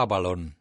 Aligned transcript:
Avalon. 0.00 0.56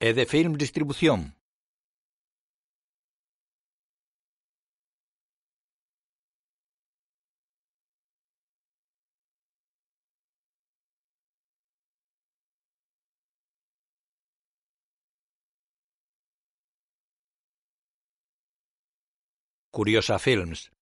De 0.00 0.26
Film 0.26 0.54
Distribución. 0.54 1.37
Curiosa 19.78 20.18
Films. 20.18 20.72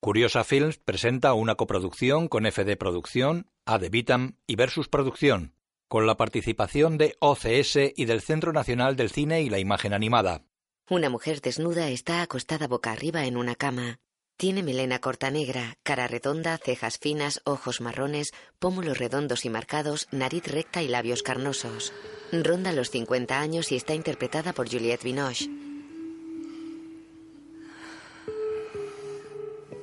Curiosa 0.00 0.42
Films 0.42 0.78
presenta 0.78 1.34
una 1.34 1.54
coproducción 1.54 2.26
con 2.26 2.50
FD 2.50 2.76
Producción, 2.76 3.46
AD 3.64 3.90
Vitam 3.90 4.34
y 4.44 4.56
Versus 4.56 4.88
Producción, 4.88 5.54
con 5.86 6.08
la 6.08 6.16
participación 6.16 6.98
de 6.98 7.14
OCS 7.20 7.92
y 7.94 8.06
del 8.06 8.22
Centro 8.22 8.52
Nacional 8.52 8.96
del 8.96 9.10
Cine 9.10 9.42
y 9.42 9.50
la 9.50 9.60
Imagen 9.60 9.94
Animada. 9.94 10.42
Una 10.88 11.10
mujer 11.10 11.40
desnuda 11.40 11.90
está 11.90 12.22
acostada 12.22 12.66
boca 12.66 12.90
arriba 12.90 13.26
en 13.26 13.36
una 13.36 13.54
cama. 13.54 14.00
Tiene 14.36 14.64
melena 14.64 14.98
corta 14.98 15.30
negra, 15.30 15.78
cara 15.84 16.08
redonda, 16.08 16.58
cejas 16.58 16.98
finas, 16.98 17.40
ojos 17.44 17.80
marrones, 17.80 18.32
pómulos 18.58 18.98
redondos 18.98 19.44
y 19.44 19.48
marcados, 19.48 20.08
nariz 20.10 20.48
recta 20.48 20.82
y 20.82 20.88
labios 20.88 21.22
carnosos. 21.22 21.92
Ronda 22.32 22.72
los 22.72 22.90
50 22.90 23.40
años 23.40 23.70
y 23.70 23.76
está 23.76 23.94
interpretada 23.94 24.52
por 24.52 24.68
Juliette 24.68 25.04
Binoche. 25.04 25.69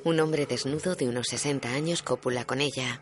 Un 0.04 0.20
hombre 0.20 0.46
desnudo 0.46 0.94
de 0.94 1.08
unos 1.08 1.26
60 1.28 1.68
años 1.68 2.02
copula 2.02 2.44
con 2.44 2.60
ella. 2.60 3.00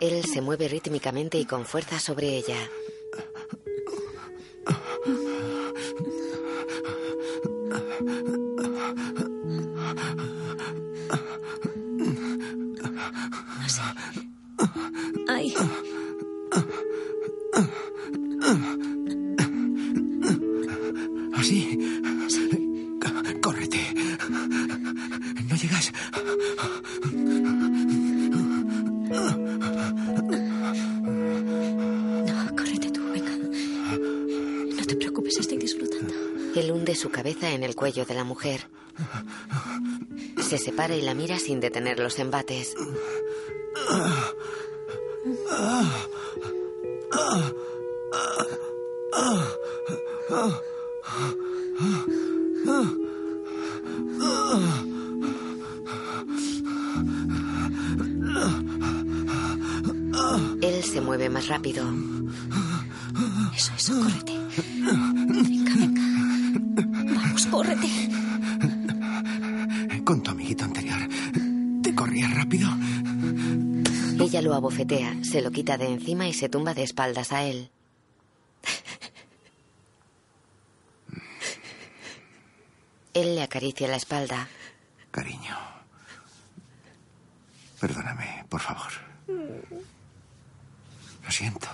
Él 0.00 0.24
se 0.24 0.40
mueve 0.40 0.68
rítmicamente 0.68 1.38
y 1.38 1.46
con 1.46 1.64
fuerza 1.64 1.98
sobre 1.98 2.28
ella. 2.36 2.58
Ay. 15.36 15.54
¿Así? 21.34 21.78
Córrete. 23.42 23.80
¿No 25.50 25.56
llegas? 25.56 25.92
No, 32.24 32.56
córrete 32.56 32.90
tú, 32.90 33.02
venga. 33.12 33.36
No 33.36 34.86
te 34.86 34.96
preocupes, 34.96 35.36
estoy 35.38 35.58
disfrutando. 35.58 36.14
Él 36.54 36.72
hunde 36.72 36.94
su 36.94 37.10
cabeza 37.10 37.50
en 37.50 37.62
el 37.62 37.74
cuello 37.74 38.06
de 38.06 38.14
la 38.14 38.24
mujer. 38.24 38.70
Se 40.40 40.56
separa 40.56 40.96
y 40.96 41.02
la 41.02 41.12
mira 41.12 41.38
sin 41.38 41.60
detener 41.60 41.98
los 41.98 42.18
embates. 42.18 42.74
Él 45.48 46.15
lo 74.46 74.54
abofetea, 74.54 75.24
se 75.24 75.42
lo 75.42 75.50
quita 75.50 75.76
de 75.76 75.86
encima 75.86 76.28
y 76.28 76.32
se 76.32 76.48
tumba 76.48 76.72
de 76.72 76.84
espaldas 76.84 77.32
a 77.32 77.42
él. 77.42 77.68
Él 83.12 83.34
le 83.34 83.42
acaricia 83.42 83.88
la 83.88 83.96
espalda. 83.96 84.46
Cariño. 85.10 85.56
Perdóname, 87.80 88.44
por 88.48 88.60
favor. 88.60 88.92
Lo 91.24 91.30
siento. 91.30 91.66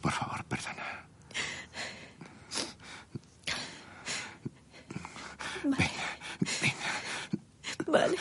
Por 0.00 0.12
favor, 0.12 0.42
perdona. 0.44 1.04
Vale. 7.86 8.16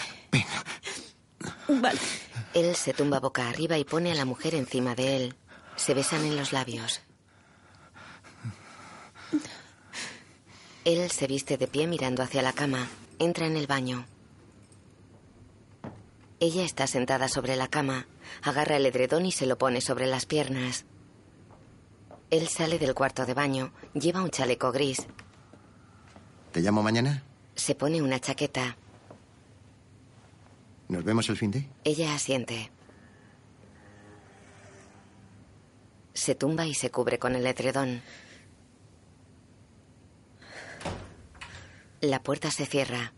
Vale. 1.70 2.17
Él 2.58 2.76
se 2.76 2.92
tumba 2.92 3.20
boca 3.20 3.48
arriba 3.48 3.78
y 3.78 3.84
pone 3.84 4.12
a 4.12 4.16
la 4.16 4.26
mujer 4.26 4.56
encima 4.56 4.96
de 4.96 5.16
él. 5.16 5.36
Se 5.76 5.94
besan 5.94 6.26
en 6.26 6.36
los 6.36 6.54
labios. 6.54 7.02
Él 10.84 11.12
se 11.12 11.28
viste 11.28 11.58
de 11.58 11.68
pie 11.68 11.86
mirando 11.86 12.24
hacia 12.24 12.42
la 12.42 12.54
cama. 12.54 12.88
Entra 13.20 13.46
en 13.46 13.58
el 13.58 13.68
baño. 13.68 14.08
Ella 16.40 16.64
está 16.64 16.88
sentada 16.88 17.28
sobre 17.28 17.56
la 17.58 17.68
cama. 17.68 18.08
Agarra 18.42 18.78
el 18.78 18.88
edredón 18.88 19.28
y 19.28 19.32
se 19.32 19.46
lo 19.46 19.60
pone 19.60 19.80
sobre 19.80 20.08
las 20.08 20.26
piernas. 20.26 20.86
Él 22.32 22.48
sale 22.48 22.80
del 22.80 22.96
cuarto 22.96 23.28
de 23.28 23.36
baño. 23.36 23.72
Lleva 23.94 24.24
un 24.24 24.32
chaleco 24.32 24.72
gris. 24.72 25.06
¿Te 26.52 26.62
llamo 26.62 26.82
mañana? 26.82 27.24
Se 27.54 27.76
pone 27.76 28.02
una 28.02 28.20
chaqueta. 28.20 28.78
¿Nos 30.90 31.04
vemos 31.04 31.30
el 31.30 31.38
fin 31.38 31.52
de? 31.52 31.68
Ella 31.84 32.14
asiente. 32.14 32.72
Se 36.14 36.34
tumba 36.36 36.66
y 36.66 36.74
se 36.74 36.90
cubre 36.90 37.20
con 37.20 37.36
el 37.36 37.46
edredón. 37.46 38.02
La 42.02 42.22
puerta 42.22 42.52
se 42.52 42.66
cierra. 42.66 43.14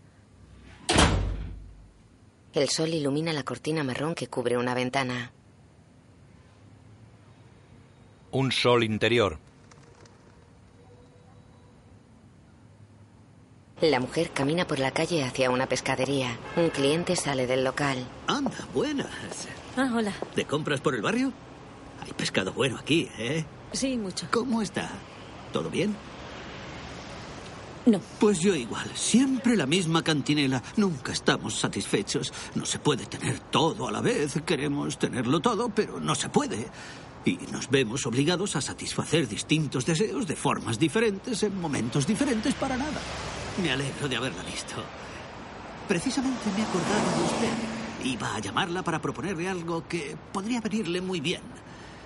El 2.54 2.70
sol 2.70 2.90
ilumina 2.90 3.32
la 3.34 3.44
cortina 3.44 3.84
marrón 3.84 4.16
que 4.16 4.28
cubre 4.28 4.58
una 4.58 4.74
ventana. 4.74 5.32
Un 8.32 8.52
sol 8.52 8.84
interior. 8.84 9.40
La 13.82 14.02
mujer 14.02 14.32
camina 14.32 14.68
por 14.68 14.80
la 14.80 14.92
calle 14.92 15.24
hacia 15.24 15.50
una 15.50 15.66
pescadería. 15.66 16.38
Un 16.58 16.70
cliente 16.70 17.16
sale 17.16 17.48
del 17.48 17.64
local. 17.64 18.06
Anda, 18.28 18.68
buenas. 18.74 19.08
Ah, 19.78 19.90
hola. 19.96 20.14
¿De 20.36 20.44
compras 20.44 20.82
por 20.82 20.96
el 20.96 21.02
barrio? 21.02 21.32
Hay 22.06 22.12
pescado 22.12 22.52
bueno 22.52 22.78
aquí, 22.78 23.10
¿eh? 23.18 23.46
Sí, 23.72 23.96
mucho. 23.98 24.28
¿Cómo 24.32 24.62
está? 24.62 24.90
¿Todo 25.54 25.70
bien? 25.70 25.96
No. 27.86 28.02
Pues 28.20 28.40
yo 28.40 28.54
igual. 28.54 28.90
Siempre 28.96 29.56
la 29.56 29.66
misma 29.66 30.04
cantinela. 30.04 30.62
Nunca 30.76 31.14
estamos 31.14 31.58
satisfechos. 31.58 32.34
No 32.56 32.66
se 32.66 32.80
puede 32.80 33.06
tener 33.06 33.40
todo 33.40 33.88
a 33.88 33.92
la 33.92 34.02
vez. 34.02 34.42
Queremos 34.46 35.00
tenerlo 35.00 35.40
todo, 35.40 35.70
pero 35.70 36.02
no 36.02 36.16
se 36.16 36.28
puede. 36.28 36.68
Y 37.24 37.38
nos 37.52 37.70
vemos 37.70 38.06
obligados 38.06 38.58
a 38.58 38.62
satisfacer 38.62 39.28
distintos 39.28 39.86
deseos 39.86 40.28
de 40.28 40.36
formas 40.36 40.78
diferentes 40.78 41.44
en 41.44 41.60
momentos 41.62 42.06
diferentes 42.06 42.54
para 42.56 42.76
nada. 42.76 43.00
Me 43.62 43.72
alegro 43.72 44.08
de 44.08 44.16
haberla 44.16 44.44
visto. 44.44 44.76
Precisamente 45.88 46.50
me 46.56 46.62
he 46.62 46.66
de 46.66 47.24
usted. 47.26 48.06
Iba 48.06 48.36
a 48.36 48.40
llamarla 48.40 48.84
para 48.84 49.02
proponerle 49.02 49.50
algo 49.50 49.86
que 49.86 50.16
podría 50.32 50.62
venirle 50.62 51.02
muy 51.02 51.20
bien. 51.20 51.42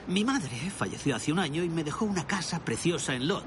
Mi 0.08 0.24
madre 0.24 0.72
falleció 0.76 1.16
hace 1.16 1.32
un 1.32 1.40
año 1.40 1.64
y 1.64 1.70
me 1.70 1.84
dejó 1.84 2.06
una 2.06 2.26
casa 2.26 2.60
preciosa 2.60 3.14
en 3.14 3.28
Lot. 3.28 3.46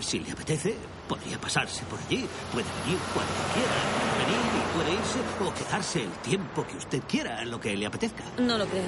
Si 0.00 0.18
le 0.18 0.30
apetece, 0.30 0.76
podría 1.08 1.40
pasarse 1.40 1.84
por 1.84 1.98
allí. 2.00 2.26
Puede 2.52 2.66
venir 2.84 2.98
cuando 3.14 3.32
quiera. 3.54 3.76
Venir 4.18 4.40
y 4.52 4.74
puede 4.74 4.92
irse 5.00 5.20
o 5.42 5.54
quedarse 5.54 6.02
el 6.02 6.12
tiempo 6.22 6.66
que 6.66 6.76
usted 6.76 7.02
quiera, 7.08 7.44
lo 7.46 7.58
que 7.58 7.76
le 7.76 7.86
apetezca. 7.86 8.24
No 8.38 8.58
lo 8.58 8.66
creo. 8.66 8.84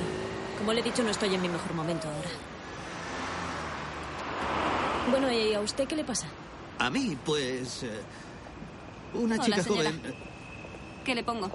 Como 0.59 0.73
le 0.75 0.81
he 0.81 0.85
dicho, 0.85 1.03
no 1.03 1.11
estoy 1.11 1.35
en 1.35 1.41
mi 1.41 1.49
mejor 1.49 1.73
momento 1.73 2.09
ahora. 2.09 2.31
Bueno, 5.11 5.33
¿y 5.33 5.55
a 5.55 5.61
usted 5.61 5.89
qué 5.89 5.97
le 5.97 6.05
pasa? 6.05 6.27
A 6.79 6.91
mí, 6.91 7.17
pues... 7.25 7.83
eh, 7.83 8.01
una 9.15 9.35
Hola, 9.37 9.45
chica 9.45 9.63
señora. 9.63 9.91
joven... 9.91 10.15
¿Qué 11.05 11.15
le 11.15 11.25
pongo? 11.25 11.51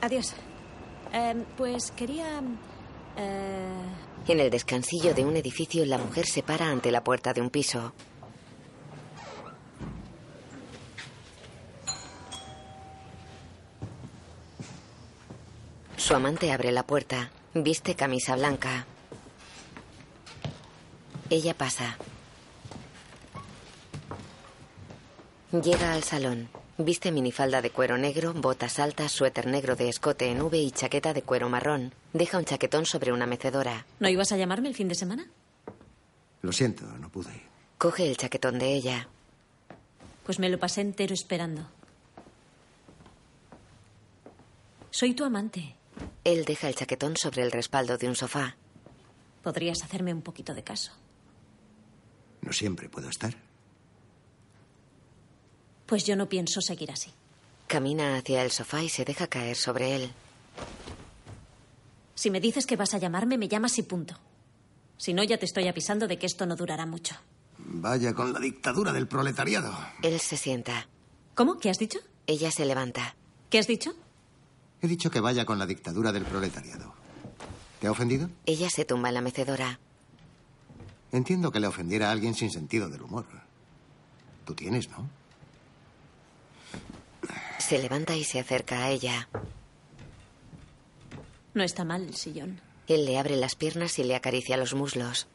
Adiós. 0.00 0.34
Eh, 1.12 1.44
pues 1.56 1.90
quería... 1.92 2.40
eh, 3.16 3.72
En 4.28 4.40
el 4.40 4.50
descansillo 4.50 5.14
de 5.14 5.24
un 5.24 5.36
edificio, 5.36 5.84
la 5.86 5.98
mujer 5.98 6.26
se 6.26 6.42
para 6.42 6.68
ante 6.70 6.90
la 6.90 7.04
puerta 7.04 7.32
de 7.32 7.40
un 7.40 7.50
piso. 7.50 7.92
Su 15.96 16.14
amante 16.14 16.52
abre 16.52 16.72
la 16.72 16.84
puerta. 16.86 17.30
Viste 17.54 17.94
camisa 17.94 18.36
blanca. 18.36 18.86
Ella 21.30 21.54
pasa. 21.54 21.96
Llega 25.62 25.92
al 25.92 26.02
salón. 26.02 26.48
Viste 26.78 27.12
minifalda 27.12 27.62
de 27.62 27.70
cuero 27.70 27.96
negro, 27.96 28.34
botas 28.34 28.80
altas, 28.80 29.12
suéter 29.12 29.46
negro 29.46 29.76
de 29.76 29.88
escote 29.88 30.28
en 30.28 30.42
V 30.42 30.58
y 30.58 30.72
chaqueta 30.72 31.14
de 31.14 31.22
cuero 31.22 31.48
marrón. 31.48 31.94
Deja 32.12 32.38
un 32.38 32.44
chaquetón 32.44 32.86
sobre 32.86 33.12
una 33.12 33.26
mecedora. 33.26 33.86
¿No 34.00 34.08
ibas 34.08 34.32
a 34.32 34.36
llamarme 34.36 34.68
el 34.68 34.74
fin 34.74 34.88
de 34.88 34.96
semana? 34.96 35.30
Lo 36.42 36.50
siento, 36.50 36.84
no 36.98 37.08
pude. 37.08 37.40
Coge 37.78 38.08
el 38.08 38.16
chaquetón 38.16 38.58
de 38.58 38.74
ella. 38.74 39.08
Pues 40.26 40.40
me 40.40 40.48
lo 40.48 40.58
pasé 40.58 40.80
entero 40.80 41.14
esperando. 41.14 41.68
Soy 44.90 45.14
tu 45.14 45.22
amante. 45.22 45.76
Él 46.24 46.44
deja 46.44 46.66
el 46.66 46.74
chaquetón 46.74 47.16
sobre 47.16 47.42
el 47.42 47.52
respaldo 47.52 47.96
de 47.96 48.08
un 48.08 48.16
sofá. 48.16 48.56
Podrías 49.44 49.84
hacerme 49.84 50.12
un 50.12 50.22
poquito 50.22 50.52
de 50.52 50.64
caso. 50.64 50.90
No 52.42 52.52
siempre 52.52 52.88
puedo 52.88 53.08
estar. 53.08 53.36
Pues 55.86 56.04
yo 56.04 56.16
no 56.16 56.28
pienso 56.28 56.60
seguir 56.60 56.90
así. 56.90 57.12
Camina 57.66 58.16
hacia 58.16 58.42
el 58.42 58.50
sofá 58.50 58.82
y 58.82 58.88
se 58.88 59.04
deja 59.04 59.26
caer 59.26 59.56
sobre 59.56 59.96
él. 59.96 60.12
Si 62.14 62.30
me 62.30 62.40
dices 62.40 62.66
que 62.66 62.76
vas 62.76 62.94
a 62.94 62.98
llamarme, 62.98 63.38
me 63.38 63.48
llamas 63.48 63.78
y 63.78 63.82
punto. 63.82 64.14
Si 64.96 65.12
no, 65.12 65.22
ya 65.24 65.38
te 65.38 65.46
estoy 65.46 65.68
avisando 65.68 66.06
de 66.06 66.18
que 66.18 66.26
esto 66.26 66.46
no 66.46 66.56
durará 66.56 66.86
mucho. 66.86 67.16
Vaya 67.58 68.14
con 68.14 68.32
la 68.32 68.38
dictadura 68.40 68.92
del 68.92 69.08
proletariado. 69.08 69.76
Él 70.02 70.20
se 70.20 70.36
sienta. 70.36 70.88
¿Cómo? 71.34 71.58
¿Qué 71.58 71.70
has 71.70 71.78
dicho? 71.78 71.98
Ella 72.26 72.50
se 72.50 72.64
levanta. 72.64 73.16
¿Qué 73.50 73.58
has 73.58 73.66
dicho? 73.66 73.92
He 74.80 74.86
dicho 74.88 75.10
que 75.10 75.20
vaya 75.20 75.44
con 75.44 75.58
la 75.58 75.66
dictadura 75.66 76.12
del 76.12 76.24
proletariado. 76.24 76.94
¿Te 77.80 77.86
ha 77.86 77.90
ofendido? 77.90 78.30
Ella 78.46 78.70
se 78.70 78.84
tumba 78.84 79.08
en 79.08 79.14
la 79.14 79.20
mecedora. 79.20 79.78
Entiendo 81.12 81.50
que 81.50 81.60
le 81.60 81.66
ofendiera 81.66 82.08
a 82.08 82.12
alguien 82.12 82.34
sin 82.34 82.50
sentido 82.50 82.88
del 82.88 83.02
humor. 83.02 83.24
Tú 84.44 84.54
tienes, 84.54 84.88
¿no? 84.90 85.08
Se 87.58 87.78
levanta 87.78 88.14
y 88.14 88.24
se 88.24 88.40
acerca 88.40 88.84
a 88.84 88.90
ella. 88.90 89.28
No 91.54 91.62
está 91.62 91.84
mal 91.84 92.02
el 92.02 92.14
sillón. 92.16 92.60
Él 92.86 93.06
le 93.06 93.18
abre 93.18 93.36
las 93.36 93.54
piernas 93.54 93.98
y 93.98 94.04
le 94.04 94.14
acaricia 94.14 94.56
los 94.56 94.74
muslos. 94.74 95.26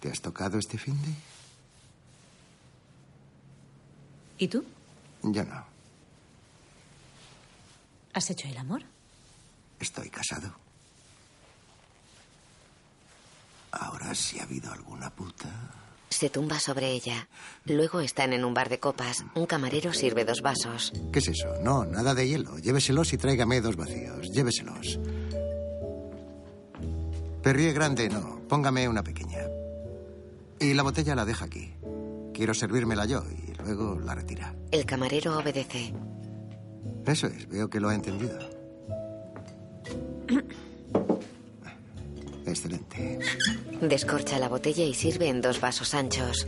¿Te 0.00 0.10
has 0.10 0.20
tocado 0.20 0.58
este 0.58 0.78
fin 0.78 1.00
de? 1.02 1.14
¿Y 4.38 4.48
tú? 4.48 4.64
Yo 5.22 5.44
no. 5.44 5.64
¿Has 8.12 8.30
hecho 8.30 8.46
el 8.46 8.56
amor? 8.58 8.82
Estoy 9.80 10.10
casado. 10.10 10.54
Ahora, 13.72 14.14
si 14.14 14.38
ha 14.38 14.44
habido 14.44 14.72
alguna 14.72 15.10
puta. 15.10 15.48
Se 16.14 16.30
tumba 16.30 16.60
sobre 16.60 16.92
ella. 16.92 17.28
Luego 17.64 17.98
están 17.98 18.32
en 18.32 18.44
un 18.44 18.54
bar 18.54 18.68
de 18.68 18.78
copas. 18.78 19.24
Un 19.34 19.46
camarero 19.46 19.92
sirve 19.92 20.24
dos 20.24 20.42
vasos. 20.42 20.92
¿Qué 21.12 21.18
es 21.18 21.26
eso? 21.26 21.48
No, 21.60 21.84
nada 21.84 22.14
de 22.14 22.28
hielo. 22.28 22.56
Lléveselos 22.58 23.12
y 23.12 23.18
tráigame 23.18 23.60
dos 23.60 23.74
vacíos. 23.74 24.30
Lléveselos. 24.30 25.00
Perrier 27.42 27.74
grande, 27.74 28.08
no. 28.08 28.40
Póngame 28.48 28.88
una 28.88 29.02
pequeña. 29.02 29.40
Y 30.60 30.72
la 30.74 30.84
botella 30.84 31.16
la 31.16 31.24
deja 31.24 31.46
aquí. 31.46 31.74
Quiero 32.32 32.54
servírmela 32.54 33.06
yo 33.06 33.24
y 33.28 33.52
luego 33.64 33.98
la 33.98 34.14
retira. 34.14 34.54
El 34.70 34.86
camarero 34.86 35.36
obedece. 35.36 35.92
Eso 37.06 37.26
es, 37.26 37.48
veo 37.48 37.68
que 37.68 37.80
lo 37.80 37.88
ha 37.88 37.94
entendido. 37.96 38.38
Excelente. 42.46 43.18
Descorcha 43.80 44.38
la 44.38 44.48
botella 44.48 44.84
y 44.84 44.94
sirve 44.94 45.28
en 45.28 45.40
dos 45.40 45.60
vasos 45.60 45.94
anchos. 45.94 46.46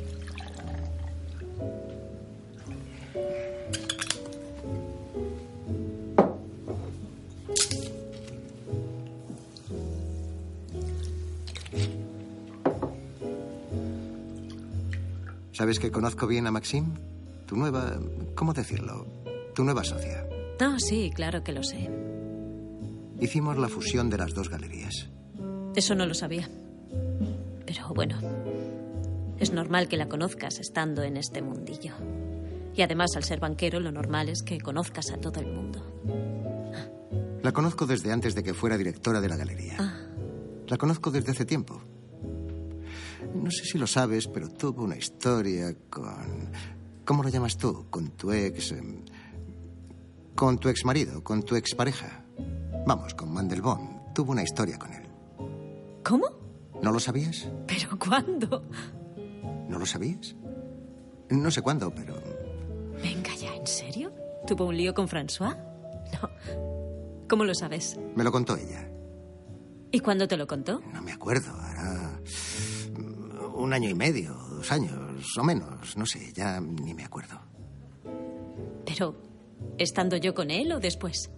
¿Sabes 15.53 15.79
que 15.79 15.91
conozco 15.91 16.27
bien 16.27 16.47
a 16.47 16.51
Maxime? 16.51 16.89
Tu 17.47 17.57
nueva... 17.57 17.99
¿Cómo 18.35 18.53
decirlo? 18.53 19.07
Tu 19.55 19.65
nueva 19.65 19.83
socia. 19.85 20.29
No, 20.61 20.79
sí, 20.79 21.11
claro 21.15 21.43
que 21.43 21.53
lo 21.53 21.63
sé. 21.63 21.91
Hicimos 23.19 23.57
la 23.57 23.69
fusión 23.69 24.11
de 24.11 24.19
las 24.19 24.35
dos 24.35 24.51
galerías. 24.51 25.09
Eso 25.77 25.95
no 25.95 26.07
lo 26.07 26.15
sabía. 26.15 26.49
Pero 27.67 27.89
bueno, 27.95 28.19
es 29.39 29.53
normal 29.53 29.89
que 29.89 29.97
la 29.97 30.09
conozcas 30.09 30.59
estando 30.59 31.03
en 31.03 31.17
este 31.17 31.43
mundillo. 31.43 31.93
Y 32.75 32.83
además, 32.83 33.11
al 33.17 33.25
ser 33.25 33.41
banquero, 33.41 33.81
lo 33.81 33.93
normal 33.93 34.29
es 34.29 34.43
que 34.43 34.61
conozcas 34.61 35.11
a 35.11 35.19
todo 35.19 35.41
el 35.41 35.47
mundo. 35.47 35.83
La 37.43 37.53
conozco 37.53 37.87
desde 37.87 38.13
antes 38.13 38.35
de 38.35 38.43
que 38.43 38.55
fuera 38.55 38.77
directora 38.77 39.21
de 39.21 39.29
la 39.29 39.37
galería. 39.37 39.77
Ah, 39.79 39.95
La 40.69 40.77
conozco 40.77 41.11
desde 41.11 41.31
hace 41.33 41.45
tiempo. 41.45 41.81
No 43.35 43.51
sé 43.51 43.65
si 43.65 43.79
lo 43.79 43.87
sabes, 43.87 44.27
pero 44.29 44.49
tuvo 44.49 44.83
una 44.85 44.97
historia 44.97 45.75
con... 45.91 46.51
¿Cómo 47.05 47.23
lo 47.23 47.29
llamas 47.29 47.57
tú? 47.57 47.87
Con 47.91 48.11
tu 48.11 48.33
ex... 48.33 48.73
em, 48.73 49.03
Con 50.35 50.59
tu 50.59 50.69
ex 50.69 50.85
marido, 50.85 51.23
con 51.23 51.43
tu 51.43 51.55
ex 51.55 51.75
pareja. 51.75 52.25
Vamos, 52.87 53.15
con 53.15 53.33
Mandelbaum. 53.33 54.13
Tuvo 54.15 54.33
una 54.33 54.43
historia 54.43 54.79
con 54.79 54.93
él. 54.93 55.06
¿Cómo? 56.07 56.27
¿No 56.83 56.93
lo 56.93 57.01
sabías? 57.01 57.49
¿Pero 57.67 57.99
cuándo? 57.99 58.63
¿No 59.69 59.79
lo 59.79 59.87
sabías? 59.87 60.37
No 61.31 61.51
sé 61.51 61.63
cuándo, 61.63 61.93
pero... 61.93 62.15
Venga 63.03 63.35
ya, 63.35 63.55
¿en 63.57 63.67
serio? 63.67 64.13
¿Tuvo 64.47 64.67
un 64.67 64.77
lío 64.77 64.95
con 64.95 65.09
François? 65.09 65.57
No. 66.13 67.27
¿Cómo 67.29 67.45
lo 67.45 67.55
sabes? 67.55 67.99
Me 68.15 68.23
lo 68.23 68.31
contó 68.31 68.57
ella. 68.57 68.89
¿Y 69.91 69.99
cuándo 69.99 70.29
te 70.29 70.37
lo 70.37 70.47
contó? 70.47 70.81
No 70.93 71.03
me 71.03 71.11
acuerdo. 71.11 71.53
Hará 71.59 72.21
un 73.57 73.73
año 73.73 73.89
y 73.89 73.95
medio, 73.95 74.35
dos 74.35 74.71
años 74.71 75.37
o 75.37 75.43
menos. 75.43 75.97
No 75.97 76.07
sé, 76.07 76.33
ya 76.33 76.61
ni 76.61 76.95
me 76.95 77.05
acuerdo. 77.05 77.41
Pero, 78.85 79.17
¿estando 79.77 80.17
yo 80.17 80.35
con 80.35 80.53
él 80.53 80.71
o 80.71 80.79
después? 80.79 81.33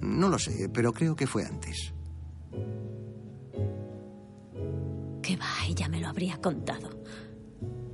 No 0.00 0.28
lo 0.28 0.40
sé, 0.40 0.68
pero 0.70 0.92
creo 0.92 1.14
que 1.14 1.28
fue 1.28 1.44
antes. 1.44 1.92
Que 5.26 5.36
va, 5.36 5.66
ella 5.68 5.88
me 5.88 6.00
lo 6.00 6.06
habría 6.06 6.40
contado. 6.40 6.88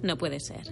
No 0.03 0.19
puede 0.19 0.39
ser. 0.39 0.71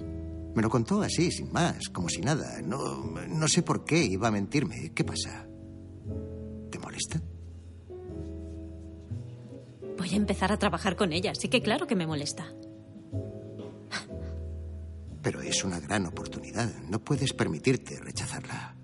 Me 0.55 0.61
lo 0.61 0.69
contó 0.69 1.00
así, 1.00 1.31
sin 1.31 1.50
más, 1.50 1.88
como 1.88 2.11
si 2.11 2.21
nada. 2.21 2.61
No, 2.61 3.02
no 3.29 3.49
sé 3.49 3.62
por 3.62 3.85
qué 3.85 4.05
iba 4.05 4.29
a 4.29 4.31
mentirme. 4.31 4.93
¿Qué 4.93 5.02
pasa? 5.02 5.47
¿Te 6.71 6.79
molesta? 6.79 7.19
Voy 9.97 10.11
a 10.12 10.17
empezar 10.17 10.52
a 10.52 10.59
trabajar 10.59 10.97
con 10.97 11.14
ella, 11.14 11.31
así 11.31 11.49
que 11.49 11.62
claro 11.62 11.87
que 11.87 11.97
me 11.97 12.07
molesta. 12.07 12.52
Pero 15.23 15.40
es 15.40 15.64
una 15.64 15.81
gran 15.81 16.05
oportunidad. 16.05 16.75
No 16.90 17.02
puedes 17.02 17.33
permitirte 17.33 17.99
rechazarla. 18.00 18.76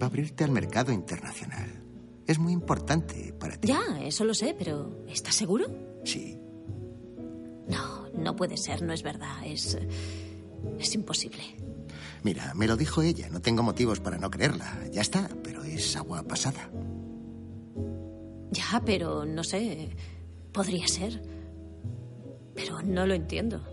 Va 0.00 0.04
a 0.04 0.06
abrirte 0.06 0.44
al 0.44 0.52
mercado 0.52 0.92
internacional. 0.92 1.82
Es 2.28 2.38
muy 2.38 2.52
importante 2.52 3.32
para 3.40 3.56
ti. 3.56 3.66
Ya, 3.66 4.00
eso 4.02 4.24
lo 4.24 4.34
sé, 4.34 4.54
pero 4.56 5.04
¿estás 5.08 5.34
seguro? 5.34 5.66
Sí. 6.04 6.41
No, 7.68 8.08
no 8.14 8.36
puede 8.36 8.56
ser, 8.56 8.82
no 8.82 8.92
es 8.92 9.02
verdad. 9.02 9.44
Es. 9.44 9.78
Es 10.78 10.94
imposible. 10.94 11.42
Mira, 12.22 12.54
me 12.54 12.66
lo 12.66 12.76
dijo 12.76 13.02
ella. 13.02 13.28
No 13.30 13.40
tengo 13.40 13.62
motivos 13.62 14.00
para 14.00 14.18
no 14.18 14.30
creerla. 14.30 14.78
Ya 14.92 15.00
está, 15.00 15.28
pero 15.42 15.64
es 15.64 15.96
agua 15.96 16.22
pasada. 16.22 16.70
Ya, 18.50 18.82
pero 18.84 19.24
no 19.24 19.42
sé. 19.42 19.90
Podría 20.52 20.86
ser. 20.86 21.22
Pero 22.54 22.82
no 22.82 23.06
lo 23.06 23.14
entiendo. 23.14 23.64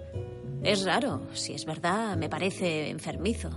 Es 0.64 0.84
raro. 0.84 1.28
Si 1.34 1.54
es 1.54 1.66
verdad, 1.66 2.18
me 2.18 2.30
parece 2.30 2.90
enfermizo. 2.90 3.50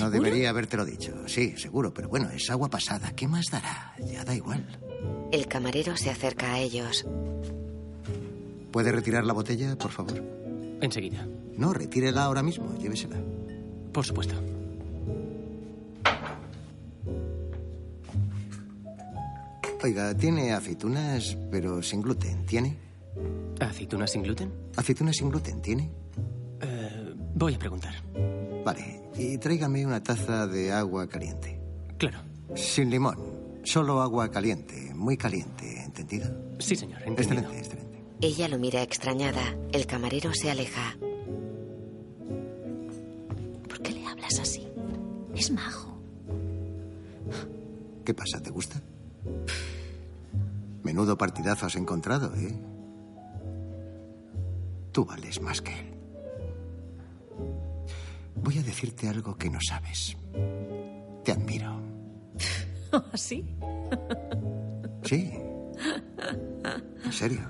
No 0.00 0.10
debería 0.10 0.50
habértelo 0.50 0.84
dicho. 0.84 1.28
Sí, 1.28 1.56
seguro, 1.56 1.94
pero 1.94 2.08
bueno, 2.08 2.28
es 2.30 2.50
agua 2.50 2.68
pasada. 2.68 3.12
¿Qué 3.14 3.28
más 3.28 3.46
dará? 3.50 3.94
Ya 4.04 4.24
da 4.24 4.34
igual. 4.34 4.66
El 5.30 5.46
camarero 5.46 5.96
se 5.96 6.10
acerca 6.10 6.54
a 6.54 6.58
ellos. 6.58 7.06
¿Puede 8.74 8.90
retirar 8.90 9.24
la 9.24 9.32
botella, 9.32 9.78
por 9.78 9.92
favor? 9.92 10.20
Enseguida. 10.80 11.24
No, 11.56 11.72
retírela 11.72 12.24
ahora 12.24 12.42
mismo. 12.42 12.76
Llévesela. 12.76 13.16
Por 13.92 14.04
supuesto. 14.04 14.34
Oiga, 19.80 20.12
tiene 20.16 20.52
aceitunas, 20.52 21.38
pero 21.52 21.84
sin 21.84 22.02
gluten. 22.02 22.44
¿Tiene? 22.46 22.76
¿Aceitunas 23.60 24.10
sin 24.10 24.24
gluten? 24.24 24.52
Aceitunas 24.74 25.14
sin 25.18 25.30
gluten, 25.30 25.62
¿tiene? 25.62 25.92
Eh, 26.60 27.14
voy 27.36 27.54
a 27.54 27.58
preguntar. 27.60 27.94
Vale, 28.64 29.02
y 29.16 29.38
tráigame 29.38 29.86
una 29.86 30.02
taza 30.02 30.48
de 30.48 30.72
agua 30.72 31.08
caliente. 31.08 31.60
Claro. 31.96 32.18
Sin 32.56 32.90
limón, 32.90 33.18
solo 33.62 34.02
agua 34.02 34.32
caliente, 34.32 34.92
muy 34.96 35.16
caliente, 35.16 35.80
¿entendido? 35.84 36.26
Sí, 36.58 36.74
señor. 36.74 37.00
Entendido. 37.02 37.34
Excelente, 37.34 37.58
excelente. 37.58 37.83
Ella 38.24 38.48
lo 38.48 38.58
mira 38.58 38.80
extrañada. 38.80 39.54
El 39.70 39.86
camarero 39.86 40.32
se 40.32 40.50
aleja. 40.50 40.96
¿Por 43.68 43.82
qué 43.82 43.92
le 43.92 44.06
hablas 44.06 44.38
así? 44.40 44.66
Es 45.34 45.50
majo. 45.50 45.98
¿Qué 48.02 48.14
pasa? 48.14 48.40
¿Te 48.40 48.48
gusta? 48.48 48.80
Menudo 50.82 51.18
partidazo 51.18 51.66
has 51.66 51.76
encontrado, 51.76 52.34
¿eh? 52.36 52.58
Tú 54.90 55.04
vales 55.04 55.42
más 55.42 55.60
que 55.60 55.78
él. 55.78 55.94
Voy 58.36 58.58
a 58.58 58.62
decirte 58.62 59.06
algo 59.06 59.36
que 59.36 59.50
no 59.50 59.58
sabes. 59.60 60.16
Te 61.24 61.32
admiro. 61.32 61.78
¿Sí? 63.16 63.44
Sí. 65.02 65.30
En 67.04 67.12
serio. 67.12 67.40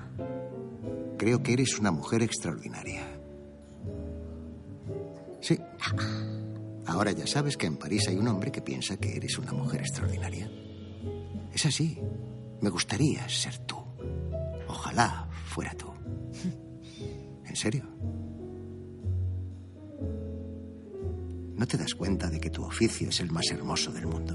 Creo 1.24 1.42
que 1.42 1.54
eres 1.54 1.78
una 1.78 1.90
mujer 1.90 2.22
extraordinaria. 2.22 3.00
Sí. 5.40 5.58
Ahora 6.84 7.12
ya 7.12 7.26
sabes 7.26 7.56
que 7.56 7.64
en 7.64 7.78
París 7.78 8.08
hay 8.08 8.18
un 8.18 8.28
hombre 8.28 8.52
que 8.52 8.60
piensa 8.60 8.98
que 8.98 9.16
eres 9.16 9.38
una 9.38 9.54
mujer 9.54 9.80
extraordinaria. 9.80 10.50
Es 11.50 11.64
así. 11.64 11.98
Me 12.60 12.68
gustaría 12.68 13.26
ser 13.26 13.56
tú. 13.60 13.76
Ojalá 14.68 15.26
fuera 15.46 15.72
tú. 15.72 15.86
¿En 17.46 17.56
serio? 17.56 17.86
¿No 21.56 21.66
te 21.66 21.78
das 21.78 21.94
cuenta 21.94 22.28
de 22.28 22.38
que 22.38 22.50
tu 22.50 22.62
oficio 22.64 23.08
es 23.08 23.20
el 23.20 23.30
más 23.32 23.50
hermoso 23.50 23.90
del 23.92 24.06
mundo? 24.06 24.34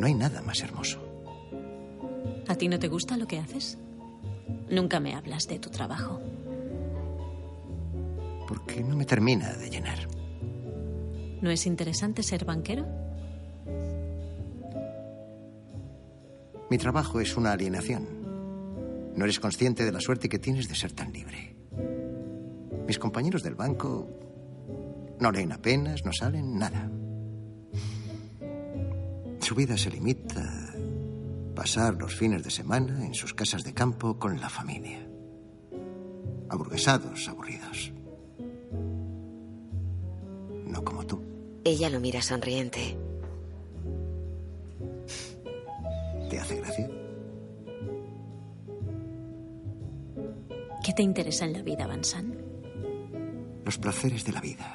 No 0.00 0.04
hay 0.04 0.14
nada 0.14 0.42
más 0.42 0.60
hermoso. 0.62 0.98
¿A 2.48 2.56
ti 2.56 2.66
no 2.66 2.80
te 2.80 2.88
gusta 2.88 3.16
lo 3.16 3.28
que 3.28 3.38
haces? 3.38 3.78
Nunca 4.70 5.00
me 5.00 5.14
hablas 5.14 5.46
de 5.46 5.58
tu 5.58 5.70
trabajo. 5.70 6.20
Porque 8.48 8.82
no 8.82 8.96
me 8.96 9.04
termina 9.04 9.52
de 9.54 9.70
llenar. 9.70 9.98
¿No 11.40 11.50
es 11.50 11.66
interesante 11.66 12.22
ser 12.22 12.44
banquero? 12.44 12.86
Mi 16.70 16.78
trabajo 16.78 17.20
es 17.20 17.36
una 17.36 17.52
alienación. 17.52 18.08
No 19.14 19.24
eres 19.24 19.38
consciente 19.38 19.84
de 19.84 19.92
la 19.92 20.00
suerte 20.00 20.28
que 20.28 20.38
tienes 20.38 20.68
de 20.68 20.74
ser 20.74 20.92
tan 20.92 21.12
libre. 21.12 21.54
Mis 22.86 22.98
compañeros 22.98 23.42
del 23.42 23.54
banco 23.54 24.08
no 25.20 25.30
leen 25.30 25.52
apenas, 25.52 26.04
no 26.04 26.12
salen, 26.12 26.58
nada. 26.58 26.90
Su 29.40 29.54
vida 29.54 29.76
se 29.76 29.90
limita 29.90 30.23
pasar 31.64 31.94
los 31.94 32.14
fines 32.14 32.44
de 32.44 32.50
semana 32.50 33.06
en 33.06 33.14
sus 33.14 33.32
casas 33.32 33.64
de 33.64 33.72
campo 33.72 34.18
con 34.18 34.38
la 34.38 34.50
familia. 34.50 34.98
Aburguesados, 36.50 37.26
aburridos. 37.26 37.90
No 40.66 40.84
como 40.84 41.06
tú. 41.06 41.22
Ella 41.64 41.88
lo 41.88 42.00
mira 42.00 42.20
sonriente. 42.20 42.98
¿Te 46.28 46.38
hace 46.38 46.56
gracia? 46.56 46.90
¿Qué 50.84 50.92
te 50.92 51.02
interesa 51.02 51.46
en 51.46 51.54
la 51.54 51.62
vida, 51.62 51.86
Vansan? 51.86 52.36
Los 53.64 53.78
placeres 53.78 54.22
de 54.26 54.32
la 54.32 54.42
vida. 54.42 54.74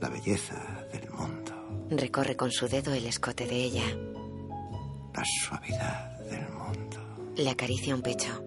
La 0.00 0.08
belleza. 0.08 0.86
Recorre 1.90 2.36
con 2.36 2.50
su 2.50 2.66
dedo 2.66 2.92
el 2.92 3.06
escote 3.06 3.46
de 3.46 3.54
ella. 3.54 3.84
La 5.14 5.24
suavidad 5.24 6.18
del 6.28 6.48
mundo. 6.48 7.32
Le 7.36 7.48
acaricia 7.48 7.94
un 7.94 8.02
pecho. 8.02 8.44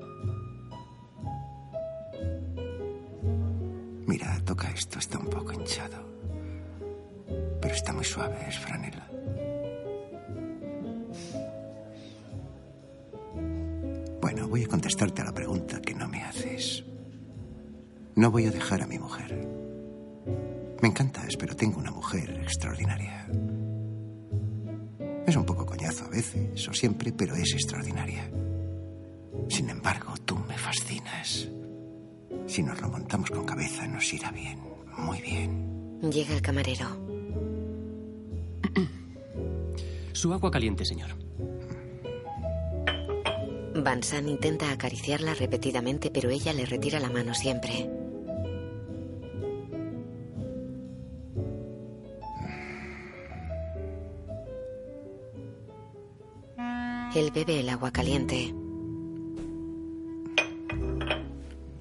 Mira, 4.05 4.41
toca 4.43 4.69
esto, 4.71 4.99
está 4.99 5.17
un 5.19 5.27
poco 5.27 5.53
hinchado. 5.53 6.03
Pero 7.61 7.73
está 7.73 7.93
muy 7.93 8.03
suave, 8.03 8.37
es 8.47 8.59
franela. 8.59 9.07
Bueno, 14.21 14.47
voy 14.49 14.63
a 14.63 14.67
contestarte 14.67 15.21
a 15.21 15.25
la 15.25 15.33
pregunta 15.33 15.81
que 15.81 15.93
no 15.93 16.07
me 16.09 16.23
haces. 16.23 16.83
No 18.15 18.31
voy 18.31 18.47
a 18.47 18.51
dejar 18.51 18.81
a 18.81 18.87
mi 18.87 18.99
mujer. 18.99 19.58
Pero 21.39 21.55
tengo 21.55 21.79
una 21.79 21.91
mujer 21.91 22.29
extraordinaria. 22.43 23.25
Es 25.25 25.35
un 25.35 25.45
poco 25.45 25.65
coñazo 25.65 26.03
a 26.05 26.09
veces, 26.09 26.67
o 26.67 26.73
siempre, 26.73 27.13
pero 27.13 27.35
es 27.35 27.53
extraordinaria. 27.53 28.29
Sin 29.47 29.69
embargo, 29.69 30.13
tú 30.25 30.37
me 30.47 30.57
fascinas. 30.57 31.47
Si 32.47 32.63
nos 32.63 32.81
lo 32.81 32.89
montamos 32.89 33.31
con 33.31 33.45
cabeza, 33.45 33.87
nos 33.87 34.13
irá 34.13 34.31
bien, 34.31 34.59
muy 34.97 35.21
bien. 35.21 36.01
Llega 36.01 36.35
el 36.35 36.41
camarero. 36.41 36.87
Su 40.11 40.33
agua 40.33 40.51
caliente, 40.51 40.83
señor. 40.83 41.11
Van 43.75 44.03
San 44.03 44.27
intenta 44.27 44.69
acariciarla 44.71 45.33
repetidamente, 45.33 46.11
pero 46.11 46.29
ella 46.29 46.51
le 46.51 46.65
retira 46.65 46.99
la 46.99 47.09
mano 47.09 47.33
siempre. 47.33 47.89
Él 57.15 57.31
bebe 57.33 57.59
el 57.59 57.69
agua 57.69 57.89
caliente. 57.89 58.53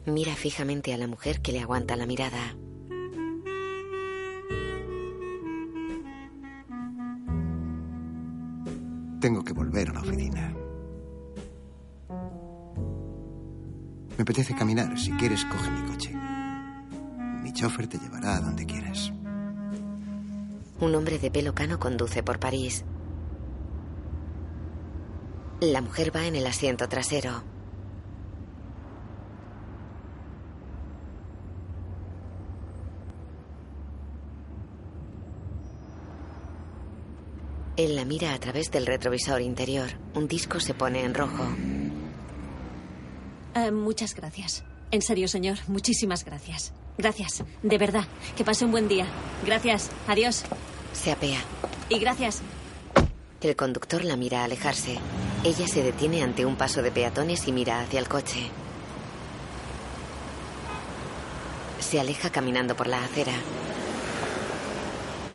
Mira 0.06 0.34
fijamente 0.34 0.94
a 0.94 0.96
la 0.96 1.06
mujer 1.06 1.42
que 1.42 1.52
le 1.52 1.60
aguanta 1.60 1.96
la 1.96 2.06
mirada. 2.06 2.56
Tengo 9.20 9.44
que 9.44 9.52
volver 9.52 9.90
a 9.90 9.92
la 9.92 10.00
oficina. 10.00 10.54
Me 14.16 14.22
apetece 14.22 14.54
caminar. 14.54 14.98
Si 14.98 15.12
quieres, 15.12 15.44
coge 15.44 15.70
mi 15.70 15.90
coche. 15.90 16.14
Mi 17.42 17.52
chofer 17.52 17.86
te 17.86 17.98
llevará 17.98 18.36
a 18.36 18.40
donde 18.40 18.64
quieras. 18.64 19.12
Un 20.80 20.94
hombre 20.94 21.18
de 21.18 21.30
pelo 21.30 21.54
cano 21.54 21.78
conduce 21.78 22.22
por 22.22 22.38
París. 22.38 22.84
La 25.60 25.80
mujer 25.80 26.14
va 26.14 26.26
en 26.26 26.36
el 26.36 26.46
asiento 26.46 26.88
trasero. 26.88 27.42
Él 37.76 37.94
la 37.94 38.04
mira 38.04 38.34
a 38.34 38.38
través 38.40 38.70
del 38.70 38.86
retrovisor 38.86 39.40
interior. 39.40 39.88
Un 40.14 40.26
disco 40.26 40.58
se 40.58 40.74
pone 40.74 41.04
en 41.04 41.14
rojo. 41.14 41.44
Eh, 43.54 43.70
muchas 43.70 44.14
gracias. 44.14 44.64
En 44.90 45.02
serio, 45.02 45.28
señor, 45.28 45.58
muchísimas 45.68 46.24
gracias. 46.24 46.72
Gracias, 46.96 47.44
de 47.62 47.78
verdad. 47.78 48.04
Que 48.36 48.44
pase 48.44 48.64
un 48.64 48.72
buen 48.72 48.88
día. 48.88 49.06
Gracias. 49.46 49.90
Adiós. 50.08 50.42
Se 50.92 51.12
apea. 51.12 51.40
Y 51.88 51.98
gracias. 52.00 52.42
El 53.40 53.54
conductor 53.54 54.04
la 54.04 54.16
mira 54.16 54.42
alejarse. 54.42 54.98
Ella 55.44 55.68
se 55.68 55.82
detiene 55.82 56.22
ante 56.22 56.44
un 56.44 56.56
paso 56.56 56.82
de 56.82 56.90
peatones 56.90 57.46
y 57.46 57.52
mira 57.52 57.80
hacia 57.80 58.00
el 58.00 58.08
coche. 58.08 58.50
Se 61.78 62.00
aleja 62.00 62.30
caminando 62.30 62.76
por 62.76 62.86
la 62.86 63.02
acera. 63.02 63.32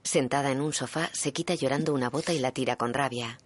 Sentada 0.04 0.52
en 0.52 0.62
un 0.62 0.74
sofá, 0.74 1.10
se 1.14 1.32
quita 1.32 1.56
llorando 1.56 1.94
una 1.94 2.10
bota 2.10 2.34
y 2.34 2.40
la 2.40 2.52
tira 2.52 2.76
con 2.76 2.94
rabia. 2.94 3.40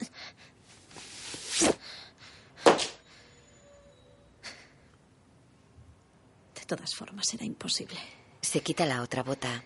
De 6.56 6.66
todas 6.66 6.94
formas, 6.96 7.34
era 7.34 7.46
imposible. 7.46 8.00
Se 8.42 8.62
quita 8.62 8.86
la 8.86 9.04
otra 9.04 9.24
bota. 9.24 9.64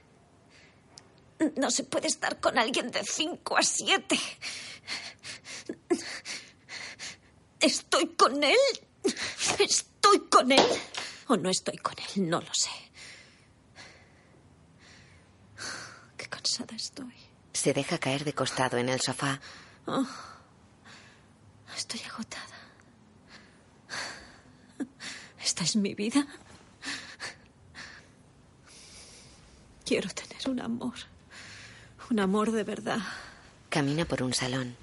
No 1.55 1.71
se 1.71 1.85
puede 1.85 2.07
estar 2.07 2.39
con 2.39 2.59
alguien 2.59 2.91
de 2.91 3.03
5 3.03 3.57
a 3.57 3.63
7. 3.63 4.19
¿Estoy 7.61 8.07
con 8.15 8.43
él? 8.43 8.57
¿Estoy 9.59 10.19
con 10.29 10.51
él? 10.51 10.65
¿O 11.27 11.37
no 11.37 11.49
estoy 11.49 11.77
con 11.77 11.95
él? 11.97 12.29
No 12.29 12.41
lo 12.41 12.53
sé. 12.53 12.71
Qué 16.17 16.27
cansada 16.27 16.75
estoy. 16.75 17.13
Se 17.53 17.73
deja 17.73 17.99
caer 17.99 18.23
de 18.23 18.33
costado 18.33 18.77
en 18.77 18.89
el 18.89 18.99
sofá. 18.99 19.39
Oh, 19.85 20.07
estoy 21.75 22.01
agotada. 22.01 22.45
Esta 25.43 25.63
es 25.63 25.75
mi 25.75 25.93
vida. 25.93 26.25
Quiero 29.85 30.09
tener 30.09 30.49
un 30.49 30.61
amor. 30.61 30.95
Un 32.09 32.19
amor 32.19 32.51
de 32.51 32.63
verdad. 32.63 32.99
Camina 33.69 34.05
por 34.05 34.23
un 34.23 34.33
salón. 34.33 34.75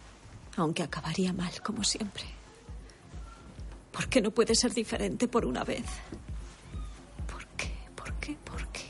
Aunque 0.57 0.83
acabaría 0.83 1.33
mal, 1.33 1.63
como 1.63 1.85
siempre. 1.85 2.38
¿Por 3.99 4.09
qué 4.09 4.21
no 4.21 4.31
puede 4.31 4.55
ser 4.55 4.73
diferente 4.73 5.27
por 5.27 5.45
una 5.45 5.65
vez? 5.65 5.85
¿Por 7.27 7.45
qué? 7.57 7.69
¿Por 7.97 8.15
qué? 8.21 8.37
¿Por 8.45 8.69
qué? 8.69 8.85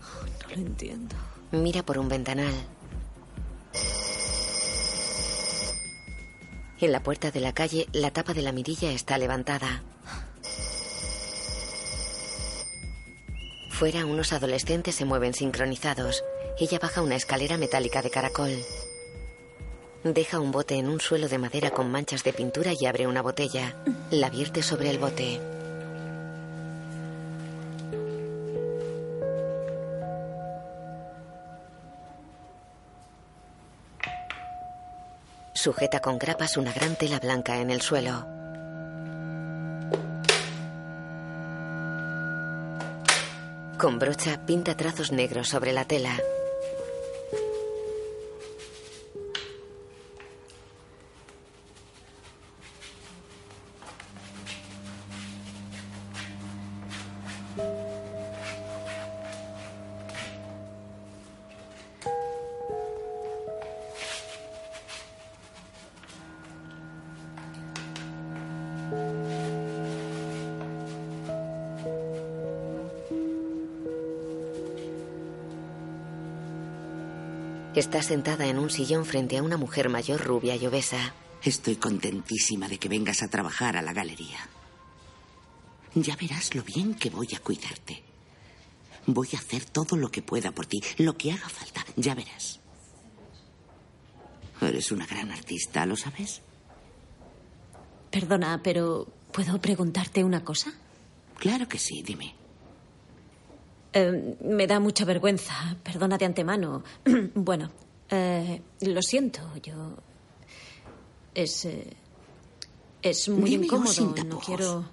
No 0.00 0.48
lo 0.48 0.54
entiendo. 0.54 1.14
Mira 1.52 1.82
por 1.82 1.98
un 1.98 2.08
ventanal. 2.08 2.54
En 6.80 6.90
la 6.90 7.02
puerta 7.02 7.30
de 7.30 7.40
la 7.40 7.52
calle, 7.52 7.86
la 7.92 8.12
tapa 8.12 8.32
de 8.32 8.40
la 8.40 8.52
mirilla 8.52 8.90
está 8.90 9.18
levantada. 9.18 9.82
Fuera, 13.68 14.06
unos 14.06 14.32
adolescentes 14.32 14.94
se 14.94 15.04
mueven 15.04 15.34
sincronizados. 15.34 16.24
Ella 16.58 16.78
baja 16.78 17.02
una 17.02 17.16
escalera 17.16 17.58
metálica 17.58 18.00
de 18.00 18.08
caracol. 18.08 18.52
Deja 20.14 20.38
un 20.38 20.52
bote 20.52 20.76
en 20.76 20.88
un 20.88 21.00
suelo 21.00 21.26
de 21.28 21.36
madera 21.36 21.72
con 21.72 21.90
manchas 21.90 22.22
de 22.22 22.32
pintura 22.32 22.70
y 22.78 22.86
abre 22.86 23.08
una 23.08 23.22
botella. 23.22 23.74
La 24.12 24.30
vierte 24.30 24.62
sobre 24.62 24.90
el 24.90 24.98
bote. 24.98 25.40
Sujeta 35.54 35.98
con 35.98 36.20
grapas 36.20 36.56
una 36.56 36.72
gran 36.72 36.94
tela 36.94 37.18
blanca 37.18 37.58
en 37.58 37.70
el 37.70 37.80
suelo. 37.80 38.24
Con 43.76 43.98
brocha 43.98 44.38
pinta 44.46 44.76
trazos 44.76 45.10
negros 45.10 45.48
sobre 45.48 45.72
la 45.72 45.84
tela. 45.84 46.16
Está 77.76 78.00
sentada 78.00 78.46
en 78.46 78.58
un 78.58 78.70
sillón 78.70 79.04
frente 79.04 79.36
a 79.36 79.42
una 79.42 79.58
mujer 79.58 79.90
mayor 79.90 80.24
rubia 80.24 80.56
y 80.56 80.66
obesa. 80.66 81.12
Estoy 81.42 81.76
contentísima 81.76 82.68
de 82.68 82.78
que 82.78 82.88
vengas 82.88 83.22
a 83.22 83.28
trabajar 83.28 83.76
a 83.76 83.82
la 83.82 83.92
galería. 83.92 84.48
Ya 85.94 86.16
verás 86.16 86.54
lo 86.54 86.62
bien 86.62 86.94
que 86.94 87.10
voy 87.10 87.28
a 87.36 87.38
cuidarte. 87.38 88.02
Voy 89.04 89.28
a 89.34 89.38
hacer 89.38 89.66
todo 89.66 89.94
lo 89.98 90.10
que 90.10 90.22
pueda 90.22 90.52
por 90.52 90.64
ti, 90.64 90.80
lo 90.96 91.18
que 91.18 91.32
haga 91.32 91.50
falta, 91.50 91.84
ya 91.96 92.14
verás. 92.14 92.60
Eres 94.62 94.90
una 94.90 95.04
gran 95.04 95.30
artista, 95.30 95.84
¿lo 95.84 95.96
sabes? 95.96 96.40
Perdona, 98.10 98.62
pero 98.64 99.06
¿puedo 99.32 99.60
preguntarte 99.60 100.24
una 100.24 100.42
cosa? 100.42 100.72
Claro 101.38 101.68
que 101.68 101.78
sí, 101.78 102.02
dime. 102.02 102.34
Eh, 103.98 104.36
me 104.44 104.66
da 104.66 104.78
mucha 104.78 105.06
vergüenza, 105.06 105.54
perdona 105.82 106.18
de 106.18 106.26
antemano. 106.26 106.84
bueno, 107.34 107.70
eh, 108.10 108.60
lo 108.82 109.00
siento, 109.00 109.40
yo. 109.62 109.96
Es. 111.34 111.64
eh, 111.64 111.96
es 113.00 113.28
muy 113.30 113.48
Dímelo 113.50 113.64
incómodo. 113.64 113.92
sin 113.92 114.14
No 114.28 114.38
quiero. 114.38 114.84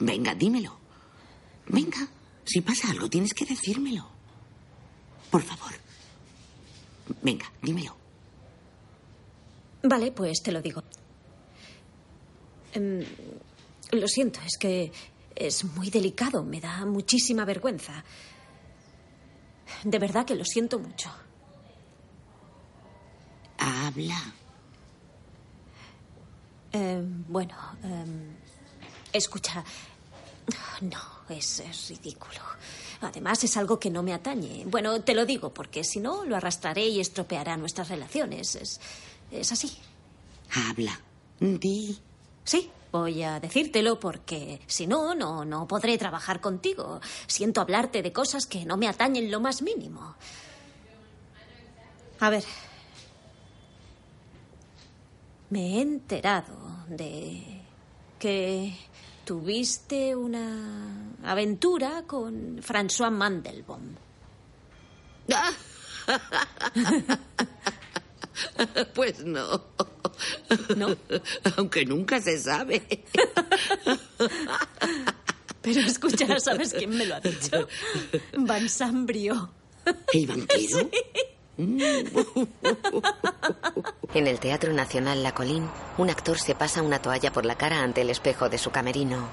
Venga, 0.00 0.34
dímelo. 0.34 0.76
Venga, 1.68 2.06
si 2.44 2.60
pasa 2.60 2.90
algo, 2.90 3.08
tienes 3.08 3.32
que 3.32 3.46
decírmelo. 3.46 4.06
Por 5.30 5.42
favor. 5.42 5.72
Venga, 7.22 7.50
dímelo. 7.62 7.96
Vale, 9.84 10.12
pues 10.12 10.42
te 10.42 10.52
lo 10.52 10.60
digo. 10.60 10.82
Em, 12.74 13.04
lo 13.92 14.06
siento, 14.06 14.40
es 14.44 14.58
que 14.58 14.92
es 15.34 15.64
muy 15.64 15.88
delicado, 15.88 16.42
me 16.44 16.60
da 16.60 16.84
muchísima 16.84 17.44
vergüenza. 17.46 18.04
De 19.84 19.98
verdad 19.98 20.24
que 20.24 20.34
lo 20.34 20.44
siento 20.44 20.78
mucho. 20.78 21.10
Habla. 23.58 24.34
Em, 26.72 27.24
bueno, 27.28 27.54
em, 27.82 28.36
escucha. 29.12 29.64
No, 30.80 30.98
es, 31.28 31.60
es 31.60 31.88
ridículo. 31.90 32.40
Además, 33.02 33.42
es 33.44 33.56
algo 33.56 33.78
que 33.78 33.90
no 33.90 34.02
me 34.02 34.12
atañe. 34.12 34.64
Bueno, 34.66 35.00
te 35.02 35.14
lo 35.14 35.24
digo 35.24 35.52
porque 35.52 35.84
si 35.84 36.00
no, 36.00 36.24
lo 36.24 36.36
arrastraré 36.36 36.86
y 36.88 37.00
estropeará 37.00 37.56
nuestras 37.56 37.88
relaciones. 37.88 38.54
Es, 38.56 38.80
es 39.30 39.52
así. 39.52 39.76
Habla. 40.68 40.98
Di. 41.38 41.98
Sí, 42.44 42.70
voy 42.90 43.22
a 43.22 43.40
decírtelo 43.40 44.00
porque 44.00 44.60
si 44.66 44.86
no, 44.86 45.14
no, 45.14 45.44
no 45.44 45.66
podré 45.66 45.98
trabajar 45.98 46.40
contigo. 46.40 47.00
Siento 47.26 47.60
hablarte 47.60 48.02
de 48.02 48.12
cosas 48.12 48.46
que 48.46 48.64
no 48.64 48.76
me 48.76 48.88
atañen 48.88 49.30
lo 49.30 49.40
más 49.40 49.62
mínimo. 49.62 50.14
A 52.20 52.30
ver. 52.30 52.44
Me 55.50 55.78
he 55.78 55.80
enterado 55.80 56.54
de 56.88 57.62
que 58.18 58.76
tuviste 59.24 60.14
una 60.14 61.14
aventura 61.24 62.04
con 62.06 62.62
François 62.62 63.10
Mandelbaum. 63.10 63.96
Pues 68.94 69.24
no. 69.24 69.64
¿No? 70.76 70.96
Aunque 71.56 71.84
nunca 71.84 72.20
se 72.20 72.38
sabe. 72.38 72.82
Pero 75.62 75.80
escucha, 75.80 76.38
¿sabes 76.40 76.72
quién 76.72 76.90
me 76.90 77.06
lo 77.06 77.16
ha 77.16 77.20
dicho? 77.20 77.68
Van 78.38 78.68
Sambrio. 78.68 79.50
¿El 80.12 80.26
banquero? 80.26 80.90
En 84.14 84.26
el 84.26 84.40
Teatro 84.40 84.72
Nacional 84.72 85.22
La 85.22 85.34
Colín, 85.34 85.68
un 85.98 86.10
actor 86.10 86.38
se 86.38 86.54
pasa 86.54 86.82
una 86.82 87.02
toalla 87.02 87.32
por 87.32 87.44
la 87.44 87.56
cara 87.56 87.82
ante 87.82 88.00
el 88.00 88.10
espejo 88.10 88.48
de 88.48 88.58
su 88.58 88.70
camerino. 88.70 89.28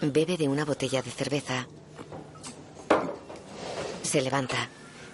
Bebe 0.00 0.36
de 0.36 0.48
una 0.48 0.64
botella 0.64 1.02
de 1.02 1.10
cerveza. 1.10 1.68
Se 4.12 4.20
levanta. 4.20 4.68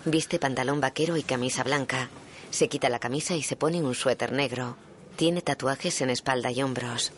Viste 0.07 0.41
pantalón 0.41 0.81
vaquero 0.81 1.17
y 1.17 1.23
camisa 1.23 1.63
blanca. 1.63 2.09
Se 2.51 2.69
quita 2.69 2.89
la 2.89 2.99
camisa 2.99 3.37
y 3.37 3.45
se 3.45 3.55
pone 3.55 3.81
un 3.81 3.95
suéter 3.95 4.33
negro. 4.33 4.77
Tiene 5.15 5.41
tatuajes 5.41 6.01
en 6.01 6.11
espalda 6.11 6.51
y 6.51 6.65
hombros. 6.65 7.13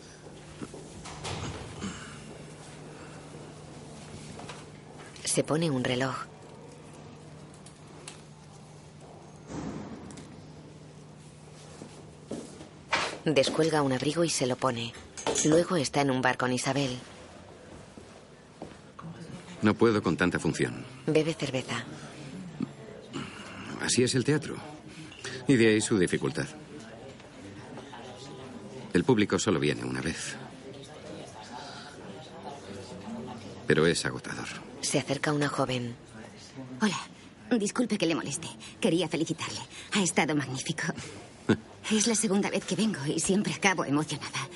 Se 5.23 5.43
pone 5.43 5.71
un 5.71 5.83
reloj. 5.83 6.15
Descuelga 13.25 13.81
un 13.81 13.93
abrigo 13.93 14.23
y 14.23 14.29
se 14.29 14.45
lo 14.45 14.55
pone. 14.55 14.93
Luego 15.45 15.77
está 15.77 16.01
en 16.01 16.11
un 16.11 16.21
bar 16.21 16.37
con 16.37 16.53
Isabel. 16.53 16.99
No 19.63 19.73
puedo 19.73 20.03
con 20.03 20.15
tanta 20.15 20.37
función. 20.37 20.85
Bebe 21.07 21.33
cerveza. 21.33 21.83
Así 23.81 24.03
es 24.03 24.15
el 24.15 24.23
teatro. 24.23 24.55
Y 25.47 25.55
de 25.55 25.69
ahí 25.69 25.81
su 25.81 25.97
dificultad. 25.97 26.47
El 28.93 29.03
público 29.03 29.39
solo 29.39 29.59
viene 29.59 29.83
una 29.83 30.01
vez. 30.01 30.35
Pero 33.67 33.85
es 33.87 34.05
agotador. 34.05 34.47
Se 34.81 34.99
acerca 34.99 35.33
una 35.33 35.47
joven. 35.47 35.95
Hola. 36.81 36.99
Disculpe 37.57 37.97
que 37.97 38.05
le 38.05 38.15
moleste. 38.15 38.47
Quería 38.79 39.09
felicitarle. 39.09 39.59
Ha 39.93 40.01
estado 40.01 40.35
magnífico. 40.35 40.83
Es 41.91 42.07
la 42.07 42.15
segunda 42.15 42.49
vez 42.49 42.63
que 42.63 42.75
vengo 42.75 42.99
y 43.05 43.19
siempre 43.19 43.53
acabo 43.53 43.83
emocionada. 43.83 44.47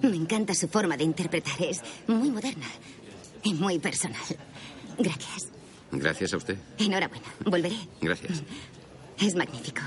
Me 0.00 0.16
encanta 0.16 0.54
su 0.54 0.68
forma 0.68 0.96
de 0.96 1.04
interpretar. 1.04 1.60
Es 1.60 1.82
muy 2.06 2.30
moderna 2.30 2.66
y 3.42 3.52
muy 3.52 3.78
personal. 3.78 4.22
Gracias. 4.98 5.49
Gracias 5.92 6.32
a 6.32 6.36
usted. 6.36 6.56
Enhorabuena. 6.78 7.26
Volveré. 7.44 7.76
Gracias. 8.00 8.42
Es 9.18 9.34
magnífico. 9.34 9.82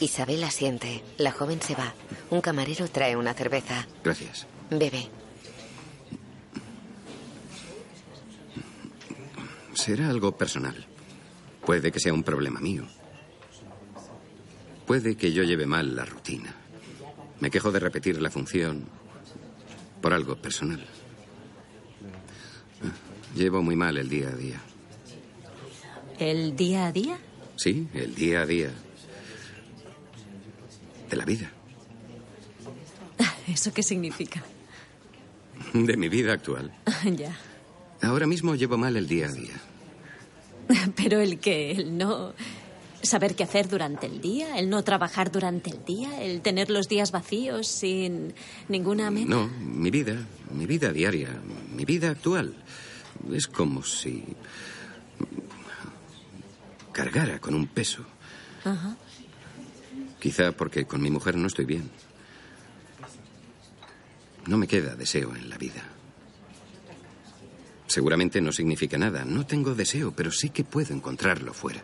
Isabel 0.00 0.44
asiente. 0.44 1.02
La 1.18 1.32
joven 1.32 1.60
se 1.60 1.74
va. 1.74 1.92
Un 2.30 2.40
camarero 2.40 2.88
trae 2.88 3.16
una 3.16 3.34
cerveza. 3.34 3.86
Gracias. 4.04 4.46
Bebe. 4.70 5.08
Será 9.74 10.08
algo 10.08 10.36
personal. 10.36 10.86
Puede 11.64 11.90
que 11.90 12.00
sea 12.00 12.12
un 12.12 12.22
problema 12.22 12.60
mío. 12.60 12.86
Puede 14.86 15.16
que 15.16 15.32
yo 15.32 15.42
lleve 15.42 15.66
mal 15.66 15.94
la 15.96 16.04
rutina. 16.04 16.54
Me 17.40 17.50
quejo 17.50 17.72
de 17.72 17.80
repetir 17.80 18.20
la 18.20 18.30
función 18.30 18.84
por 20.00 20.12
algo 20.12 20.36
personal. 20.36 20.84
Llevo 23.34 23.62
muy 23.62 23.76
mal 23.76 23.96
el 23.98 24.08
día 24.08 24.28
a 24.28 24.32
día. 24.32 24.60
¿El 26.20 26.54
día 26.54 26.86
a 26.86 26.92
día? 26.92 27.18
Sí, 27.56 27.88
el 27.94 28.14
día 28.14 28.42
a 28.42 28.46
día. 28.46 28.70
De 31.08 31.16
la 31.16 31.24
vida. 31.24 31.50
¿Eso 33.48 33.72
qué 33.72 33.82
significa? 33.82 34.42
De 35.72 35.96
mi 35.96 36.10
vida 36.10 36.34
actual. 36.34 36.72
ya. 37.16 37.34
Ahora 38.02 38.26
mismo 38.26 38.54
llevo 38.54 38.76
mal 38.76 38.96
el 38.96 39.08
día 39.08 39.28
a 39.28 39.32
día. 39.32 39.54
Pero 40.94 41.20
el 41.20 41.38
que, 41.38 41.70
el 41.70 41.96
no 41.96 42.34
saber 43.00 43.34
qué 43.34 43.44
hacer 43.44 43.70
durante 43.70 44.06
el 44.06 44.20
día, 44.20 44.58
el 44.58 44.68
no 44.68 44.84
trabajar 44.84 45.32
durante 45.32 45.70
el 45.70 45.82
día, 45.86 46.22
el 46.22 46.42
tener 46.42 46.68
los 46.68 46.86
días 46.86 47.12
vacíos 47.12 47.66
sin 47.66 48.34
ninguna 48.68 49.10
meta. 49.10 49.26
No, 49.26 49.48
mi 49.48 49.90
vida, 49.90 50.16
mi 50.52 50.66
vida 50.66 50.92
diaria, 50.92 51.30
mi 51.74 51.86
vida 51.86 52.10
actual. 52.10 52.54
Es 53.32 53.46
como 53.46 53.82
si 53.82 54.24
cargara 57.04 57.38
con 57.40 57.54
un 57.54 57.66
peso. 57.66 58.04
Ajá. 58.64 58.96
Quizá 60.18 60.52
porque 60.52 60.84
con 60.84 61.00
mi 61.00 61.10
mujer 61.10 61.36
no 61.36 61.46
estoy 61.46 61.64
bien. 61.64 61.90
No 64.46 64.58
me 64.58 64.66
queda 64.66 64.94
deseo 64.96 65.34
en 65.34 65.48
la 65.48 65.56
vida. 65.56 65.82
Seguramente 67.86 68.40
no 68.40 68.52
significa 68.52 68.98
nada. 68.98 69.24
No 69.24 69.46
tengo 69.46 69.74
deseo, 69.74 70.12
pero 70.12 70.30
sí 70.30 70.50
que 70.50 70.62
puedo 70.62 70.94
encontrarlo 70.94 71.54
fuera. 71.54 71.82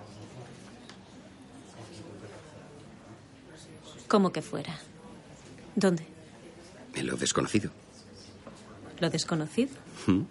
¿Cómo 4.07 4.31
que 4.31 4.43
fuera? 4.43 4.79
¿Dónde? 5.75 6.07
En 6.95 7.07
lo 7.07 7.17
desconocido. 7.17 7.71
¿Lo 9.01 9.11
desconocido? 9.11 9.75
¿Mm? 10.07 10.23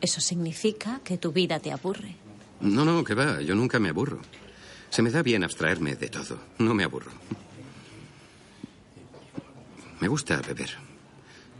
Eso 0.00 0.20
significa 0.20 1.00
que 1.04 1.16
tu 1.16 1.32
vida 1.32 1.60
te 1.60 1.72
aburre. 1.72 2.16
No, 2.60 2.84
no, 2.84 3.04
que 3.04 3.14
va. 3.14 3.40
Yo 3.40 3.54
nunca 3.54 3.78
me 3.78 3.88
aburro. 3.88 4.20
Se 4.90 5.02
me 5.02 5.10
da 5.10 5.22
bien 5.22 5.44
abstraerme 5.44 5.96
de 5.96 6.08
todo. 6.08 6.38
No 6.58 6.74
me 6.74 6.84
aburro. 6.84 7.12
Me 10.00 10.08
gusta 10.08 10.40
beber. 10.40 10.70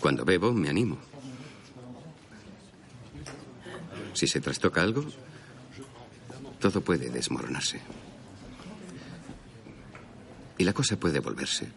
Cuando 0.00 0.24
bebo, 0.24 0.52
me 0.52 0.68
animo. 0.68 0.98
Si 4.14 4.26
se 4.26 4.40
trastoca 4.40 4.82
algo, 4.82 5.04
todo 6.58 6.80
puede 6.80 7.10
desmoronarse. 7.10 7.80
Y 10.58 10.64
la 10.64 10.72
cosa 10.72 10.96
puede 10.96 11.20
volverse 11.20 11.68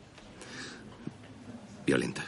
violenta. 1.85 2.23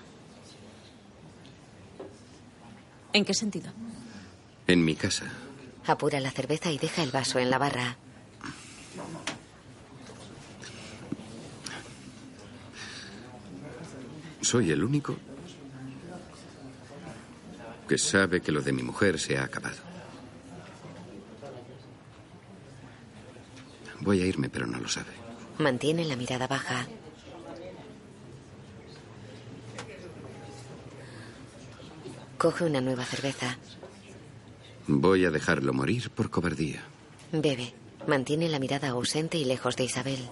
¿En 3.13 3.23
qué 3.23 3.33
sentido? 3.33 3.71
En 4.67 4.83
mi 4.83 4.95
casa, 4.95 5.25
Apura 5.87 6.19
la 6.19 6.31
cerveza 6.31 6.71
y 6.71 6.77
deja 6.77 7.03
el 7.03 7.11
vaso 7.11 7.39
en 7.39 7.49
la 7.49 7.57
barra. 7.57 7.97
soy 14.45 14.71
el 14.71 14.83
único 14.83 15.17
que 17.89 17.97
sabe 17.97 18.41
que 18.41 18.51
lo 18.51 18.61
de 18.61 18.71
mi 18.71 18.83
mujer 18.83 19.19
se 19.19 19.37
ha 19.37 19.43
acabado. 19.43 19.77
Voy 24.01 24.21
a 24.21 24.25
irme, 24.25 24.49
pero 24.49 24.67
no 24.67 24.79
lo 24.79 24.87
sabe. 24.87 25.11
Mantiene 25.57 26.05
la 26.05 26.15
mirada 26.15 26.47
baja. 26.47 26.85
Coge 32.37 32.65
una 32.65 32.81
nueva 32.81 33.03
cerveza. 33.03 33.57
Voy 34.87 35.25
a 35.25 35.31
dejarlo 35.31 35.73
morir 35.73 36.09
por 36.11 36.29
cobardía. 36.29 36.83
Bebe. 37.31 37.73
Mantiene 38.07 38.49
la 38.49 38.59
mirada 38.59 38.89
ausente 38.89 39.37
y 39.37 39.45
lejos 39.45 39.75
de 39.75 39.85
Isabel. 39.85 40.29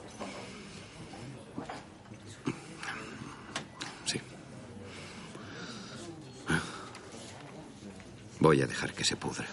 Voy 8.43 8.61
a 8.61 8.67
dejar 8.67 8.93
que 8.93 9.05
se 9.05 9.15
pudra. 9.15 9.47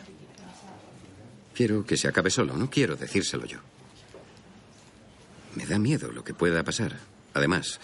Quiero 1.54 1.86
que 1.86 1.96
se 1.96 2.08
acabe 2.08 2.28
solo, 2.28 2.56
no 2.56 2.68
quiero 2.68 2.96
decírselo 2.96 3.46
yo. 3.46 3.60
Me 5.54 5.64
da 5.64 5.78
miedo 5.78 6.10
lo 6.10 6.24
que 6.24 6.34
pueda 6.34 6.64
pasar. 6.64 6.98
Además, 7.32 7.78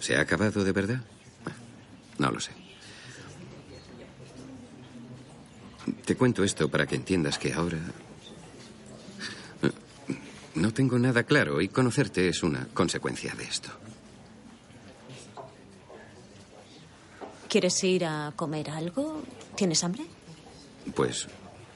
¿se 0.00 0.16
ha 0.16 0.22
acabado 0.22 0.64
de 0.64 0.72
verdad? 0.72 1.02
No 2.16 2.30
lo 2.30 2.40
sé. 2.40 2.65
Te 6.06 6.14
cuento 6.14 6.44
esto 6.44 6.68
para 6.68 6.86
que 6.86 6.94
entiendas 6.94 7.36
que 7.36 7.52
ahora... 7.52 7.78
No 10.54 10.72
tengo 10.72 10.98
nada 10.98 11.24
claro 11.24 11.60
y 11.60 11.68
conocerte 11.68 12.28
es 12.28 12.42
una 12.42 12.66
consecuencia 12.72 13.34
de 13.34 13.44
esto. 13.44 13.68
¿Quieres 17.48 17.82
ir 17.84 18.04
a 18.04 18.32
comer 18.36 18.70
algo? 18.70 19.22
¿Tienes 19.56 19.82
hambre? 19.82 20.04
Pues 20.94 21.26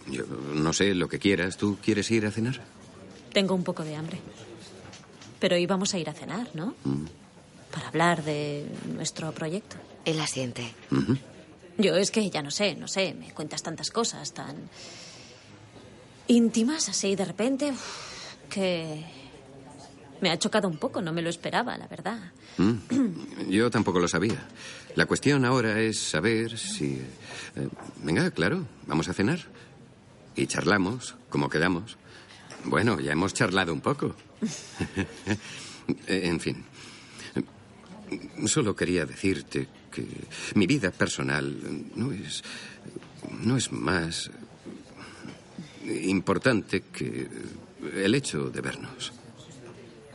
yo 0.07 0.25
no 0.55 0.73
sé 0.73 0.95
lo 0.95 1.09
que 1.09 1.19
quieras. 1.19 1.57
¿Tú 1.57 1.77
quieres 1.83 2.11
ir 2.11 2.25
a 2.25 2.31
cenar? 2.31 2.61
Tengo 3.33 3.55
un 3.55 3.65
poco 3.65 3.83
de 3.85 3.97
hambre. 3.97 4.19
Pero 5.41 5.57
íbamos 5.57 5.93
a 5.93 5.99
ir 5.99 6.09
a 6.09 6.15
cenar, 6.15 6.49
¿no? 6.55 6.75
Mm. 6.85 7.05
Para 7.73 7.89
hablar 7.89 8.23
de 8.23 8.65
nuestro 8.95 9.33
proyecto. 9.33 9.77
Él 10.05 10.21
asiente. 10.21 10.73
Yo 11.81 11.97
es 11.97 12.11
que 12.11 12.29
ya 12.31 12.43
no 12.43 12.51
sé, 12.51 12.75
no 12.75 12.89
sé, 12.89 13.15
me 13.15 13.33
cuentas 13.33 13.63
tantas 13.63 13.91
cosas 13.91 14.33
tan 14.33 14.57
íntimas 16.29 16.89
así 16.89 17.17
de 17.17 17.25
repente 17.25 17.73
que 18.49 19.05
me 20.21 20.31
ha 20.31 20.39
chocado 20.39 20.69
un 20.69 20.77
poco, 20.77 21.01
no 21.01 21.13
me 21.13 21.23
lo 21.23 21.31
esperaba, 21.31 21.77
la 21.79 21.87
verdad. 21.89 22.33
Mm. 22.59 23.49
Yo 23.49 23.71
tampoco 23.71 24.01
lo 24.01 24.09
sabía. 24.09 24.47
La 24.95 25.07
cuestión 25.07 25.45
ahora 25.45 25.81
es 25.81 25.99
saber 25.99 26.59
si... 26.59 27.01
eh, 27.57 27.69
venga, 28.03 28.31
claro, 28.31 28.67
vamos 28.87 29.09
a 29.09 29.15
cenar. 29.15 29.41
Y 30.37 30.47
charlamos, 30.47 31.17
como 31.31 31.49
quedamos. 31.49 31.97
Bueno, 32.65 33.01
ya 33.01 33.13
hemos 33.13 33.33
charlado 33.35 33.73
un 33.73 33.81
poco. 33.81 34.15
Eh, 36.07 36.29
en 36.29 36.39
fin. 36.39 36.65
Solo 38.47 38.77
quería 38.77 39.05
decirte 39.07 39.67
que 40.07 40.59
mi 40.59 40.67
vida 40.67 40.91
personal 40.91 41.45
no 41.95 42.13
es. 42.13 42.43
no 43.43 43.57
es 43.57 43.73
más 43.73 44.31
importante 45.87 46.83
que 46.93 47.29
el 47.95 48.15
hecho 48.15 48.51
de 48.51 48.61
vernos. 48.61 49.13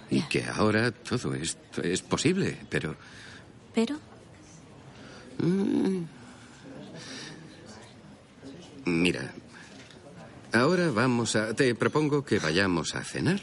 Y 0.10 0.21
que 0.24 0.45
ahora 0.45 0.91
todo 0.91 1.34
esto 1.34 1.82
es 1.82 2.02
posible, 2.02 2.58
pero... 2.69 2.95
Pero. 3.74 4.00
Mm. 5.39 6.04
Mira, 8.86 9.34
ahora 10.54 10.91
vamos 10.91 11.36
a... 11.36 11.54
Te 11.56 11.74
propongo 11.74 12.24
que 12.24 12.39
vayamos 12.39 12.95
a 12.95 13.04
cenar 13.04 13.41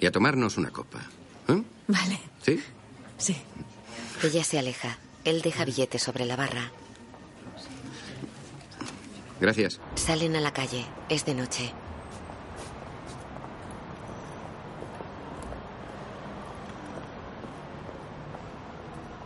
y 0.00 0.06
a 0.06 0.10
tomarnos 0.10 0.58
una 0.58 0.70
copa. 0.70 1.00
¿eh? 1.48 1.62
Vale. 1.86 2.18
¿Sí? 2.42 2.60
Sí. 3.16 3.36
Ella 4.24 4.44
se 4.44 4.58
aleja. 4.58 4.98
Él 5.24 5.40
deja 5.42 5.64
billetes 5.64 6.02
sobre 6.02 6.24
la 6.24 6.36
barra. 6.36 6.72
Gracias. 9.40 9.80
Salen 9.94 10.36
a 10.36 10.40
la 10.40 10.52
calle. 10.52 10.84
Es 11.08 11.24
de 11.24 11.34
noche. 11.34 11.72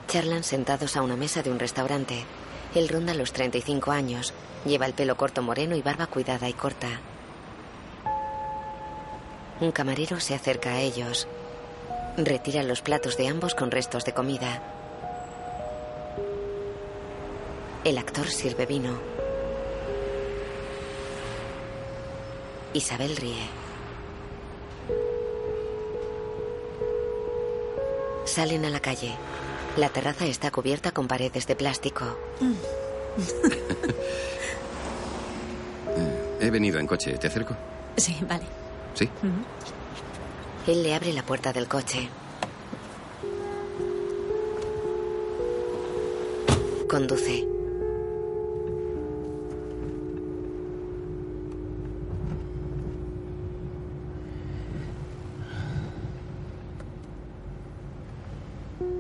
Charlan 0.09 0.45
sentados 0.45 0.97
a 0.97 1.03
una 1.03 1.17
mesa 1.17 1.43
de 1.43 1.51
un 1.51 1.59
restaurante. 1.59 2.25
Él 2.75 2.89
ronda 2.89 3.15
los 3.15 3.33
35 3.33 3.91
años. 3.91 4.33
Lleva 4.65 4.87
el 4.87 4.95
pelo 4.95 5.17
corto 5.17 5.43
moreno 5.43 5.77
y 5.77 5.83
barba 5.83 6.07
cuidada 6.07 6.49
y 6.49 6.53
corta. 6.53 6.89
Un 9.61 9.73
camarero 9.73 10.21
se 10.21 10.35
acerca 10.35 10.71
a 10.71 10.81
ellos. 10.81 11.27
Retira 12.17 12.63
los 12.63 12.83
platos 12.83 13.17
de 13.17 13.29
ambos 13.29 13.55
con 13.55 13.71
restos 13.71 14.05
de 14.05 14.13
comida. 14.13 14.76
El 17.87 17.97
actor 17.99 18.27
sirve 18.27 18.67
vino. 18.67 18.99
Isabel 22.73 23.15
ríe. 23.15 23.47
Salen 28.25 28.65
a 28.65 28.71
la 28.71 28.81
calle. 28.81 29.15
La 29.77 29.89
terraza 29.89 30.27
está 30.27 30.51
cubierta 30.51 30.91
con 30.91 31.07
paredes 31.07 31.47
de 31.47 31.55
plástico. 31.55 32.19
He 36.41 36.51
venido 36.51 36.81
en 36.81 36.89
coche. 36.89 37.17
¿Te 37.19 37.29
acerco? 37.29 37.57
Sí, 37.97 38.19
vale. 38.29 38.47
Sí. 38.95 39.09
Él 40.67 40.83
le 40.83 40.93
abre 40.93 41.13
la 41.13 41.23
puerta 41.23 41.53
del 41.53 41.69
coche. 41.69 42.09
Conduce. 46.89 47.56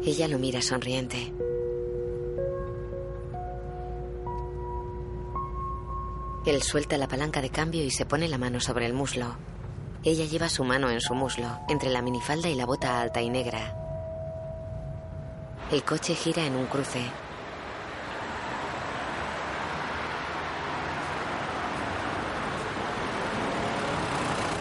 Ella 0.06 0.28
lo 0.28 0.38
mira 0.38 0.62
sonriente. 0.62 1.34
Él 6.46 6.62
suelta 6.62 6.96
la 6.96 7.08
palanca 7.08 7.42
de 7.42 7.50
cambio 7.50 7.82
y 7.82 7.90
se 7.90 8.06
pone 8.06 8.28
la 8.28 8.38
mano 8.38 8.60
sobre 8.60 8.86
el 8.86 8.94
muslo. 8.94 9.36
Ella 10.04 10.24
lleva 10.24 10.48
su 10.48 10.62
mano 10.62 10.90
en 10.90 11.00
su 11.00 11.12
muslo, 11.16 11.58
entre 11.68 11.90
la 11.90 12.02
minifalda 12.02 12.48
y 12.48 12.54
la 12.54 12.66
bota 12.66 13.00
alta 13.00 13.20
y 13.20 13.30
negra. 13.30 13.74
El 15.72 15.82
coche 15.82 16.14
gira 16.14 16.46
en 16.46 16.54
un 16.54 16.66
cruce. 16.66 17.02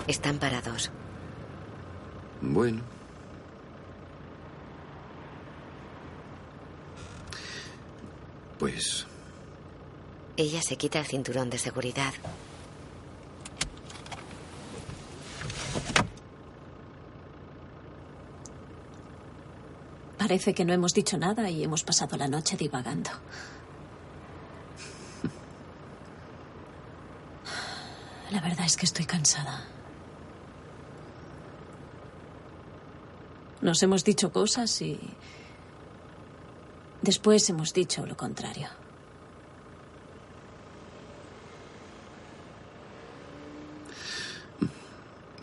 Están 0.07 0.39
parados. 0.39 0.89
Bueno. 2.41 2.94
Pues 8.65 9.05
Ella 10.37 10.59
se 10.63 10.75
quita 10.75 10.97
el 10.97 11.05
cinturón 11.05 11.51
de 11.51 11.59
seguridad. 11.59 12.11
Parece 20.17 20.55
que 20.55 20.65
no 20.65 20.73
hemos 20.73 20.95
dicho 20.95 21.15
nada 21.15 21.47
y 21.51 21.63
hemos 21.63 21.83
pasado 21.83 22.17
la 22.17 22.27
noche 22.27 22.57
divagando. 22.57 23.11
La 28.31 28.41
verdad 28.41 28.65
es 28.65 28.77
que 28.77 28.87
estoy 28.87 29.05
cansada. 29.05 29.63
Nos 33.61 33.83
hemos 33.83 34.03
dicho 34.03 34.31
cosas 34.31 34.81
y 34.81 34.99
después 37.05 37.49
hemos 37.49 37.73
dicho 37.73 38.05
lo 38.05 38.17
contrario. 38.17 38.67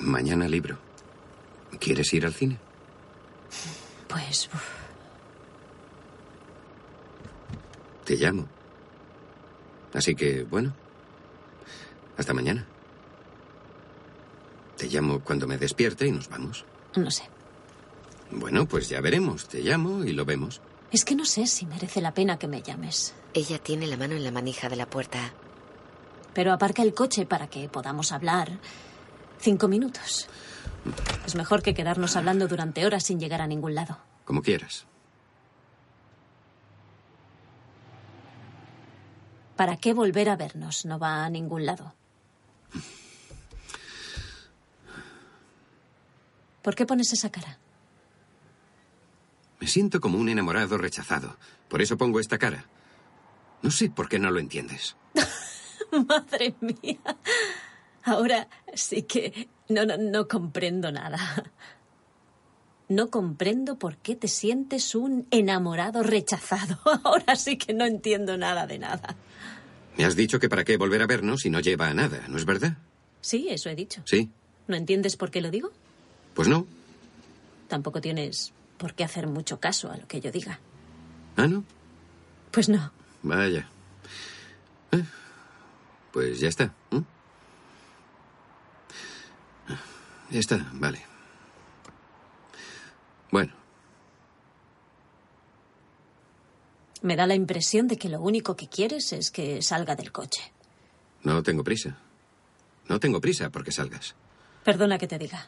mañana 0.02 0.48
libro. 0.48 0.78
¿Quieres 1.78 2.12
ir 2.12 2.26
al 2.26 2.34
cine? 2.34 2.58
Pues 4.08 4.48
uf, 4.52 4.62
Te 8.04 8.16
llamo. 8.16 8.46
Así 9.94 10.14
que, 10.14 10.42
bueno. 10.42 10.74
Hasta 12.16 12.34
mañana. 12.34 12.66
Te 14.76 14.88
llamo 14.88 15.20
cuando 15.20 15.46
me 15.46 15.56
despierte 15.56 16.06
y 16.06 16.12
nos 16.12 16.28
vamos. 16.28 16.64
no 16.96 17.10
sé. 17.10 17.24
Bueno, 18.30 18.66
pues 18.66 18.88
ya 18.88 19.00
veremos. 19.00 19.48
Te 19.48 19.60
llamo 19.60 20.04
y 20.04 20.12
lo 20.12 20.24
vemos. 20.24 20.60
Es 20.92 21.06
que 21.06 21.14
no 21.14 21.24
sé 21.24 21.46
si 21.46 21.64
merece 21.64 22.02
la 22.02 22.12
pena 22.12 22.38
que 22.38 22.46
me 22.46 22.60
llames. 22.60 23.14
Ella 23.32 23.58
tiene 23.58 23.86
la 23.86 23.96
mano 23.96 24.14
en 24.14 24.24
la 24.24 24.30
manija 24.30 24.68
de 24.68 24.76
la 24.76 24.84
puerta. 24.84 25.32
Pero 26.34 26.52
aparca 26.52 26.82
el 26.82 26.92
coche 26.92 27.24
para 27.24 27.46
que 27.46 27.66
podamos 27.70 28.12
hablar. 28.12 28.58
Cinco 29.38 29.68
minutos. 29.68 30.28
Es 31.24 31.34
mejor 31.34 31.62
que 31.62 31.72
quedarnos 31.72 32.14
hablando 32.16 32.46
durante 32.46 32.84
horas 32.84 33.04
sin 33.04 33.18
llegar 33.18 33.40
a 33.40 33.46
ningún 33.46 33.74
lado. 33.74 33.96
Como 34.26 34.42
quieras. 34.42 34.84
¿Para 39.56 39.78
qué 39.78 39.94
volver 39.94 40.28
a 40.28 40.36
vernos? 40.36 40.84
No 40.84 40.98
va 40.98 41.24
a 41.24 41.30
ningún 41.30 41.64
lado. 41.64 41.94
¿Por 46.60 46.74
qué 46.74 46.84
pones 46.84 47.12
esa 47.12 47.30
cara? 47.30 47.58
Me 49.62 49.68
siento 49.68 50.00
como 50.00 50.18
un 50.18 50.28
enamorado 50.28 50.76
rechazado. 50.76 51.36
Por 51.68 51.82
eso 51.82 51.96
pongo 51.96 52.18
esta 52.18 52.36
cara. 52.36 52.64
No 53.62 53.70
sé 53.70 53.90
por 53.90 54.08
qué 54.08 54.18
no 54.18 54.28
lo 54.32 54.40
entiendes. 54.40 54.96
Madre 56.08 56.56
mía. 56.60 56.98
Ahora 58.02 58.48
sí 58.74 59.04
que 59.04 59.48
no, 59.68 59.86
no, 59.86 59.96
no 59.98 60.26
comprendo 60.26 60.90
nada. 60.90 61.44
No 62.88 63.08
comprendo 63.08 63.78
por 63.78 63.98
qué 63.98 64.16
te 64.16 64.26
sientes 64.26 64.96
un 64.96 65.28
enamorado 65.30 66.02
rechazado. 66.02 66.80
Ahora 67.04 67.36
sí 67.36 67.56
que 67.56 67.72
no 67.72 67.84
entiendo 67.84 68.36
nada 68.36 68.66
de 68.66 68.80
nada. 68.80 69.14
Me 69.96 70.04
has 70.04 70.16
dicho 70.16 70.40
que 70.40 70.48
para 70.48 70.64
qué 70.64 70.76
volver 70.76 71.02
a 71.02 71.06
vernos 71.06 71.42
si 71.42 71.50
no 71.50 71.60
lleva 71.60 71.86
a 71.86 71.94
nada, 71.94 72.26
¿no 72.26 72.36
es 72.36 72.44
verdad? 72.44 72.78
Sí, 73.20 73.46
eso 73.48 73.70
he 73.70 73.76
dicho. 73.76 74.02
Sí. 74.06 74.28
¿No 74.66 74.74
entiendes 74.74 75.16
por 75.16 75.30
qué 75.30 75.40
lo 75.40 75.52
digo? 75.52 75.70
Pues 76.34 76.48
no. 76.48 76.66
Tampoco 77.68 78.00
tienes 78.00 78.52
por 78.82 78.94
qué 78.94 79.04
hacer 79.04 79.28
mucho 79.28 79.60
caso 79.60 79.92
a 79.92 79.96
lo 79.96 80.08
que 80.08 80.20
yo 80.20 80.32
diga. 80.32 80.58
¿Ah, 81.36 81.46
no? 81.46 81.62
Pues 82.50 82.68
no. 82.68 82.90
Vaya. 83.22 83.68
Eh, 84.90 85.04
Pues 86.12 86.40
ya 86.40 86.48
está. 86.48 86.74
¿eh? 86.90 87.00
Ya 90.30 90.40
está, 90.40 90.68
vale. 90.74 91.00
Bueno, 93.30 93.52
Me 97.02 97.14
da 97.16 97.26
la 97.26 97.34
impresión 97.34 97.86
de 97.88 97.96
que 97.98 98.08
lo 98.08 98.20
único 98.20 98.54
que 98.56 98.68
quieres 98.68 99.12
es 99.12 99.30
que 99.30 99.60
salga 99.62 99.94
del 99.96 100.10
coche. 100.12 100.52
no 101.22 101.42
tengo 101.42 101.62
prisa. 101.64 101.98
No 102.88 102.98
tengo 102.98 103.20
prisa 103.20 103.50
porque 103.50 103.70
salgas. 103.72 104.14
Perdona 104.64 104.98
que 104.98 105.06
te 105.06 105.18
diga. 105.18 105.46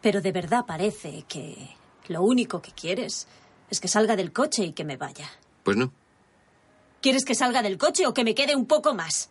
Pero 0.00 0.20
de 0.22 0.32
verdad 0.32 0.64
parece 0.66 1.24
que 1.28 1.68
lo 2.08 2.22
único 2.22 2.60
que 2.62 2.72
quieres 2.72 3.26
es 3.70 3.80
que 3.80 3.88
salga 3.88 4.16
del 4.16 4.32
coche 4.32 4.64
y 4.64 4.72
que 4.72 4.84
me 4.84 4.96
vaya. 4.96 5.30
Pues 5.62 5.76
no. 5.76 5.92
¿Quieres 7.00 7.24
que 7.24 7.34
salga 7.34 7.62
del 7.62 7.78
coche 7.78 8.06
o 8.06 8.14
que 8.14 8.24
me 8.24 8.34
quede 8.34 8.54
un 8.54 8.66
poco 8.66 8.94
más? 8.94 9.30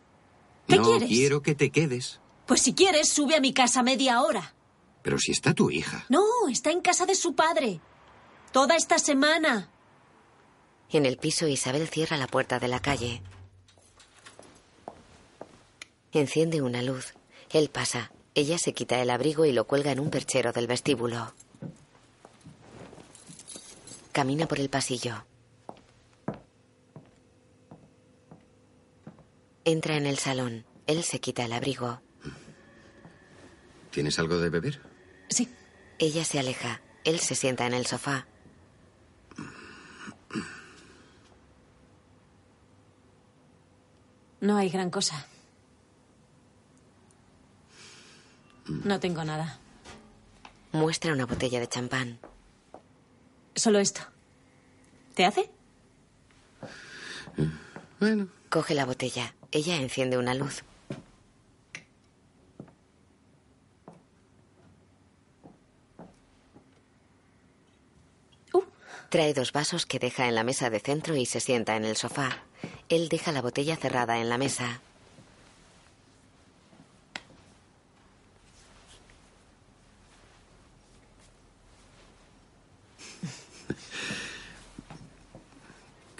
¿Qué 0.67 0.77
no 0.77 0.83
quieres? 0.83 1.09
quiero 1.09 1.41
que 1.41 1.55
te 1.55 1.69
quedes. 1.69 2.19
Pues 2.45 2.61
si 2.61 2.73
quieres, 2.73 3.09
sube 3.09 3.35
a 3.35 3.39
mi 3.39 3.53
casa 3.53 3.83
media 3.83 4.21
hora. 4.21 4.53
Pero 5.01 5.17
si 5.17 5.31
está 5.31 5.53
tu 5.53 5.71
hija. 5.71 6.05
No, 6.09 6.23
está 6.49 6.71
en 6.71 6.81
casa 6.81 7.05
de 7.05 7.15
su 7.15 7.33
padre. 7.33 7.79
Toda 8.51 8.75
esta 8.75 8.99
semana. 8.99 9.69
En 10.89 11.05
el 11.05 11.17
piso, 11.17 11.47
Isabel 11.47 11.87
cierra 11.87 12.17
la 12.17 12.27
puerta 12.27 12.59
de 12.59 12.67
la 12.67 12.79
calle. 12.81 13.21
Enciende 16.11 16.61
una 16.61 16.81
luz. 16.81 17.13
Él 17.51 17.69
pasa. 17.69 18.11
Ella 18.35 18.57
se 18.57 18.73
quita 18.73 19.01
el 19.01 19.09
abrigo 19.09 19.45
y 19.45 19.51
lo 19.53 19.65
cuelga 19.65 19.91
en 19.91 19.99
un 19.99 20.09
perchero 20.09 20.51
del 20.51 20.67
vestíbulo. 20.67 21.33
Camina 24.11 24.47
por 24.47 24.59
el 24.59 24.69
pasillo. 24.69 25.25
Entra 29.63 29.95
en 29.95 30.05
el 30.05 30.17
salón. 30.17 30.65
Él 30.87 31.03
se 31.03 31.19
quita 31.19 31.45
el 31.45 31.53
abrigo. 31.53 32.01
¿Tienes 33.91 34.19
algo 34.19 34.37
de 34.39 34.49
beber? 34.49 34.81
Sí. 35.29 35.49
Ella 35.99 36.25
se 36.25 36.39
aleja. 36.39 36.81
Él 37.03 37.19
se 37.19 37.35
sienta 37.35 37.67
en 37.67 37.73
el 37.73 37.85
sofá. 37.85 38.27
No 44.39 44.57
hay 44.57 44.69
gran 44.69 44.89
cosa. 44.89 45.27
No 48.65 48.99
tengo 48.99 49.23
nada. 49.23 49.59
Muestra 50.71 51.13
una 51.13 51.25
botella 51.25 51.59
de 51.59 51.67
champán. 51.67 52.19
Solo 53.55 53.79
esto. 53.79 54.01
¿Te 55.15 55.25
hace? 55.25 55.49
Bueno. 57.99 58.27
Coge 58.49 58.73
la 58.73 58.85
botella. 58.85 59.35
Ella 59.51 59.77
enciende 59.77 60.17
una 60.17 60.33
luz. 60.33 60.63
Trae 69.11 69.33
dos 69.33 69.51
vasos 69.51 69.85
que 69.85 69.99
deja 69.99 70.29
en 70.29 70.35
la 70.35 70.45
mesa 70.45 70.69
de 70.69 70.79
centro 70.79 71.17
y 71.17 71.25
se 71.25 71.41
sienta 71.41 71.75
en 71.75 71.83
el 71.83 71.97
sofá. 71.97 72.45
Él 72.87 73.09
deja 73.09 73.33
la 73.33 73.41
botella 73.41 73.75
cerrada 73.75 74.19
en 74.19 74.29
la 74.29 74.37
mesa. 74.37 74.79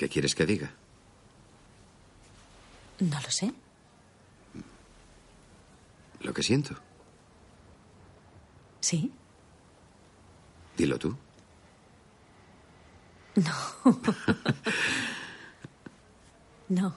¿Qué 0.02 0.10
quieres 0.10 0.34
que 0.34 0.48
diga? 0.48 0.72
No 3.02 3.22
lo 3.22 3.30
sé. 3.30 3.54
Lo 6.22 6.34
que 6.34 6.42
siento. 6.42 6.74
¿Sí? 8.80 9.12
Dilo 10.76 10.98
tú. 10.98 11.16
No. 13.36 13.54
no. 16.70 16.96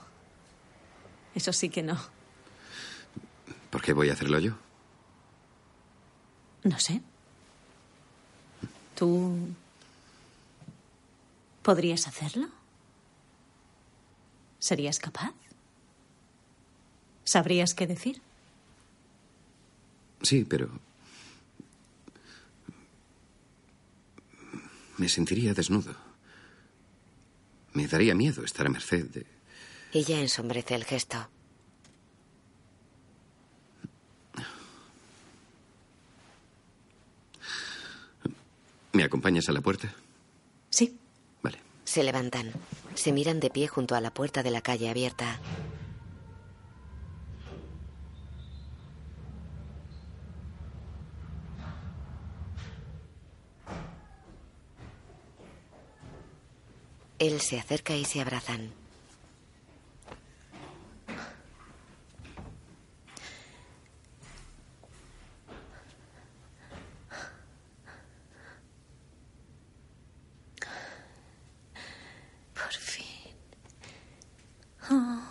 Eso 1.35 1.53
sí 1.53 1.69
que 1.69 1.83
no. 1.83 1.99
¿Por 3.69 3.83
qué 3.83 3.93
voy 3.93 4.09
a 4.09 4.13
hacerlo 4.13 4.39
yo? 4.39 4.57
No 6.63 6.79
sé. 6.79 7.03
¿Tú 8.95 9.53
podrías 11.61 12.07
hacerlo? 12.07 12.54
¿Serías 14.65 14.97
capaz? 14.97 15.31
¿Sabrías 17.23 17.75
qué 17.75 17.85
decir? 17.85 18.19
Sí, 20.23 20.43
pero... 20.43 20.71
Me 24.97 25.07
sentiría 25.07 25.53
desnudo. 25.53 25.95
Me 27.73 27.85
daría 27.87 28.15
miedo 28.15 28.43
estar 28.43 28.65
a 28.65 28.69
merced 28.71 29.05
de... 29.11 29.27
Ella 29.93 30.19
ensombrece 30.19 30.73
el 30.73 30.83
gesto. 30.83 31.29
¿Me 38.93 39.03
acompañas 39.03 39.47
a 39.47 39.51
la 39.51 39.61
puerta? 39.61 39.93
Se 41.95 42.03
levantan. 42.03 42.51
Se 42.93 43.13
miran 43.13 43.39
de 43.39 43.49
pie 43.49 43.69
junto 43.69 43.95
a 43.95 44.01
la 44.01 44.13
puerta 44.13 44.43
de 44.43 44.51
la 44.51 44.59
calle 44.59 44.89
abierta. 44.89 45.39
Él 57.17 57.39
se 57.39 57.61
acerca 57.61 57.95
y 57.95 58.03
se 58.03 58.19
abrazan. 58.19 58.73
Por 72.55 72.73
fin. 72.73 73.05
Oh. 74.89 75.21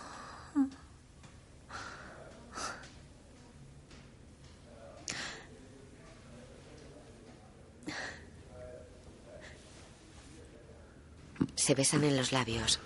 Se 11.55 11.73
besan 11.85 12.03
en 12.03 12.17
los 12.17 12.31
labios. 12.31 12.79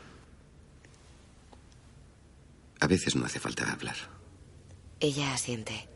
A 2.82 2.88
veces 2.88 3.16
no 3.16 3.26
hace 3.26 3.40
falta 3.40 3.72
hablar. 3.72 3.96
Ella 5.00 5.34
asiente. 5.34 5.88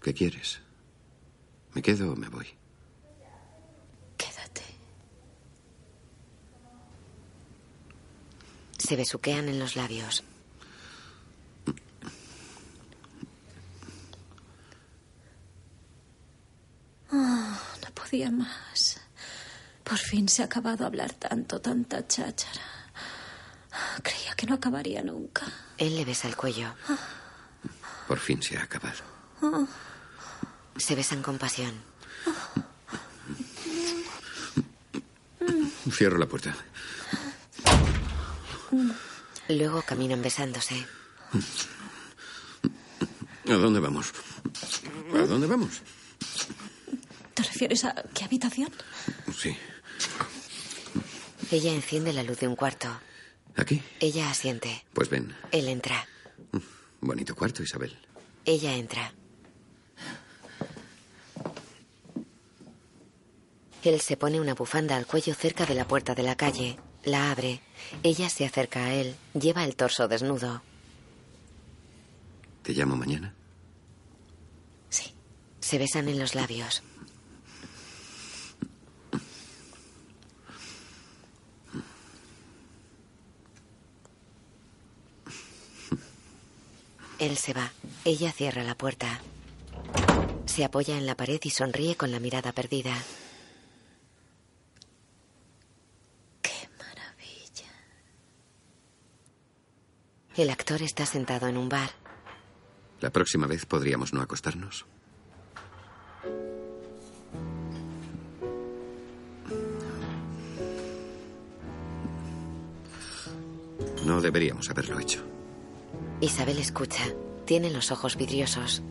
¿Qué 0.00 0.14
quieres? 0.14 0.62
¿Me 1.74 1.82
quedo 1.82 2.12
o 2.12 2.16
me 2.16 2.30
voy? 2.30 2.46
Quédate. 4.16 4.62
Se 8.78 8.96
besuquean 8.96 9.50
en 9.50 9.58
los 9.58 9.76
labios. 9.76 10.24
Oh, 17.12 17.58
no 17.82 17.94
podía 17.94 18.30
más. 18.30 19.04
Por 19.84 19.98
fin 20.24 20.28
se 20.28 20.42
ha 20.42 20.46
acabado 20.46 20.86
hablar 20.86 21.12
tanto, 21.12 21.60
tanta 21.60 22.06
cháchara. 22.06 22.62
Creía 24.02 24.34
que 24.34 24.46
no 24.46 24.54
acabaría 24.54 25.02
nunca. 25.02 25.42
Él 25.76 25.96
le 25.96 26.04
besa 26.06 26.28
el 26.28 26.34
cuello. 26.34 26.74
Por 28.08 28.18
fin 28.18 28.42
se 28.42 28.56
ha 28.56 28.62
acabado. 28.62 29.02
Se 30.78 30.94
besan 30.94 31.22
con 31.22 31.36
pasión. 31.36 31.74
Cierro 35.90 36.16
la 36.16 36.26
puerta. 36.26 36.54
Luego 39.48 39.82
caminan 39.82 40.22
besándose. 40.22 40.86
¿A 43.46 43.52
dónde 43.52 43.80
vamos? 43.80 44.12
¿A 45.12 45.26
dónde 45.26 45.46
vamos? 45.46 45.82
¿Te 47.34 47.42
refieres 47.42 47.84
a 47.84 47.94
qué 48.14 48.24
habitación? 48.24 48.72
Sí. 49.36 49.54
Ella 51.54 51.70
enciende 51.70 52.12
la 52.12 52.24
luz 52.24 52.40
de 52.40 52.48
un 52.48 52.56
cuarto. 52.56 52.88
¿Aquí? 53.54 53.80
Ella 54.00 54.28
asiente. 54.28 54.84
Pues 54.92 55.08
ven. 55.08 55.36
Él 55.52 55.68
entra. 55.68 56.04
Bonito 57.00 57.36
cuarto, 57.36 57.62
Isabel. 57.62 57.96
Ella 58.44 58.74
entra. 58.74 59.14
Él 63.84 64.00
se 64.00 64.16
pone 64.16 64.40
una 64.40 64.54
bufanda 64.54 64.96
al 64.96 65.06
cuello 65.06 65.32
cerca 65.32 65.64
de 65.64 65.76
la 65.76 65.86
puerta 65.86 66.16
de 66.16 66.24
la 66.24 66.34
calle. 66.34 66.76
La 67.04 67.30
abre. 67.30 67.60
Ella 68.02 68.28
se 68.30 68.44
acerca 68.44 68.86
a 68.86 68.94
él. 68.94 69.14
Lleva 69.34 69.62
el 69.62 69.76
torso 69.76 70.08
desnudo. 70.08 70.60
¿Te 72.64 72.72
llamo 72.72 72.96
mañana? 72.96 73.32
Se 75.60 75.78
besan 75.78 76.08
en 76.08 76.18
los 76.18 76.34
labios. 76.34 76.82
Él 87.24 87.38
se 87.38 87.54
va. 87.54 87.72
Ella 88.04 88.32
cierra 88.32 88.62
la 88.64 88.74
puerta. 88.74 89.18
Se 90.44 90.62
apoya 90.62 90.98
en 90.98 91.06
la 91.06 91.14
pared 91.14 91.40
y 91.42 91.48
sonríe 91.48 91.96
con 91.96 92.12
la 92.12 92.20
mirada 92.20 92.52
perdida. 92.52 92.94
Qué 96.42 96.68
maravilla. 96.78 97.72
El 100.36 100.50
actor 100.50 100.82
está 100.82 101.06
sentado 101.06 101.48
en 101.48 101.56
un 101.56 101.70
bar. 101.70 101.92
La 103.00 103.08
próxima 103.08 103.46
vez 103.46 103.64
podríamos 103.64 104.12
no 104.12 104.20
acostarnos. 104.20 104.84
No 114.04 114.20
deberíamos 114.20 114.68
haberlo 114.68 115.00
hecho. 115.00 115.33
Isabel 116.24 116.58
escucha. 116.58 117.04
Tiene 117.44 117.70
los 117.70 117.92
ojos 117.92 118.16
vidriosos. 118.16 118.82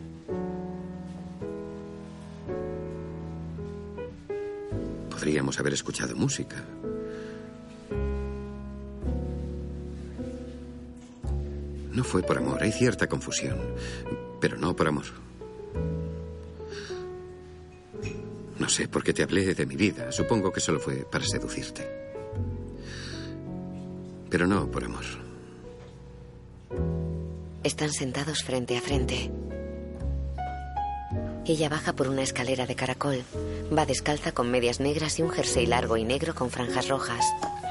Podríamos 5.10 5.58
haber 5.58 5.72
escuchado 5.72 6.14
música. 6.14 6.64
No 11.92 12.04
fue 12.04 12.22
por 12.22 12.38
amor, 12.38 12.62
hay 12.62 12.72
cierta 12.72 13.08
confusión, 13.08 13.58
pero 14.40 14.56
no 14.56 14.74
por 14.76 14.88
amor. 14.88 15.06
No 18.58 18.68
sé 18.68 18.86
por 18.86 19.02
qué 19.02 19.12
te 19.12 19.22
hablé 19.22 19.54
de 19.54 19.66
mi 19.66 19.76
vida. 19.76 20.12
Supongo 20.12 20.52
que 20.52 20.60
solo 20.60 20.78
fue 20.78 21.04
para 21.04 21.24
seducirte. 21.24 22.12
Pero 24.30 24.46
no 24.46 24.70
por 24.70 24.84
amor. 24.84 25.23
Están 27.64 27.90
sentados 27.92 28.44
frente 28.44 28.76
a 28.76 28.82
frente. 28.82 29.30
Ella 31.46 31.70
baja 31.70 31.94
por 31.94 32.08
una 32.08 32.22
escalera 32.22 32.66
de 32.66 32.74
caracol. 32.74 33.22
Va 33.76 33.86
descalza 33.86 34.32
con 34.32 34.50
medias 34.50 34.80
negras 34.80 35.18
y 35.18 35.22
un 35.22 35.30
jersey 35.30 35.64
largo 35.64 35.96
y 35.96 36.04
negro 36.04 36.34
con 36.34 36.50
franjas 36.50 36.88
rojas. 36.88 37.24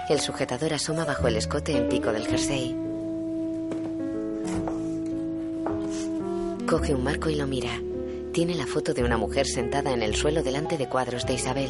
El 0.10 0.20
sujetador 0.20 0.74
asoma 0.74 1.06
bajo 1.06 1.28
el 1.28 1.36
escote 1.36 1.78
en 1.78 1.90
pico 1.90 2.12
del 2.12 2.26
jersey. 2.26 2.76
Coge 6.68 6.96
un 6.96 7.04
marco 7.04 7.30
y 7.30 7.36
lo 7.36 7.46
mira. 7.46 7.80
Tiene 8.32 8.56
la 8.56 8.66
foto 8.66 8.96
de 8.96 9.04
una 9.04 9.18
mujer 9.18 9.46
sentada 9.46 9.94
en 9.94 10.02
el 10.02 10.16
suelo 10.16 10.42
delante 10.42 10.80
de 10.80 10.90
cuadros 10.90 11.28
de 11.28 11.34
Isabel. 11.34 11.70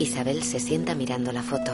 Isabel 0.00 0.42
se 0.42 0.58
sienta 0.58 0.96
mirando 0.96 1.30
la 1.30 1.44
foto. 1.44 1.72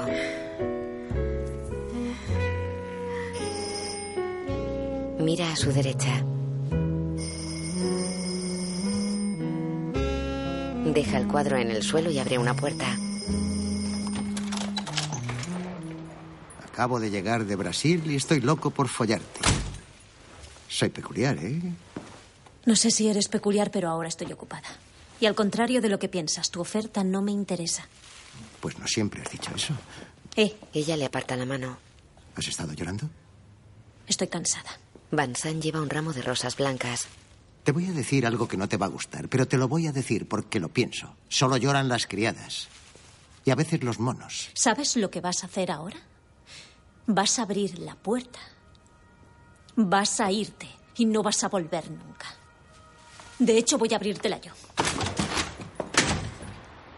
Mira 5.37 5.51
a 5.51 5.57
su 5.57 5.72
derecha. 5.72 6.22
Deja 10.95 11.18
el 11.18 11.26
cuadro 11.26 11.57
en 11.57 11.72
el 11.72 11.82
suelo 11.82 12.09
y 12.12 12.20
abre 12.20 12.39
una 12.39 12.55
puerta. 12.55 12.87
Acabo 16.64 17.01
de 17.01 17.11
llegar 17.11 17.47
de 17.47 17.57
Brasil 17.57 18.01
y 18.07 18.14
estoy 18.14 18.43
loco 18.43 18.70
por 18.70 18.87
follarte. 18.87 19.41
Soy 20.68 20.91
peculiar, 20.91 21.37
¿eh? 21.39 21.61
No 22.64 22.76
sé 22.76 22.93
si 22.93 23.09
eres 23.09 23.26
peculiar, 23.26 23.72
pero 23.72 23.89
ahora 23.89 24.07
estoy 24.07 24.32
ocupada. 24.32 24.68
Y 25.18 25.26
al 25.26 25.35
contrario 25.35 25.80
de 25.80 25.89
lo 25.89 25.99
que 25.99 26.09
piensas, 26.09 26.53
tu 26.53 26.61
oferta 26.61 27.03
no 27.03 27.22
me 27.22 27.32
interesa. 27.32 27.89
Pues 28.61 28.78
no 28.78 28.87
siempre 28.87 29.20
has 29.22 29.32
dicho 29.32 29.51
eso. 29.53 29.74
Eh, 30.37 30.55
Ella 30.72 30.97
le 30.97 31.07
aparta 31.07 31.35
la 31.35 31.45
mano. 31.45 31.76
¿Has 32.37 32.47
estado 32.47 32.72
llorando? 32.72 33.11
estoy 34.07 34.28
cansada. 34.28 34.70
Van 35.17 35.37
San 35.37 35.61
lleva 35.61 35.81
un 35.81 35.91
ramo 35.91 36.12
de 36.12 36.23
rosas 36.23 36.57
blancas. 36.57 37.07
Te 37.62 37.73
voy 37.73 37.87
a 37.87 37.93
decir 37.93 38.27
algo 38.27 38.49
que 38.49 38.57
no 38.57 38.69
te 38.69 38.77
va 38.77 38.87
a 38.87 38.91
gustar, 38.91 39.29
pero 39.29 39.47
te 39.47 39.57
lo 39.57 39.69
voy 39.69 39.87
a 39.87 39.93
decir 39.93 40.29
porque 40.29 40.61
lo 40.61 40.69
pienso. 40.69 41.17
Solo 41.29 41.57
lloran 41.57 41.89
las 41.89 42.07
criadas. 42.07 42.69
Y 43.45 43.51
a 43.51 43.55
veces 43.55 43.83
los 43.83 43.99
monos. 43.99 44.51
¿Sabes 44.55 44.97
lo 44.97 45.11
que 45.11 45.21
vas 45.21 45.43
a 45.43 45.47
hacer 45.47 45.71
ahora? 45.71 45.99
Vas 47.07 47.39
a 47.39 47.43
abrir 47.43 47.79
la 47.79 47.95
puerta. 47.95 48.39
Vas 49.77 50.21
a 50.21 50.31
irte 50.31 50.69
y 50.97 51.05
no 51.05 51.23
vas 51.23 51.45
a 51.45 51.49
volver 51.49 51.91
nunca. 51.91 52.27
De 53.39 53.57
hecho, 53.59 53.79
voy 53.79 53.93
a 53.93 53.97
abrírtela 53.97 54.41
yo. 54.41 54.53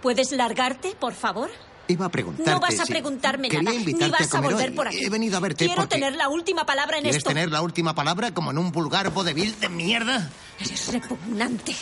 ¿Puedes 0.03 0.33
largarte, 0.33 0.95
por 0.95 1.15
favor? 1.15 1.51
Iba 1.89 2.07
a 2.07 2.09
preguntarte 2.09 2.51
No 2.51 2.59
vas 2.61 2.81
a 2.81 2.85
si- 2.85 2.91
preguntarme 2.93 3.49
Quería 3.49 3.71
nada, 3.71 3.79
ni 3.85 4.11
vas 4.11 4.23
a 4.23 4.29
comer 4.29 4.53
volver 4.55 4.71
hoy. 4.71 4.77
por 4.77 4.89
aquí. 4.89 5.05
He 5.05 5.09
venido 5.11 5.37
a 5.37 5.41
verte 5.41 5.67
Quiero 5.67 5.83
porque... 5.83 5.95
tener 5.97 6.17
la 6.17 6.29
última 6.29 6.67
palabra 6.67 6.97
en 6.97 7.03
¿Quieres 7.05 7.19
esto. 7.19 7.29
tener 7.31 7.51
la 7.53 7.63
última 7.63 7.95
palabra 7.95 8.33
como 8.35 8.51
en 8.51 8.59
un 8.59 8.73
vulgar 8.73 9.11
vodevil 9.11 9.59
de 9.61 9.69
mierda? 9.69 10.31
Eres 10.59 10.93
repugnante. 10.93 11.77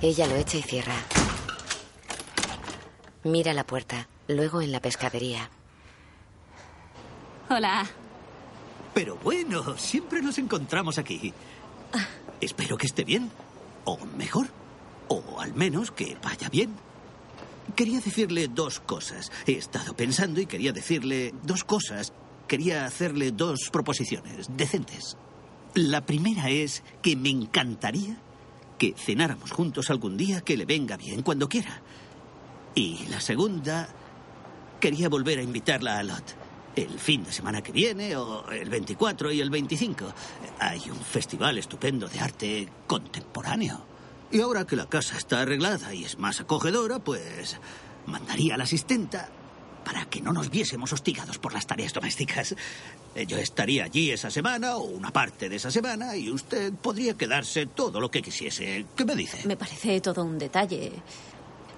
Ella 0.00 0.26
lo 0.26 0.34
echa 0.36 0.56
y 0.58 0.62
cierra. 0.62 0.94
Mira 3.22 3.54
la 3.54 3.64
puerta, 3.64 4.08
luego 4.28 4.60
en 4.60 4.72
la 4.72 4.80
pescadería. 4.80 5.48
Hola. 7.48 7.86
Pero 8.94 9.16
bueno, 9.16 9.76
siempre 9.78 10.22
nos 10.22 10.38
encontramos 10.38 10.98
aquí. 10.98 11.32
Espero 12.40 12.76
que 12.76 12.86
esté 12.86 13.04
bien. 13.04 13.30
O 13.84 13.98
mejor. 14.16 14.48
O 15.08 15.40
al 15.40 15.54
menos 15.54 15.90
que 15.90 16.16
vaya 16.22 16.48
bien. 16.48 16.74
Quería 17.76 18.00
decirle 18.00 18.48
dos 18.48 18.80
cosas. 18.80 19.32
He 19.46 19.52
estado 19.52 19.96
pensando 19.96 20.40
y 20.40 20.46
quería 20.46 20.72
decirle 20.72 21.34
dos 21.42 21.64
cosas. 21.64 22.12
Quería 22.46 22.84
hacerle 22.84 23.32
dos 23.32 23.70
proposiciones 23.72 24.48
decentes. 24.56 25.16
La 25.74 26.06
primera 26.06 26.50
es 26.50 26.84
que 27.02 27.16
me 27.16 27.30
encantaría 27.30 28.16
que 28.78 28.94
cenáramos 28.96 29.50
juntos 29.50 29.90
algún 29.90 30.16
día 30.16 30.40
que 30.42 30.56
le 30.56 30.66
venga 30.66 30.96
bien 30.96 31.22
cuando 31.22 31.48
quiera. 31.48 31.82
Y 32.74 33.06
la 33.06 33.20
segunda, 33.20 33.88
quería 34.78 35.08
volver 35.08 35.38
a 35.38 35.42
invitarla 35.42 35.98
a 35.98 36.02
Lot. 36.02 36.36
El 36.76 36.98
fin 36.98 37.24
de 37.24 37.32
semana 37.32 37.62
que 37.62 37.72
viene, 37.72 38.16
o 38.16 38.50
el 38.50 38.68
24 38.68 39.32
y 39.32 39.40
el 39.40 39.50
25. 39.50 40.06
Hay 40.58 40.90
un 40.90 41.00
festival 41.00 41.58
estupendo 41.58 42.08
de 42.08 42.20
arte 42.20 42.68
contemporáneo. 42.86 43.93
Y 44.30 44.40
ahora 44.40 44.66
que 44.66 44.76
la 44.76 44.86
casa 44.88 45.16
está 45.16 45.42
arreglada 45.42 45.94
y 45.94 46.04
es 46.04 46.18
más 46.18 46.40
acogedora, 46.40 46.98
pues 46.98 47.58
mandaría 48.06 48.54
a 48.54 48.58
la 48.58 48.64
asistenta 48.64 49.28
para 49.84 50.06
que 50.06 50.20
no 50.22 50.32
nos 50.32 50.50
viésemos 50.50 50.92
hostigados 50.92 51.38
por 51.38 51.52
las 51.52 51.66
tareas 51.66 51.92
domésticas. 51.92 52.56
Yo 53.28 53.36
estaría 53.36 53.84
allí 53.84 54.10
esa 54.10 54.30
semana 54.30 54.76
o 54.76 54.84
una 54.84 55.10
parte 55.12 55.48
de 55.48 55.56
esa 55.56 55.70
semana 55.70 56.16
y 56.16 56.30
usted 56.30 56.72
podría 56.72 57.14
quedarse 57.14 57.66
todo 57.66 58.00
lo 58.00 58.10
que 58.10 58.22
quisiese. 58.22 58.86
¿Qué 58.96 59.04
me 59.04 59.14
dice? 59.14 59.46
Me 59.46 59.56
parece 59.56 60.00
todo 60.00 60.24
un 60.24 60.38
detalle. 60.38 60.92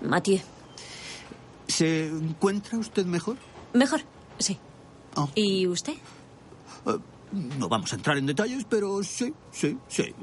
Mathieu. 0.03 0.41
¿Se 1.67 2.07
encuentra 2.07 2.79
usted 2.79 3.05
mejor? 3.07 3.37
Mejor, 3.75 4.01
sí. 4.39 4.57
¿Y 5.35 5.67
usted? 5.67 5.95
Eh, 5.95 6.99
No 7.33 7.69
vamos 7.69 7.93
a 7.93 7.97
entrar 7.97 8.17
en 8.19 8.27
detalles, 8.27 8.65
pero 8.69 9.03
sí, 9.03 9.35
sí, 9.51 9.77
sí. 9.89 10.15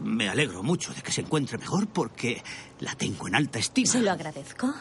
Me 0.00 0.28
alegro 0.28 0.62
mucho 0.62 0.92
de 0.94 1.02
que 1.02 1.12
se 1.12 1.20
encuentre 1.20 1.58
mejor 1.58 1.86
porque 1.86 2.42
la 2.80 2.94
tengo 2.94 3.28
en 3.28 3.34
alta 3.36 3.58
estima. 3.58 3.90
Se 3.92 4.00
lo 4.00 4.10
agradezco. 4.10 4.72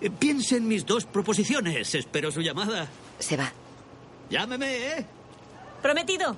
Eh, 0.00 0.10
Piense 0.10 0.56
en 0.56 0.68
mis 0.68 0.84
dos 0.84 1.04
proposiciones. 1.06 1.94
Espero 1.94 2.30
su 2.30 2.40
llamada. 2.40 2.88
Se 3.18 3.36
va. 3.36 3.50
Llámeme, 4.30 4.76
¿eh? 4.98 5.06
Prometido. 5.82 6.36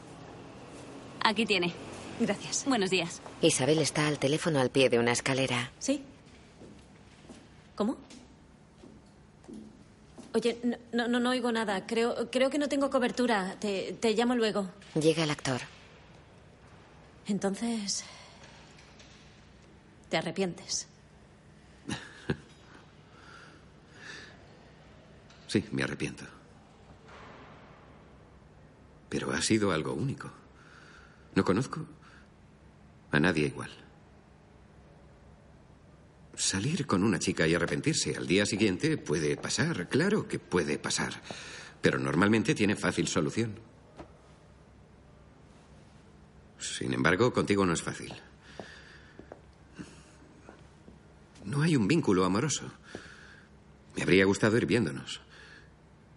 Aquí 1.25 1.45
tiene. 1.47 1.73
Gracias. 2.21 2.65
Buenos 2.67 2.91
días. 2.91 3.21
Isabel 3.43 3.79
está 3.79 4.07
al 4.07 4.19
teléfono 4.19 4.61
al 4.61 4.71
pie 4.71 4.89
de 4.89 4.99
una 4.99 5.13
escalera. 5.13 5.71
¿Sí? 5.79 6.03
¿Cómo? 7.75 7.97
Oye, 10.35 10.59
no, 10.63 10.77
no, 10.93 11.09
no, 11.09 11.21
no 11.21 11.31
oigo 11.31 11.51
nada. 11.53 11.87
Creo, 11.87 12.31
creo 12.31 12.51
que 12.51 12.59
no 12.59 12.69
tengo 12.69 12.91
cobertura. 12.91 13.57
Te, 13.59 13.97
te 14.01 14.13
llamo 14.15 14.35
luego. 14.35 14.69
Llega 14.95 15.25
el 15.25 15.31
actor. 15.31 15.61
Entonces... 17.27 18.05
¿Te 20.09 20.17
arrepientes? 20.17 20.87
Sí, 25.49 25.65
me 25.71 25.85
arrepiento. 25.85 26.25
Pero 29.09 29.33
ha 29.33 29.41
sido 29.41 29.71
algo 29.71 29.95
único. 29.95 30.29
No 31.37 31.45
conozco 31.45 31.87
a 33.13 33.21
nadie 33.21 33.47
igual. 33.47 33.71
Salir 36.35 36.85
con 36.87 37.05
una 37.05 37.19
chica 37.19 37.47
y 37.47 37.55
arrepentirse 37.55 38.17
al 38.17 38.27
día 38.27 38.45
siguiente 38.45 38.99
puede 38.99 39.37
pasar, 39.37 39.89
claro 39.89 40.27
que 40.29 40.39
puede 40.39 40.79
pasar. 40.79 41.23
Pero 41.81 41.99
normalmente 41.99 42.55
tiene 42.55 42.75
fácil 42.75 43.07
solución. 43.07 43.55
Sin 46.75 46.93
embargo, 46.93 47.33
contigo 47.33 47.65
no 47.65 47.73
es 47.73 47.83
fácil. 47.83 48.13
No 51.45 51.63
hay 51.63 51.77
un 51.77 51.87
vínculo 51.87 52.25
amoroso. 52.25 52.71
Me 53.95 54.03
habría 54.03 54.25
gustado 54.25 54.57
ir 54.57 54.67
viéndonos. 54.67 55.21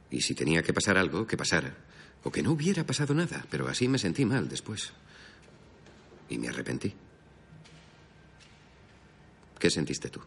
Y 0.10 0.22
si 0.22 0.34
tenía 0.34 0.64
que 0.64 0.74
pasar 0.74 0.98
algo, 0.98 1.28
que 1.28 1.38
pasara. 1.38 1.76
O 2.24 2.32
que 2.32 2.42
no 2.42 2.52
hubiera 2.52 2.86
pasado 2.86 3.14
nada, 3.14 3.46
pero 3.50 3.68
así 3.68 3.88
me 3.88 4.00
sentí 4.00 4.26
mal 4.26 4.50
después. 4.50 4.92
Y 6.30 6.38
me 6.38 6.50
arrepentí. 6.50 6.94
¿Qué 9.60 9.70
sentiste 9.70 10.10
tú? 10.10 10.22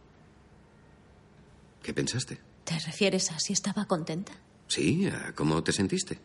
¿Qué 1.82 1.92
pensaste? 1.92 2.38
¿Te 2.64 2.78
refieres 2.78 3.30
a 3.32 3.40
si 3.40 3.52
estaba 3.52 3.86
contenta? 3.86 4.32
Sí, 4.68 5.06
a 5.06 5.34
cómo 5.34 5.62
te 5.62 5.72
sentiste. 5.72 6.18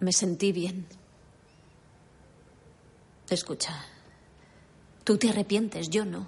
Me 0.00 0.12
sentí 0.12 0.52
bien. 0.52 0.86
Escucha, 3.28 3.84
tú 5.04 5.18
te 5.18 5.30
arrepientes, 5.30 5.90
yo 5.90 6.04
no. 6.04 6.26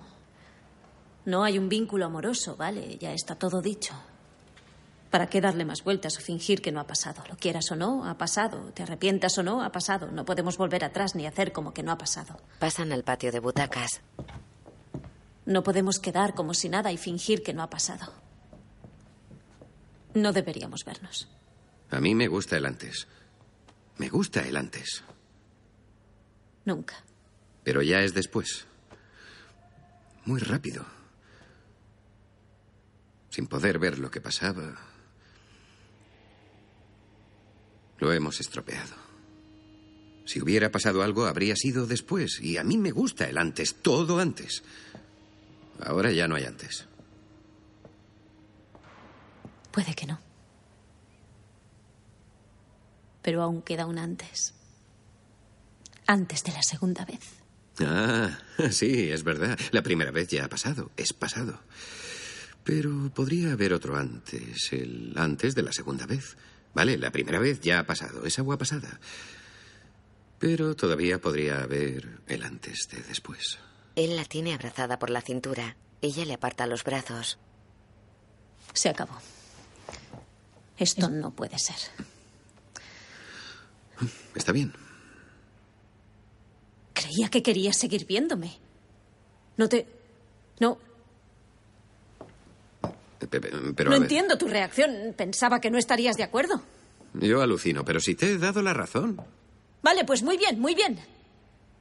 No 1.24 1.44
hay 1.44 1.59
un 1.59 1.68
vínculo 1.68 2.07
amoroso, 2.07 2.57
¿vale? 2.57 2.99
Ya 2.99 3.12
está 3.12 3.36
todo 3.36 3.61
dicho. 3.61 3.94
¿Para 5.11 5.28
qué 5.28 5.40
darle 5.40 5.64
más 5.64 5.84
vueltas 5.84 6.18
o 6.18 6.20
fingir 6.20 6.61
que 6.61 6.72
no 6.72 6.80
ha 6.80 6.86
pasado? 6.86 7.22
Lo 7.28 7.36
quieras 7.36 7.70
o 7.70 7.76
no, 7.76 8.05
ha 8.05 8.18
pasado. 8.18 8.72
Te 8.74 8.82
arrepientas 8.82 9.38
o 9.38 9.42
no, 9.42 9.62
ha 9.62 9.72
pasado. 9.72 10.11
No 10.11 10.24
podemos 10.24 10.59
volver 10.59 10.84
atrás 10.84 11.14
ni 11.14 11.26
hacer 11.26 11.53
como 11.53 11.72
que 11.72 11.82
no 11.82 11.92
ha 11.92 11.99
pasado. 11.99 12.38
Pasan 12.59 12.92
al 12.92 13.05
patio 13.05 13.32
de 13.32 13.40
butacas. 13.40 14.03
No 15.46 15.62
podemos 15.62 15.99
quedar 15.99 16.34
como 16.34 16.53
si 16.53 16.68
nada 16.68 16.92
y 16.92 16.99
fingir 16.99 17.42
que 17.42 17.55
no 17.55 17.62
ha 17.62 17.70
pasado. 17.70 18.12
No 20.14 20.32
deberíamos 20.32 20.84
vernos. 20.84 21.28
A 21.90 22.01
mí 22.01 22.14
me 22.14 22.28
gusta 22.28 22.57
el 22.59 22.66
antes. 22.66 23.07
Me 23.96 24.11
gusta 24.11 24.42
el 24.46 24.57
antes. 24.57 25.03
Nunca. 26.68 27.02
Pero 27.64 27.80
ya 27.80 28.02
es 28.02 28.12
después. 28.12 28.66
Muy 30.26 30.38
rápido. 30.38 30.84
Sin 33.30 33.46
poder 33.46 33.78
ver 33.78 33.98
lo 33.98 34.10
que 34.10 34.20
pasaba. 34.20 34.76
Lo 37.98 38.12
hemos 38.12 38.38
estropeado. 38.40 38.94
Si 40.26 40.42
hubiera 40.42 40.70
pasado 40.70 41.02
algo, 41.02 41.24
habría 41.24 41.56
sido 41.56 41.86
después. 41.86 42.38
Y 42.42 42.58
a 42.58 42.64
mí 42.64 42.76
me 42.76 42.90
gusta 42.90 43.26
el 43.30 43.38
antes, 43.38 43.76
todo 43.76 44.18
antes. 44.18 44.62
Ahora 45.80 46.12
ya 46.12 46.28
no 46.28 46.34
hay 46.34 46.44
antes. 46.44 46.86
Puede 49.72 49.94
que 49.94 50.06
no. 50.06 50.20
Pero 53.22 53.42
aún 53.42 53.62
queda 53.62 53.86
un 53.86 53.96
antes. 53.96 54.57
Antes 56.09 56.42
de 56.42 56.52
la 56.52 56.62
segunda 56.62 57.04
vez. 57.04 57.20
Ah, 57.80 58.38
sí, 58.70 59.11
es 59.11 59.22
verdad. 59.24 59.59
La 59.72 59.82
primera 59.82 60.11
vez 60.11 60.28
ya 60.28 60.46
ha 60.46 60.48
pasado. 60.48 60.90
Es 60.96 61.12
pasado. 61.12 61.61
Pero 62.64 63.12
podría 63.14 63.52
haber 63.52 63.74
otro 63.74 63.94
antes. 63.94 64.72
El 64.72 65.12
antes 65.16 65.54
de 65.54 65.62
la 65.62 65.72
segunda 65.72 66.06
vez. 66.06 66.38
Vale, 66.72 66.96
la 66.96 67.12
primera 67.12 67.38
vez 67.38 67.61
ya 67.61 67.80
ha 67.80 67.86
pasado. 67.86 68.24
Es 68.24 68.38
agua 68.38 68.56
pasada. 68.56 69.00
Pero 70.38 70.74
todavía 70.74 71.20
podría 71.20 71.61
haber 71.62 72.20
el 72.26 72.42
antes 72.42 72.88
de 72.90 73.02
después. 73.02 73.59
Él 73.94 74.16
la 74.16 74.24
tiene 74.24 74.54
abrazada 74.54 74.98
por 74.98 75.11
la 75.11 75.20
cintura. 75.20 75.76
Ella 76.00 76.24
le 76.24 76.32
aparta 76.32 76.66
los 76.66 76.84
brazos. 76.84 77.38
Se 78.72 78.88
acabó. 78.88 79.18
Esto 80.78 81.11
no 81.11 81.32
puede 81.32 81.59
ser. 81.59 81.76
Está 84.34 84.52
bien. 84.52 84.72
Creía 87.01 87.28
que 87.28 87.42
querías 87.42 87.76
seguir 87.76 88.07
viéndome. 88.07 88.59
No 89.57 89.68
te... 89.68 89.86
No, 90.61 90.78
Pe- 93.18 93.26
pe- 93.40 93.51
Pero 93.76 93.90
no 93.90 93.96
entiendo 93.96 94.38
tu 94.38 94.46
reacción. 94.49 95.14
Pensaba 95.16 95.61
que 95.61 95.70
no 95.70 95.78
estarías 95.78 96.16
de 96.16 96.22
acuerdo. 96.24 96.62
yo 97.14 97.42
alucino, 97.42 97.84
pero 97.84 98.01
si 98.01 98.14
te 98.14 98.32
he 98.32 98.38
dado 98.38 98.62
la 98.62 98.72
razón. 98.74 99.20
Vale, 99.82 100.05
pues 100.05 100.22
muy 100.22 100.36
bien, 100.36 100.59
muy 100.61 100.74
bien. 100.74 100.99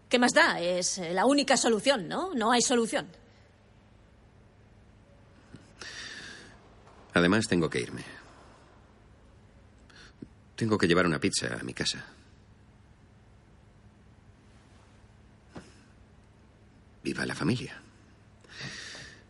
¿Qué 0.09 0.19
más 0.19 0.33
da? 0.33 0.59
Es 0.59 0.97
eh, 0.97 1.13
la 1.13 1.25
única 1.25 1.57
solución, 1.57 2.07
¿no? 2.07 2.33
No 2.33 2.51
hay 2.51 2.61
solución. 2.61 3.07
Además, 7.13 7.47
tengo 7.47 7.69
que 7.69 7.81
irme. 7.81 8.03
Tengo 10.55 10.77
que 10.77 10.87
llevar 10.87 11.05
una 11.05 11.19
pizza 11.19 11.55
a 11.59 11.63
mi 11.63 11.73
casa. 11.73 12.03
Viva 17.03 17.25
la 17.25 17.35
familia. 17.35 17.81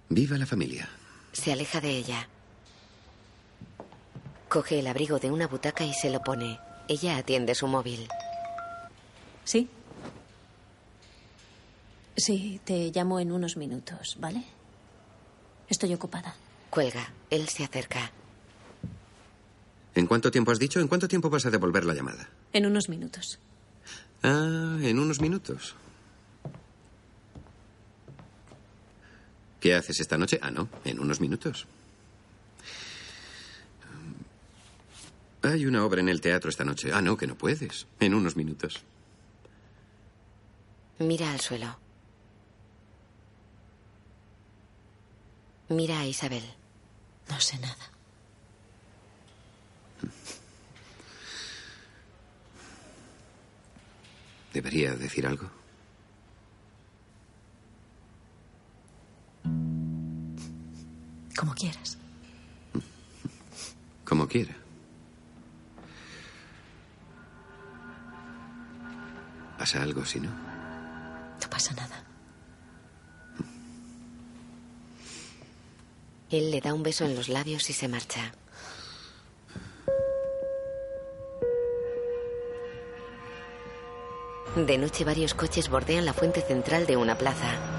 Viva 0.09 0.37
la 0.37 0.45
familia. 0.45 0.87
Se 1.33 1.51
aleja 1.51 1.81
de 1.81 1.89
ella. 1.89 2.27
Coge 4.49 4.79
el 4.79 4.87
abrigo 4.87 5.19
de 5.19 5.29
una 5.29 5.47
butaca 5.47 5.83
y 5.83 5.93
se 5.93 6.09
lo 6.09 6.21
pone. 6.21 6.59
Ella 6.87 7.17
atiende 7.17 7.53
su 7.53 7.67
móvil. 7.67 8.07
¿Sí? 9.43 9.69
Sí, 12.15 12.59
te 12.63 12.91
llamo 12.91 13.19
en 13.19 13.31
unos 13.31 13.57
minutos, 13.57 14.17
¿vale? 14.19 14.43
Estoy 15.69 15.93
ocupada. 15.93 16.35
Cuelga. 16.69 17.11
Él 17.29 17.47
se 17.49 17.63
acerca. 17.63 18.11
¿En 19.93 20.07
cuánto 20.07 20.31
tiempo 20.31 20.51
has 20.51 20.59
dicho? 20.59 20.79
¿En 20.79 20.87
cuánto 20.87 21.07
tiempo 21.07 21.29
vas 21.29 21.45
a 21.45 21.49
devolver 21.51 21.85
la 21.85 21.93
llamada? 21.93 22.29
En 22.53 22.65
unos 22.65 22.87
minutos. 22.89 23.39
Ah, 24.23 24.77
en 24.81 24.99
unos 24.99 25.19
minutos. 25.21 25.75
¿Qué 29.67 29.75
haces 29.75 29.99
esta 29.99 30.17
noche? 30.17 30.39
Ah, 30.41 30.49
no, 30.49 30.69
en 30.85 30.97
unos 30.97 31.19
minutos. 31.19 31.67
Hay 35.41 35.65
una 35.65 35.83
obra 35.83 35.99
en 35.99 36.07
el 36.07 36.21
teatro 36.21 36.49
esta 36.49 36.63
noche. 36.63 36.93
Ah, 36.93 37.01
no, 37.01 37.17
que 37.17 37.27
no 37.27 37.37
puedes. 37.37 37.85
En 37.99 38.13
unos 38.13 38.37
minutos. 38.37 38.81
Mira 40.99 41.33
al 41.33 41.41
suelo. 41.41 41.77
Mira 45.67 45.99
a 45.99 46.05
Isabel. 46.05 46.45
No 47.27 47.37
sé 47.41 47.59
nada. 47.59 47.91
¿Debería 54.53 54.95
decir 54.95 55.27
algo? 55.27 55.56
Como 61.37 61.53
quieras. 61.53 61.97
Como 64.03 64.27
quiera. 64.27 64.55
¿Pasa 69.59 69.83
algo 69.83 70.03
si 70.03 70.19
no? 70.19 70.29
No 70.29 71.49
pasa 71.49 71.73
nada. 71.75 72.03
Él 76.31 76.51
le 76.51 76.59
da 76.59 76.73
un 76.73 76.83
beso 76.83 77.05
en 77.05 77.15
los 77.15 77.29
labios 77.29 77.69
y 77.69 77.73
se 77.73 77.87
marcha. 77.87 78.33
De 84.55 84.77
noche 84.79 85.05
varios 85.05 85.35
coches 85.35 85.69
bordean 85.69 86.05
la 86.05 86.13
fuente 86.13 86.41
central 86.41 86.87
de 86.87 86.97
una 86.97 87.15
plaza. 87.17 87.76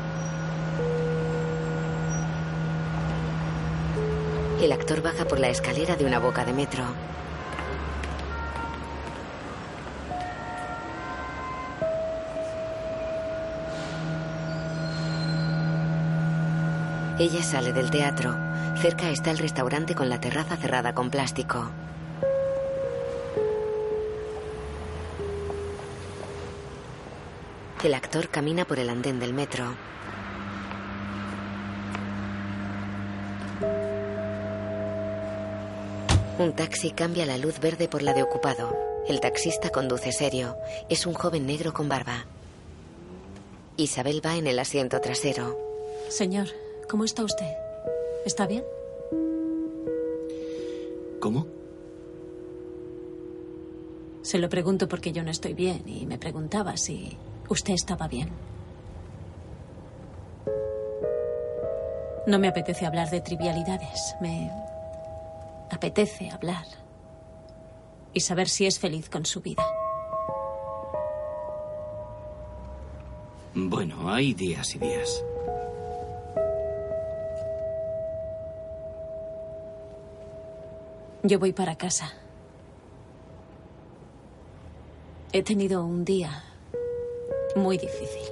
El 4.61 4.73
actor 4.73 5.03
baja 5.03 5.25
por 5.25 5.39
la 5.39 5.51
escalera 5.51 5.95
de 5.95 6.05
una 6.05 6.19
boca 6.19 6.45
de 6.45 6.53
metro. 6.53 6.83
Ella 17.21 17.43
sale 17.45 17.73
del 17.73 17.91
teatro. 17.91 18.37
Cerca 18.79 19.11
está 19.11 19.31
el 19.31 19.39
restaurante 19.39 19.95
con 19.95 20.09
la 20.09 20.21
terraza 20.21 20.57
cerrada 20.57 20.93
con 20.93 21.11
plástico. 21.11 21.71
El 27.85 27.95
actor 27.95 28.29
camina 28.29 28.65
por 28.65 28.81
el 28.81 28.91
andén 28.91 29.21
del 29.21 29.35
metro. 29.35 29.67
Un 36.39 36.53
taxi 36.55 36.93
cambia 36.93 37.27
la 37.27 37.37
luz 37.37 37.59
verde 37.59 37.89
por 37.89 38.03
la 38.03 38.15
de 38.15 38.23
ocupado. 38.23 38.73
El 39.09 39.19
taxista 39.19 39.71
conduce 39.71 40.13
serio. 40.13 40.57
Es 40.89 41.05
un 41.05 41.15
joven 41.15 41.47
negro 41.47 41.73
con 41.73 41.89
barba. 41.89 42.27
Isabel 43.77 44.25
va 44.25 44.37
en 44.37 44.47
el 44.47 44.61
asiento 44.61 45.01
trasero. 45.01 45.59
Señor, 46.09 46.47
¿cómo 46.89 47.05
está 47.05 47.25
usted? 47.25 47.53
¿Está 48.25 48.47
bien? 48.47 48.63
¿Cómo? 51.21 51.49
Se 54.23 54.39
lo 54.39 54.49
pregunto 54.49 54.89
porque 54.89 55.11
yo 55.11 55.25
no 55.25 55.33
estoy 55.33 55.55
bien 55.55 55.83
y 55.89 56.07
me 56.07 56.19
preguntaba 56.19 56.77
si 56.77 57.17
usted 57.49 57.75
estaba 57.75 58.07
bien. 58.07 58.29
No 62.29 62.39
me 62.39 62.47
apetece 62.47 62.87
hablar 62.87 63.11
de 63.11 63.23
trivialidades. 63.23 64.15
Me 64.21 64.53
apetece 65.71 66.31
hablar 66.31 66.67
y 68.13 68.21
saber 68.21 68.49
si 68.49 68.67
es 68.67 68.79
feliz 68.79 69.09
con 69.09 69.25
su 69.25 69.41
vida. 69.41 69.65
Bueno, 73.55 74.11
hay 74.11 74.35
días 74.35 74.75
y 74.75 74.79
días. 74.79 75.25
Yo 81.23 81.39
voy 81.39 81.53
para 81.53 81.77
casa. 81.77 82.13
He 85.33 85.43
tenido 85.43 85.85
un 85.85 86.05
día 86.05 86.45
muy 87.57 87.77
difícil. 87.77 88.23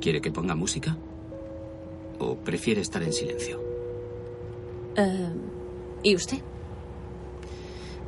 ¿Quiere 0.00 0.20
que 0.20 0.30
ponga 0.30 0.54
música? 0.54 0.96
¿O 2.18 2.36
prefiere 2.36 2.82
estar 2.82 3.02
en 3.02 3.12
silencio? 3.12 3.73
Eh, 4.96 5.30
¿Y 6.02 6.14
usted? 6.14 6.38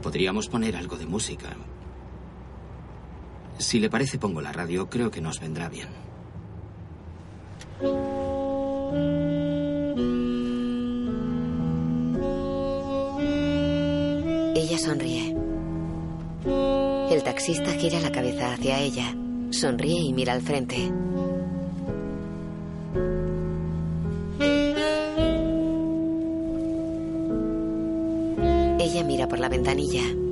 Podríamos 0.03 0.49
poner 0.49 0.77
algo 0.77 0.97
de 0.97 1.07
música. 1.07 1.57
Si 3.59 3.81
le 3.81 3.91
parece, 3.91 4.19
pongo 4.19 4.41
la 4.41 4.53
radio. 4.53 4.89
Creo 4.89 5.11
que 5.11 5.21
nos 5.21 5.41
vendrá 5.41 5.69
bien. 5.69 5.89
Ella 14.55 14.79
sonríe. 14.79 15.37
El 17.11 17.23
taxista 17.23 17.73
gira 17.73 18.01
la 18.01 18.13
cabeza 18.13 18.53
hacia 18.53 18.81
ella. 18.81 19.15
Sonríe 19.51 20.01
y 20.01 20.13
mira 20.13 20.33
al 20.33 20.43
frente. 20.43 20.91
Ventanilla. 29.57 30.26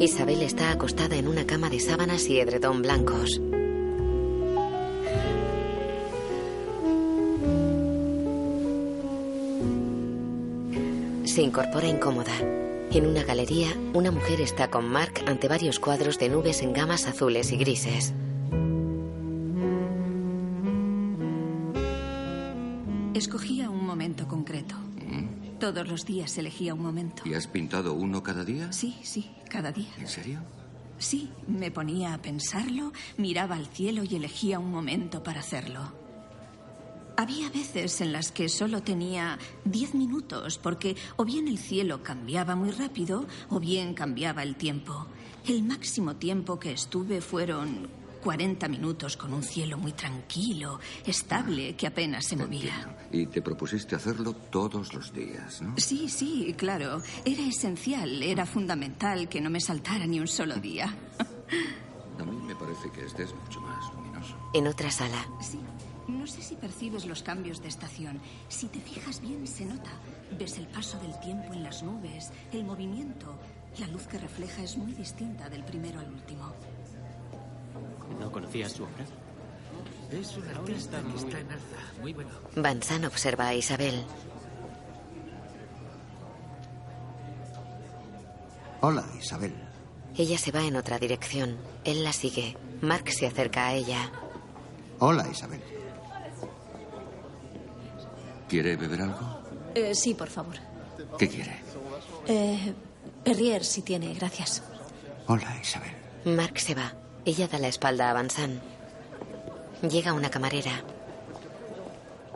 Isabel 0.00 0.40
está 0.40 0.70
acostada 0.70 1.16
en 1.16 1.28
una 1.28 1.46
cama 1.46 1.68
de 1.68 1.78
sábanas 1.78 2.26
y 2.30 2.40
edredón 2.40 2.80
blancos. 2.80 3.38
Se 11.24 11.42
incorpora 11.42 11.86
incómoda. 11.86 12.32
En 12.92 13.06
una 13.06 13.24
galería, 13.24 13.68
una 13.92 14.10
mujer 14.10 14.40
está 14.40 14.70
con 14.70 14.88
Mark 14.88 15.22
ante 15.26 15.48
varios 15.48 15.78
cuadros 15.78 16.18
de 16.18 16.30
nubes 16.30 16.62
en 16.62 16.72
gamas 16.72 17.06
azules 17.06 17.52
y 17.52 17.58
grises. 17.58 18.14
Escogía 23.12 23.68
un 23.68 23.84
momento 23.84 24.26
concreto. 24.26 24.76
Todos 25.60 25.86
los 25.86 26.06
días 26.06 26.38
elegía 26.38 26.72
un 26.72 26.80
momento. 26.80 27.22
¿Y 27.26 27.34
has 27.34 27.46
pintado 27.46 27.92
uno 27.92 28.22
cada 28.22 28.46
día? 28.46 28.72
Sí, 28.72 28.96
sí, 29.02 29.30
cada 29.50 29.70
día. 29.70 29.92
¿En 29.98 30.08
serio? 30.08 30.40
Sí, 30.96 31.30
me 31.46 31.70
ponía 31.70 32.14
a 32.14 32.22
pensarlo, 32.22 32.92
miraba 33.18 33.56
al 33.56 33.66
cielo 33.66 34.02
y 34.04 34.16
elegía 34.16 34.58
un 34.58 34.70
momento 34.70 35.22
para 35.22 35.40
hacerlo. 35.40 35.92
Había 37.16 37.50
veces 37.50 38.00
en 38.00 38.12
las 38.12 38.32
que 38.32 38.48
solo 38.48 38.82
tenía 38.82 39.38
diez 39.64 39.94
minutos 39.94 40.56
porque 40.56 40.96
o 41.16 41.26
bien 41.26 41.48
el 41.48 41.58
cielo 41.58 42.02
cambiaba 42.02 42.56
muy 42.56 42.70
rápido 42.70 43.26
o 43.50 43.60
bien 43.60 43.92
cambiaba 43.92 44.42
el 44.42 44.56
tiempo. 44.56 45.06
El 45.46 45.62
máximo 45.62 46.16
tiempo 46.16 46.58
que 46.58 46.72
estuve 46.72 47.20
fueron 47.20 47.88
40 48.20 48.68
minutos 48.68 49.16
con 49.16 49.32
un 49.32 49.42
cielo 49.42 49.78
muy 49.78 49.92
tranquilo, 49.92 50.78
estable, 51.04 51.74
que 51.76 51.86
apenas 51.86 52.26
se 52.26 52.36
movía. 52.36 52.96
Y 53.10 53.26
te 53.26 53.42
propusiste 53.42 53.96
hacerlo 53.96 54.32
todos 54.34 54.92
los 54.94 55.12
días, 55.12 55.62
¿no? 55.62 55.74
Sí, 55.76 56.08
sí, 56.08 56.54
claro. 56.56 57.02
Era 57.24 57.42
esencial, 57.46 58.22
era 58.22 58.46
fundamental 58.46 59.28
que 59.28 59.40
no 59.40 59.50
me 59.50 59.60
saltara 59.60 60.06
ni 60.06 60.20
un 60.20 60.28
solo 60.28 60.56
día. 60.56 60.94
A 62.18 62.24
mí 62.24 62.36
me 62.46 62.54
parece 62.54 62.90
que 62.90 63.04
este 63.06 63.22
es 63.24 63.34
mucho 63.34 63.60
más 63.60 63.92
luminoso. 63.94 64.36
En 64.52 64.66
otra 64.66 64.90
sala, 64.90 65.26
Sí, 65.40 65.58
no 66.08 66.26
sé 66.26 66.42
si 66.42 66.54
percibes 66.56 67.06
los 67.06 67.22
cambios 67.22 67.62
de 67.62 67.68
estación. 67.68 68.20
Si 68.48 68.66
te 68.66 68.80
fijas 68.80 69.20
bien, 69.20 69.46
se 69.46 69.64
nota. 69.64 69.90
Ves 70.38 70.58
el 70.58 70.66
paso 70.66 70.98
del 71.00 71.18
tiempo 71.20 71.52
en 71.54 71.62
las 71.62 71.82
nubes, 71.82 72.30
el 72.52 72.64
movimiento. 72.64 73.38
La 73.78 73.86
luz 73.86 74.06
que 74.06 74.18
refleja 74.18 74.62
es 74.62 74.76
muy 74.76 74.92
distinta 74.92 75.48
del 75.48 75.64
primero 75.64 76.00
al 76.00 76.12
último. 76.12 76.52
¿No 78.20 78.30
conocías 78.30 78.72
su 78.72 78.84
obra? 78.84 79.04
Es 80.12 80.36
un 80.36 80.48
artista 80.48 81.00
que 81.02 81.16
está 81.16 81.40
en 81.40 81.50
alza. 81.50 81.76
Muy 82.00 82.12
bueno. 82.12 82.30
Van 82.56 82.82
Zandt 82.82 83.06
observa 83.06 83.48
a 83.48 83.54
Isabel. 83.54 84.04
Hola, 88.82 89.04
Isabel. 89.18 89.54
Ella 90.16 90.38
se 90.38 90.52
va 90.52 90.62
en 90.64 90.76
otra 90.76 90.98
dirección. 90.98 91.56
Él 91.84 92.04
la 92.04 92.12
sigue. 92.12 92.56
Mark 92.80 93.10
se 93.10 93.26
acerca 93.26 93.68
a 93.68 93.74
ella. 93.74 94.10
Hola, 94.98 95.26
Isabel. 95.30 95.60
¿Quiere 98.48 98.76
beber 98.76 99.02
algo? 99.02 99.40
Eh, 99.74 99.94
sí, 99.94 100.14
por 100.14 100.28
favor. 100.28 100.56
¿Qué 101.18 101.28
quiere? 101.28 101.56
Eh, 102.26 102.74
Perrier, 103.24 103.64
si 103.64 103.82
tiene, 103.82 104.12
gracias. 104.14 104.62
Hola, 105.26 105.56
Isabel. 105.60 105.92
Mark 106.24 106.58
se 106.58 106.74
va. 106.74 106.92
Ella 107.24 107.48
da 107.48 107.58
la 107.58 107.68
espalda 107.68 108.10
a 108.10 108.14
Van. 108.14 108.28
Llega 109.82 110.14
una 110.14 110.30
camarera. 110.30 110.82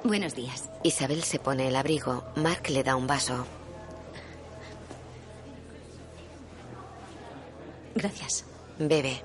Buenos 0.03 0.35
días. 0.35 0.69
Isabel 0.83 1.23
se 1.23 1.39
pone 1.39 1.69
el 1.69 1.77
abrigo. 1.77 2.25
Mark 2.37 2.69
le 2.69 2.83
da 2.83 2.95
un 2.95 3.07
vaso. 3.07 3.47
Gracias. 7.95 8.45
Bebe. 8.79 9.23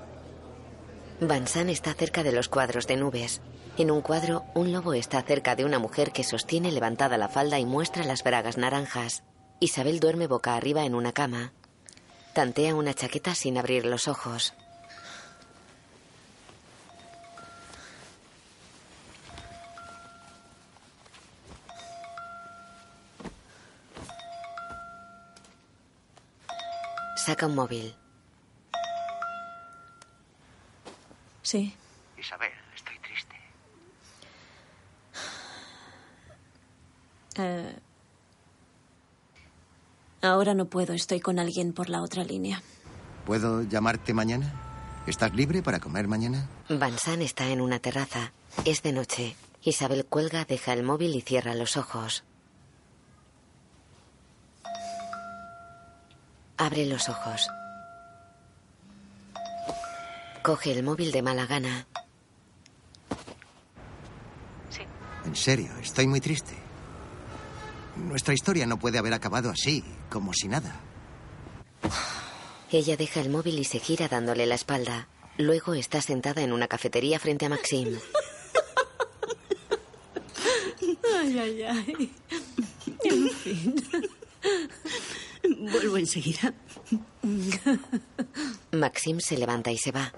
Van 1.20 1.44
está 1.68 1.92
cerca 1.92 2.22
de 2.22 2.32
los 2.32 2.48
cuadros 2.48 2.86
de 2.86 2.96
nubes. 2.96 3.42
En 3.76 3.90
un 3.90 4.00
cuadro, 4.00 4.44
un 4.54 4.72
lobo 4.72 4.94
está 4.94 5.20
cerca 5.22 5.56
de 5.56 5.66
una 5.66 5.78
mujer 5.78 6.12
que 6.12 6.24
sostiene 6.24 6.72
levantada 6.72 7.18
la 7.18 7.28
falda 7.28 7.58
y 7.58 7.66
muestra 7.66 8.04
las 8.04 8.22
bragas 8.22 8.56
naranjas. 8.56 9.22
Isabel 9.60 10.00
duerme 10.00 10.26
boca 10.26 10.54
arriba 10.54 10.86
en 10.86 10.94
una 10.94 11.12
cama. 11.12 11.52
Tantea 12.32 12.74
una 12.74 12.94
chaqueta 12.94 13.34
sin 13.34 13.58
abrir 13.58 13.84
los 13.84 14.08
ojos. 14.08 14.54
Saca 27.30 27.46
un 27.46 27.54
móvil. 27.54 27.94
Sí. 31.42 31.72
Isabel, 32.18 32.50
estoy 32.74 32.98
triste. 32.98 33.36
Eh, 37.36 37.78
ahora 40.22 40.54
no 40.54 40.64
puedo, 40.64 40.92
estoy 40.92 41.20
con 41.20 41.38
alguien 41.38 41.72
por 41.72 41.88
la 41.88 42.02
otra 42.02 42.24
línea. 42.24 42.64
¿Puedo 43.26 43.62
llamarte 43.62 44.12
mañana? 44.12 44.52
¿Estás 45.06 45.32
libre 45.32 45.62
para 45.62 45.78
comer 45.78 46.08
mañana? 46.08 46.48
Van 46.68 46.98
Zandt 46.98 47.22
está 47.22 47.46
en 47.46 47.60
una 47.60 47.78
terraza. 47.78 48.32
Es 48.64 48.82
de 48.82 48.90
noche. 48.90 49.36
Isabel 49.62 50.04
cuelga, 50.04 50.44
deja 50.46 50.72
el 50.72 50.82
móvil 50.82 51.14
y 51.14 51.20
cierra 51.20 51.54
los 51.54 51.76
ojos. 51.76 52.24
Abre 56.60 56.84
los 56.84 57.08
ojos. 57.08 57.48
Coge 60.42 60.72
el 60.72 60.82
móvil 60.82 61.10
de 61.10 61.22
mala 61.22 61.46
gana. 61.46 61.86
En 65.24 65.34
serio, 65.34 65.70
estoy 65.80 66.06
muy 66.06 66.20
triste. 66.20 66.52
Nuestra 67.96 68.34
historia 68.34 68.66
no 68.66 68.78
puede 68.78 68.98
haber 68.98 69.14
acabado 69.14 69.48
así, 69.48 69.82
como 70.10 70.34
si 70.34 70.48
nada. 70.48 70.78
Ella 72.70 72.98
deja 72.98 73.20
el 73.20 73.30
móvil 73.30 73.58
y 73.58 73.64
se 73.64 73.78
gira 73.78 74.08
dándole 74.08 74.44
la 74.44 74.56
espalda. 74.56 75.08
Luego 75.38 75.72
está 75.72 76.02
sentada 76.02 76.42
en 76.42 76.52
una 76.52 76.68
cafetería 76.68 77.18
frente 77.18 77.46
a 77.46 77.48
Maxim. 77.48 77.98
Ay, 81.14 81.38
ay, 81.38 81.62
ay. 81.62 82.12
En 83.04 83.30
fin. 83.30 83.74
Vuelvo 85.60 85.98
enseguida. 85.98 86.54
Maxim 88.72 89.20
se 89.20 89.36
levanta 89.36 89.70
y 89.70 89.76
se 89.76 89.92
va. 89.92 90.10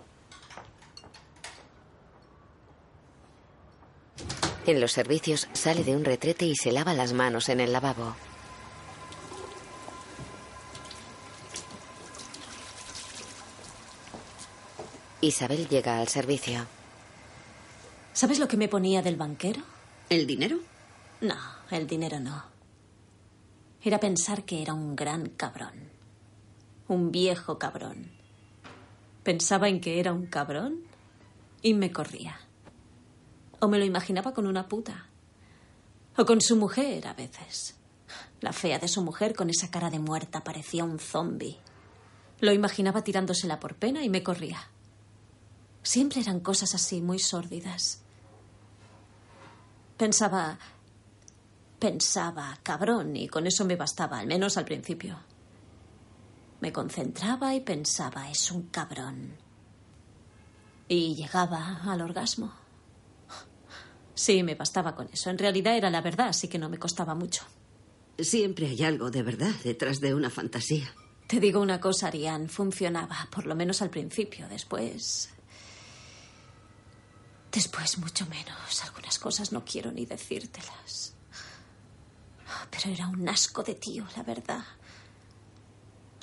En 4.66 4.80
los 4.80 4.92
servicios 4.92 5.48
sale 5.52 5.82
de 5.82 5.96
un 5.96 6.04
retrete 6.04 6.46
y 6.46 6.54
se 6.54 6.70
lava 6.70 6.94
las 6.94 7.12
manos 7.12 7.48
en 7.48 7.58
el 7.58 7.72
lavabo. 7.72 8.14
Isabel 15.20 15.68
llega 15.68 15.98
al 15.98 16.06
servicio. 16.06 16.66
¿Sabes 18.12 18.38
lo 18.38 18.46
que 18.46 18.56
me 18.56 18.68
ponía 18.68 19.02
del 19.02 19.16
banquero? 19.16 19.62
¿El 20.08 20.28
dinero? 20.28 20.58
No, 21.20 21.36
el 21.72 21.88
dinero 21.88 22.20
no. 22.20 22.51
Era 23.84 23.98
pensar 23.98 24.44
que 24.44 24.62
era 24.62 24.74
un 24.74 24.94
gran 24.94 25.28
cabrón. 25.30 25.90
Un 26.86 27.10
viejo 27.10 27.58
cabrón. 27.58 28.12
Pensaba 29.24 29.68
en 29.68 29.80
que 29.80 29.98
era 29.98 30.12
un 30.12 30.26
cabrón 30.26 30.84
y 31.62 31.74
me 31.74 31.90
corría. 31.90 32.38
O 33.58 33.66
me 33.66 33.78
lo 33.78 33.84
imaginaba 33.84 34.32
con 34.34 34.46
una 34.46 34.68
puta. 34.68 35.06
O 36.16 36.24
con 36.24 36.40
su 36.40 36.56
mujer 36.56 37.08
a 37.08 37.14
veces. 37.14 37.76
La 38.40 38.52
fea 38.52 38.78
de 38.78 38.88
su 38.88 39.02
mujer 39.02 39.34
con 39.34 39.50
esa 39.50 39.70
cara 39.70 39.90
de 39.90 39.98
muerta 39.98 40.44
parecía 40.44 40.84
un 40.84 41.00
zombi. 41.00 41.58
Lo 42.40 42.52
imaginaba 42.52 43.02
tirándosela 43.02 43.58
por 43.58 43.74
pena 43.74 44.04
y 44.04 44.08
me 44.08 44.22
corría. 44.22 44.68
Siempre 45.82 46.20
eran 46.20 46.38
cosas 46.38 46.74
así, 46.74 47.00
muy 47.00 47.18
sórdidas. 47.18 48.02
Pensaba, 49.96 50.58
pensaba, 51.82 52.56
cabrón, 52.62 53.16
y 53.16 53.26
con 53.26 53.44
eso 53.44 53.64
me 53.64 53.74
bastaba, 53.74 54.20
al 54.20 54.28
menos 54.28 54.56
al 54.56 54.64
principio. 54.64 55.18
Me 56.60 56.72
concentraba 56.72 57.56
y 57.56 57.60
pensaba, 57.60 58.30
es 58.30 58.52
un 58.52 58.68
cabrón. 58.68 59.32
Y 60.86 61.16
llegaba 61.16 61.80
al 61.82 62.00
orgasmo. 62.00 62.52
Sí, 64.14 64.44
me 64.44 64.54
bastaba 64.54 64.94
con 64.94 65.08
eso. 65.12 65.28
En 65.30 65.38
realidad 65.38 65.76
era 65.76 65.90
la 65.90 66.00
verdad, 66.00 66.28
así 66.28 66.46
que 66.46 66.56
no 66.56 66.68
me 66.68 66.78
costaba 66.78 67.16
mucho. 67.16 67.42
Siempre 68.16 68.68
hay 68.68 68.84
algo 68.84 69.10
de 69.10 69.24
verdad 69.24 69.52
detrás 69.64 69.98
de 69.98 70.14
una 70.14 70.30
fantasía. 70.30 70.94
Te 71.26 71.40
digo 71.40 71.60
una 71.60 71.80
cosa, 71.80 72.06
Ariane, 72.06 72.46
funcionaba, 72.46 73.26
por 73.32 73.44
lo 73.46 73.56
menos 73.56 73.82
al 73.82 73.90
principio. 73.90 74.46
Después. 74.48 75.30
Después, 77.50 77.98
mucho 77.98 78.24
menos. 78.26 78.84
Algunas 78.84 79.18
cosas 79.18 79.50
no 79.50 79.64
quiero 79.64 79.90
ni 79.90 80.06
decírtelas. 80.06 81.16
Pero 82.70 82.90
era 82.94 83.08
un 83.08 83.28
asco 83.28 83.62
de 83.62 83.74
tío, 83.74 84.06
la 84.16 84.22
verdad. 84.22 84.64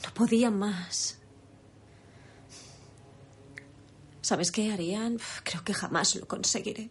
No 0.04 0.14
podía 0.14 0.50
más. 0.50 1.20
¿Sabes 4.22 4.52
qué, 4.52 4.72
Ariane? 4.72 5.18
Creo 5.44 5.64
que 5.64 5.74
jamás 5.74 6.16
lo 6.16 6.28
conseguiré. 6.28 6.90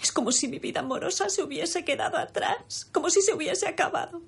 Es 0.00 0.12
como 0.12 0.30
si 0.30 0.46
mi 0.46 0.58
vida 0.58 0.80
amorosa 0.80 1.28
se 1.28 1.42
hubiese 1.42 1.84
quedado 1.84 2.18
atrás, 2.18 2.86
como 2.92 3.10
si 3.10 3.22
se 3.22 3.34
hubiese 3.34 3.66
acabado. 3.66 4.22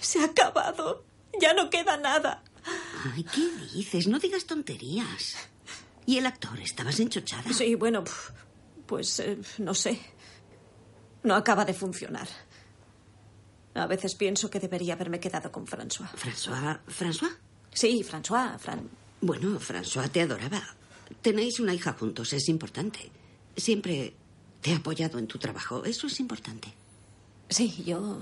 Se 0.00 0.20
ha 0.20 0.26
acabado. 0.26 1.04
Ya 1.40 1.54
no 1.54 1.70
queda 1.70 1.96
nada. 1.96 2.44
Ay, 3.12 3.24
¿qué 3.24 3.48
dices? 3.74 4.06
No 4.06 4.18
digas 4.18 4.44
tonterías. 4.44 5.36
¿Y 6.06 6.18
el 6.18 6.26
actor? 6.26 6.60
¿Estabas 6.60 7.00
enchochada? 7.00 7.52
Sí, 7.52 7.74
bueno, 7.74 8.04
pues 8.86 9.18
eh, 9.20 9.38
no 9.58 9.74
sé. 9.74 9.98
No 11.22 11.34
acaba 11.34 11.64
de 11.64 11.74
funcionar. 11.74 12.28
A 13.74 13.86
veces 13.86 14.14
pienso 14.14 14.50
que 14.50 14.60
debería 14.60 14.94
haberme 14.94 15.20
quedado 15.20 15.50
con 15.50 15.66
François. 15.66 16.10
¿François? 16.14 16.80
¿François? 16.86 17.30
Sí, 17.72 18.04
François. 18.04 18.58
Fran... 18.58 18.88
Bueno, 19.20 19.58
François 19.58 20.10
te 20.10 20.20
adoraba. 20.20 20.62
Tenéis 21.22 21.60
una 21.60 21.72
hija 21.72 21.92
juntos, 21.92 22.32
es 22.32 22.48
importante. 22.48 23.10
Siempre 23.56 24.14
te 24.60 24.72
ha 24.72 24.76
apoyado 24.76 25.18
en 25.18 25.26
tu 25.26 25.38
trabajo, 25.38 25.84
eso 25.84 26.06
es 26.06 26.20
importante. 26.20 26.72
Sí, 27.48 27.82
yo. 27.86 28.20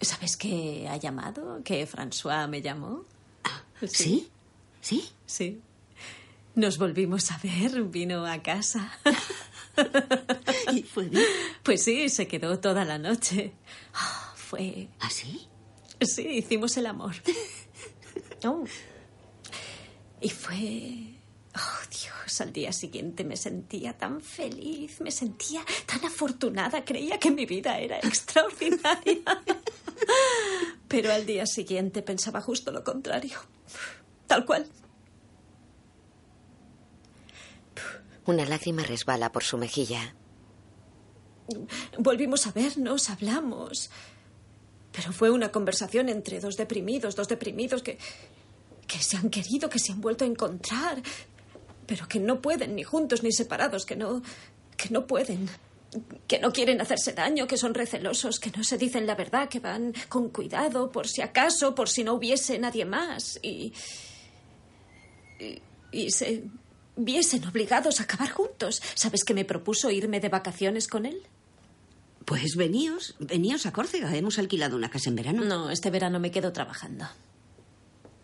¿Sabes 0.00 0.36
que 0.36 0.86
ha 0.88 0.96
llamado? 0.96 1.62
¿Que 1.64 1.86
François 1.88 2.48
me 2.48 2.60
llamó? 2.60 3.04
¿Sí? 3.86 4.28
¿Sí? 4.80 5.08
Sí. 5.26 5.60
Nos 6.54 6.78
volvimos 6.78 7.30
a 7.30 7.38
ver, 7.38 7.82
vino 7.84 8.26
a 8.26 8.42
casa. 8.42 8.92
¿Y 10.72 10.82
fue 10.82 11.08
bien? 11.08 11.24
Pues 11.62 11.82
sí, 11.84 12.08
se 12.08 12.26
quedó 12.26 12.58
toda 12.58 12.84
la 12.84 12.98
noche. 12.98 13.52
Ah, 13.94 14.32
fue. 14.36 14.88
¿Ah, 15.00 15.10
sí? 15.10 15.46
Sí, 16.00 16.26
hicimos 16.28 16.76
el 16.76 16.86
amor. 16.86 17.14
Oh. 18.44 18.64
Y 20.20 20.28
fue. 20.28 21.16
Oh, 21.56 21.88
Dios, 21.90 22.40
al 22.40 22.52
día 22.52 22.70
siguiente 22.70 23.24
me 23.24 23.36
sentía 23.36 23.96
tan 23.96 24.20
feliz, 24.20 25.00
me 25.00 25.10
sentía 25.10 25.64
tan 25.86 26.04
afortunada, 26.04 26.84
creía 26.84 27.18
que 27.18 27.30
mi 27.30 27.46
vida 27.46 27.78
era 27.78 27.98
extraordinaria. 27.98 29.22
Pero 30.88 31.12
al 31.12 31.24
día 31.26 31.46
siguiente 31.46 32.02
pensaba 32.02 32.40
justo 32.40 32.70
lo 32.70 32.84
contrario. 32.84 33.38
Tal 34.26 34.44
cual. 34.44 34.66
Una 38.26 38.44
lágrima 38.44 38.82
resbala 38.82 39.30
por 39.30 39.44
su 39.44 39.56
mejilla. 39.56 40.14
Volvimos 41.98 42.46
a 42.46 42.52
vernos, 42.52 43.08
hablamos. 43.08 43.90
Pero 44.92 45.12
fue 45.12 45.30
una 45.30 45.52
conversación 45.52 46.08
entre 46.08 46.40
dos 46.40 46.56
deprimidos, 46.56 47.14
dos 47.14 47.28
deprimidos 47.28 47.82
que, 47.82 47.98
que 48.86 48.98
se 48.98 49.16
han 49.16 49.30
querido, 49.30 49.68
que 49.68 49.78
se 49.78 49.92
han 49.92 50.00
vuelto 50.00 50.24
a 50.24 50.26
encontrar, 50.26 51.02
pero 51.86 52.08
que 52.08 52.18
no 52.18 52.40
pueden, 52.40 52.74
ni 52.74 52.82
juntos 52.82 53.22
ni 53.22 53.30
separados, 53.30 53.86
que 53.86 53.94
no, 53.94 54.22
que 54.76 54.88
no 54.90 55.06
pueden, 55.06 55.48
que 56.26 56.40
no 56.40 56.52
quieren 56.52 56.80
hacerse 56.80 57.12
daño, 57.12 57.46
que 57.46 57.56
son 57.56 57.74
recelosos, 57.74 58.40
que 58.40 58.50
no 58.50 58.64
se 58.64 58.78
dicen 58.78 59.06
la 59.06 59.14
verdad, 59.14 59.48
que 59.48 59.60
van 59.60 59.94
con 60.08 60.30
cuidado 60.30 60.90
por 60.90 61.06
si 61.06 61.22
acaso, 61.22 61.74
por 61.74 61.88
si 61.88 62.02
no 62.02 62.14
hubiese 62.14 62.58
nadie 62.58 62.84
más 62.84 63.38
y, 63.42 63.72
y, 65.38 65.62
y 65.92 66.10
se 66.10 66.44
viesen 66.96 67.46
obligados 67.46 68.00
a 68.00 68.04
acabar 68.04 68.30
juntos. 68.30 68.82
¿Sabes 68.94 69.24
que 69.24 69.34
me 69.34 69.44
propuso 69.44 69.90
irme 69.90 70.20
de 70.20 70.28
vacaciones 70.28 70.88
con 70.88 71.06
él? 71.06 71.22
Pues 72.24 72.56
veníos, 72.56 73.14
veníos 73.20 73.66
a 73.66 73.72
Córcega. 73.72 74.14
Hemos 74.16 74.38
alquilado 74.38 74.76
una 74.76 74.90
casa 74.90 75.10
en 75.10 75.16
verano. 75.16 75.44
No, 75.44 75.70
este 75.70 75.90
verano 75.90 76.18
me 76.18 76.30
quedo 76.30 76.52
trabajando. 76.52 77.06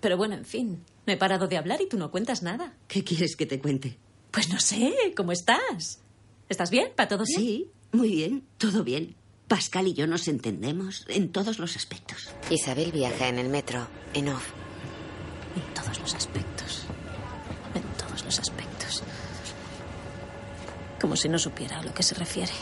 Pero 0.01 0.17
bueno, 0.17 0.35
en 0.35 0.45
fin, 0.45 0.85
no 1.07 1.13
he 1.13 1.17
parado 1.17 1.47
de 1.47 1.57
hablar 1.57 1.81
y 1.81 1.89
tú 1.89 1.97
no 1.97 2.11
cuentas 2.11 2.43
nada. 2.43 2.75
¿Qué 2.89 3.05
quieres 3.05 3.37
que 3.37 3.47
te 3.47 3.61
cuente? 3.61 3.99
Pues 4.33 4.49
no 4.49 4.59
sé, 4.59 5.15
¿cómo 5.17 5.31
estás? 5.31 6.01
¿Estás 6.49 6.71
bien? 6.71 6.89
¿Para 6.97 7.09
todo 7.09 7.25
bien? 7.25 7.41
Sí, 7.41 7.71
muy 7.93 8.09
bien, 8.09 8.45
todo 8.59 8.83
bien. 8.83 9.15
Pascal 9.47 9.87
y 9.87 9.93
yo 9.95 10.07
nos 10.07 10.27
entendemos 10.29 11.05
en 11.09 11.31
todos 11.31 11.59
los 11.59 11.77
aspectos. 11.77 12.31
Isabel 12.51 12.91
viaja 12.91 13.29
en 13.29 13.39
el 13.39 13.49
metro, 13.49 13.87
en 14.15 14.31
off. 14.31 14.51
En 15.55 15.75
todos 15.75 16.01
los 16.01 16.15
aspectos. 16.15 16.85
En 17.75 17.83
todos 17.99 18.25
los 18.25 18.39
aspectos. 18.41 19.03
Como 21.03 21.17
si 21.17 21.29
no 21.29 21.37
supiera 21.37 21.81
a 21.81 21.83
lo 21.83 21.93
que 21.93 22.05
se 22.05 22.15
refiere. 22.15 22.53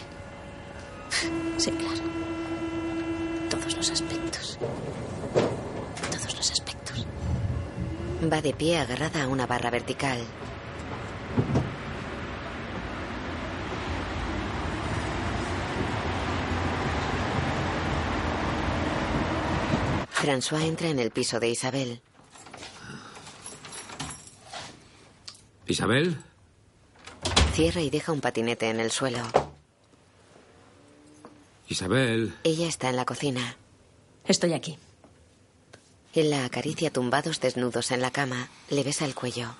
Sí, 1.58 1.70
claro. 1.72 2.00
Todos 3.50 3.76
los 3.76 3.90
aspectos. 3.90 4.58
Todos 6.10 6.34
los 6.34 6.50
aspectos. 6.50 7.06
Va 8.32 8.40
de 8.40 8.54
pie 8.54 8.78
agarrada 8.78 9.24
a 9.24 9.28
una 9.28 9.46
barra 9.46 9.68
vertical. 9.68 10.20
François 20.14 20.62
entra 20.62 20.88
en 20.88 20.98
el 20.98 21.10
piso 21.10 21.38
de 21.40 21.50
Isabel. 21.50 22.00
Isabel, 25.66 26.16
Cierra 27.52 27.80
y 27.80 27.90
deja 27.90 28.12
un 28.12 28.20
patinete 28.20 28.68
en 28.70 28.80
el 28.80 28.90
suelo. 28.90 29.22
Isabel. 31.68 32.34
Ella 32.44 32.68
está 32.68 32.90
en 32.90 32.96
la 32.96 33.04
cocina. 33.04 33.56
Estoy 34.24 34.54
aquí. 34.54 34.78
Él 36.14 36.30
la 36.30 36.44
acaricia 36.44 36.92
tumbados 36.92 37.40
desnudos 37.40 37.90
en 37.90 38.00
la 38.00 38.10
cama. 38.10 38.48
Le 38.70 38.82
besa 38.82 39.04
el 39.04 39.14
cuello. 39.14 39.54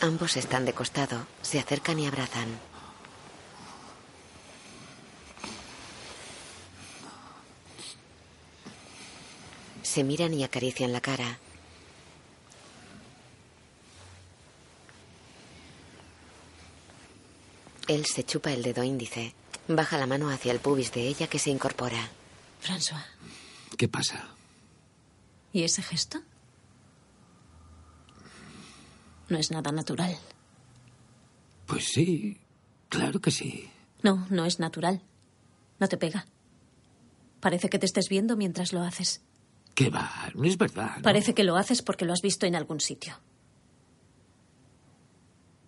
Ambos 0.00 0.36
están 0.36 0.64
de 0.64 0.72
costado, 0.72 1.26
se 1.42 1.60
acercan 1.60 1.98
y 2.00 2.06
abrazan. 2.06 2.58
Se 9.92 10.04
miran 10.04 10.32
y 10.32 10.42
acarician 10.42 10.90
la 10.90 11.02
cara. 11.02 11.38
Él 17.88 18.06
se 18.06 18.24
chupa 18.24 18.52
el 18.52 18.62
dedo 18.62 18.82
índice. 18.82 19.34
Baja 19.68 19.98
la 19.98 20.06
mano 20.06 20.30
hacia 20.30 20.50
el 20.52 20.60
pubis 20.60 20.92
de 20.92 21.06
ella 21.06 21.26
que 21.26 21.38
se 21.38 21.50
incorpora. 21.50 22.08
François, 22.62 23.04
¿Qué 23.76 23.86
pasa? 23.86 24.28
¿y 25.52 25.64
ese 25.64 25.82
gesto? 25.82 26.22
No 29.28 29.36
es 29.36 29.50
nada 29.50 29.72
natural. 29.72 30.16
Pues 31.66 31.84
sí, 31.92 32.38
claro 32.88 33.20
que 33.20 33.30
sí. 33.30 33.70
No, 34.02 34.26
no 34.30 34.46
es 34.46 34.58
natural. 34.58 35.02
No 35.78 35.86
te 35.86 35.98
pega. 35.98 36.24
Parece 37.40 37.68
que 37.68 37.78
te 37.78 37.84
estés 37.84 38.08
viendo 38.08 38.38
mientras 38.38 38.72
lo 38.72 38.80
haces. 38.80 39.20
¿Qué 39.74 39.90
va? 39.90 40.10
No 40.34 40.44
es 40.44 40.58
verdad. 40.58 40.96
¿no? 40.96 41.02
Parece 41.02 41.34
que 41.34 41.44
lo 41.44 41.56
haces 41.56 41.82
porque 41.82 42.04
lo 42.04 42.12
has 42.12 42.22
visto 42.22 42.46
en 42.46 42.56
algún 42.56 42.80
sitio. 42.80 43.18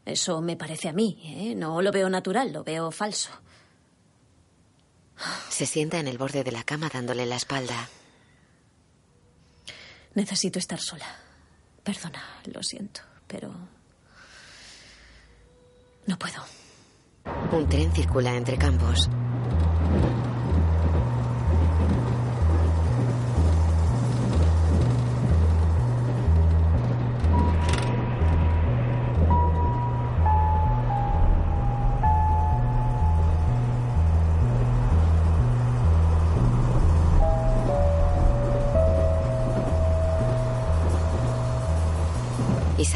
Eso 0.04 0.42
me 0.42 0.56
parece 0.56 0.88
a 0.88 0.92
mí, 0.92 1.18
¿eh? 1.24 1.54
No 1.54 1.80
lo 1.80 1.90
veo 1.90 2.10
natural, 2.10 2.52
lo 2.52 2.62
veo 2.62 2.90
falso. 2.90 3.30
Se 5.48 5.64
sienta 5.64 5.98
en 5.98 6.08
el 6.08 6.18
borde 6.18 6.44
de 6.44 6.52
la 6.52 6.64
cama 6.64 6.90
dándole 6.92 7.24
la 7.24 7.36
espalda. 7.36 7.88
Necesito 10.14 10.58
estar 10.58 10.80
sola. 10.80 11.06
Perdona, 11.82 12.22
lo 12.52 12.62
siento, 12.62 13.00
pero... 13.26 13.52
No 16.06 16.18
puedo. 16.18 16.44
Un 17.52 17.68
tren 17.68 17.92
circula 17.92 18.36
entre 18.36 18.58
campos. 18.58 19.08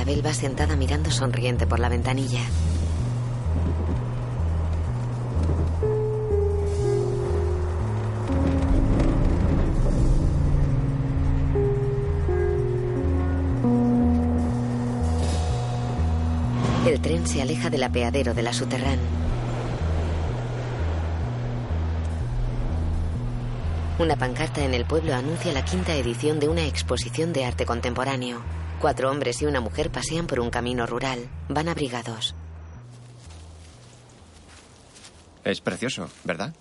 Isabel 0.08 0.24
va 0.24 0.32
sentada 0.32 0.74
mirando 0.74 1.10
sonriente 1.10 1.66
por 1.66 1.80
la 1.80 1.90
ventanilla. 1.90 2.40
El 16.86 17.00
tren 17.02 17.26
se 17.26 17.42
aleja 17.42 17.68
del 17.68 17.82
apeadero 17.82 18.32
de 18.32 18.42
la 18.42 18.54
Suterrán. 18.54 18.98
Una 23.98 24.16
pancarta 24.16 24.64
en 24.64 24.72
el 24.72 24.86
pueblo 24.86 25.14
anuncia 25.14 25.52
la 25.52 25.66
quinta 25.66 25.94
edición 25.96 26.40
de 26.40 26.48
una 26.48 26.64
exposición 26.64 27.34
de 27.34 27.44
arte 27.44 27.66
contemporáneo. 27.66 28.40
Cuatro 28.80 29.10
hombres 29.10 29.42
y 29.42 29.46
una 29.46 29.60
mujer 29.60 29.90
pasean 29.90 30.28
por 30.28 30.38
un 30.38 30.50
camino 30.50 30.86
rural. 30.86 31.28
Van 31.48 31.68
abrigados. 31.68 32.34
Es 35.42 35.60
precioso, 35.60 36.08
¿verdad? 36.24 36.54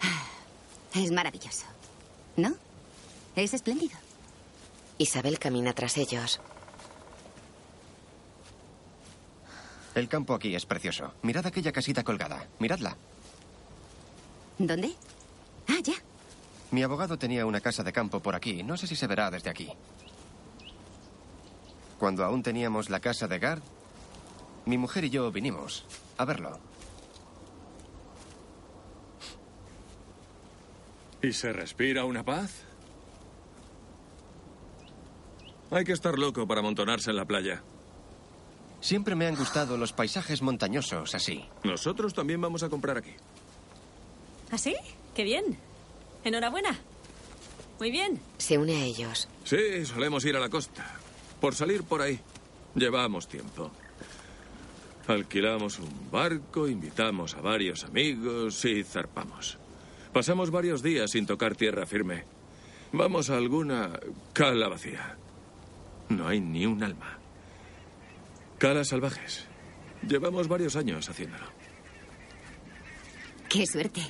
Es 0.94 1.12
maravilloso. 1.12 1.66
¿No? 2.36 2.52
Es 3.36 3.52
espléndido. 3.54 3.96
Isabel 4.98 5.38
camina 5.38 5.72
tras 5.72 5.98
ellos. 5.98 6.40
El 9.94 10.08
campo 10.08 10.34
aquí 10.34 10.54
es 10.54 10.64
precioso. 10.66 11.12
Mirad 11.22 11.46
aquella 11.46 11.72
casita 11.72 12.02
colgada. 12.02 12.46
Miradla. 12.58 12.96
¿Dónde? 14.58 14.94
Ah, 15.68 15.80
ya. 15.82 15.94
Mi 16.70 16.82
abogado 16.82 17.18
tenía 17.18 17.44
una 17.44 17.60
casa 17.60 17.82
de 17.82 17.92
campo 17.92 18.20
por 18.20 18.34
aquí. 18.34 18.62
No 18.62 18.76
sé 18.76 18.86
si 18.86 18.96
se 18.96 19.06
verá 19.06 19.30
desde 19.30 19.50
aquí. 19.50 19.70
Cuando 22.00 22.24
aún 22.24 22.42
teníamos 22.42 22.88
la 22.88 22.98
casa 22.98 23.28
de 23.28 23.38
Gard, 23.38 23.60
mi 24.64 24.78
mujer 24.78 25.04
y 25.04 25.10
yo 25.10 25.30
vinimos 25.30 25.84
a 26.16 26.24
verlo. 26.24 26.58
¿Y 31.22 31.34
se 31.34 31.52
respira 31.52 32.06
una 32.06 32.24
paz? 32.24 32.62
Hay 35.70 35.84
que 35.84 35.92
estar 35.92 36.18
loco 36.18 36.46
para 36.46 36.60
amontonarse 36.60 37.10
en 37.10 37.16
la 37.16 37.26
playa. 37.26 37.62
Siempre 38.80 39.14
me 39.14 39.26
han 39.26 39.36
gustado 39.36 39.76
los 39.76 39.92
paisajes 39.92 40.40
montañosos 40.40 41.14
así. 41.14 41.44
Nosotros 41.64 42.14
también 42.14 42.40
vamos 42.40 42.62
a 42.62 42.70
comprar 42.70 42.96
aquí. 42.96 43.12
¿Ah, 44.50 44.56
sí? 44.56 44.74
¡Qué 45.14 45.22
bien! 45.22 45.58
Enhorabuena. 46.24 46.78
Muy 47.78 47.90
bien. 47.90 48.18
Se 48.38 48.56
une 48.56 48.76
a 48.76 48.84
ellos. 48.84 49.28
Sí, 49.44 49.84
solemos 49.84 50.24
ir 50.24 50.34
a 50.36 50.40
la 50.40 50.48
costa. 50.48 50.99
Por 51.40 51.54
salir 51.54 51.82
por 51.84 52.02
ahí. 52.02 52.20
Llevamos 52.74 53.28
tiempo. 53.28 53.70
Alquilamos 55.06 55.78
un 55.78 56.10
barco, 56.10 56.68
invitamos 56.68 57.34
a 57.34 57.40
varios 57.40 57.84
amigos 57.84 58.64
y 58.64 58.84
zarpamos. 58.84 59.58
Pasamos 60.12 60.50
varios 60.50 60.82
días 60.82 61.10
sin 61.10 61.26
tocar 61.26 61.56
tierra 61.56 61.86
firme. 61.86 62.24
Vamos 62.92 63.30
a 63.30 63.36
alguna 63.36 63.98
cala 64.32 64.68
vacía. 64.68 65.16
No 66.08 66.28
hay 66.28 66.40
ni 66.40 66.66
un 66.66 66.82
alma. 66.82 67.18
Calas 68.58 68.88
salvajes. 68.88 69.46
Llevamos 70.06 70.48
varios 70.48 70.76
años 70.76 71.08
haciéndolo. 71.08 71.46
Qué 73.48 73.66
suerte. 73.66 74.02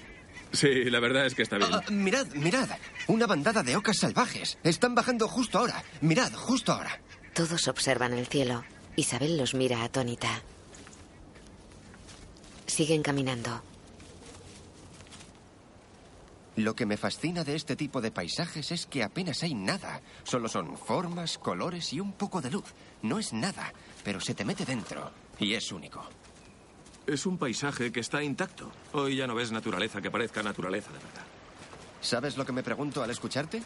Sí, 0.52 0.84
la 0.90 0.98
verdad 1.00 1.26
es 1.26 1.34
que 1.34 1.42
está 1.42 1.58
bien. 1.58 1.70
Ah, 1.72 1.82
mirad, 1.90 2.26
mirad. 2.34 2.68
Una 3.06 3.26
bandada 3.26 3.62
de 3.62 3.76
ocas 3.76 3.98
salvajes. 3.98 4.58
Están 4.64 4.94
bajando 4.94 5.28
justo 5.28 5.58
ahora. 5.58 5.82
Mirad, 6.00 6.32
justo 6.32 6.72
ahora. 6.72 7.00
Todos 7.34 7.68
observan 7.68 8.12
el 8.14 8.26
cielo. 8.26 8.64
Isabel 8.96 9.36
los 9.36 9.54
mira 9.54 9.84
atónita. 9.84 10.42
Siguen 12.66 13.02
caminando. 13.02 13.62
Lo 16.56 16.74
que 16.74 16.84
me 16.84 16.96
fascina 16.96 17.42
de 17.44 17.54
este 17.54 17.76
tipo 17.76 18.00
de 18.00 18.10
paisajes 18.10 18.70
es 18.72 18.86
que 18.86 19.02
apenas 19.02 19.42
hay 19.42 19.54
nada. 19.54 20.02
Solo 20.24 20.48
son 20.48 20.76
formas, 20.76 21.38
colores 21.38 21.92
y 21.92 22.00
un 22.00 22.12
poco 22.12 22.42
de 22.42 22.50
luz. 22.50 22.64
No 23.02 23.18
es 23.18 23.32
nada, 23.32 23.72
pero 24.04 24.20
se 24.20 24.34
te 24.34 24.44
mete 24.44 24.64
dentro 24.64 25.10
y 25.38 25.54
es 25.54 25.72
único. 25.72 26.04
Es 27.06 27.24
un 27.26 27.38
paisaje 27.38 27.90
que 27.90 28.00
está 28.00 28.22
intacto. 28.22 28.70
Hoy 28.92 29.16
ya 29.16 29.26
no 29.26 29.34
ves 29.34 29.52
naturaleza 29.52 30.02
que 30.02 30.10
parezca 30.10 30.42
naturaleza 30.42 30.92
de 30.92 30.98
verdad. 30.98 31.24
¿Sabes 32.00 32.36
lo 32.36 32.44
que 32.44 32.52
me 32.52 32.62
pregunto 32.62 33.02
al 33.02 33.10
escucharte? 33.10 33.62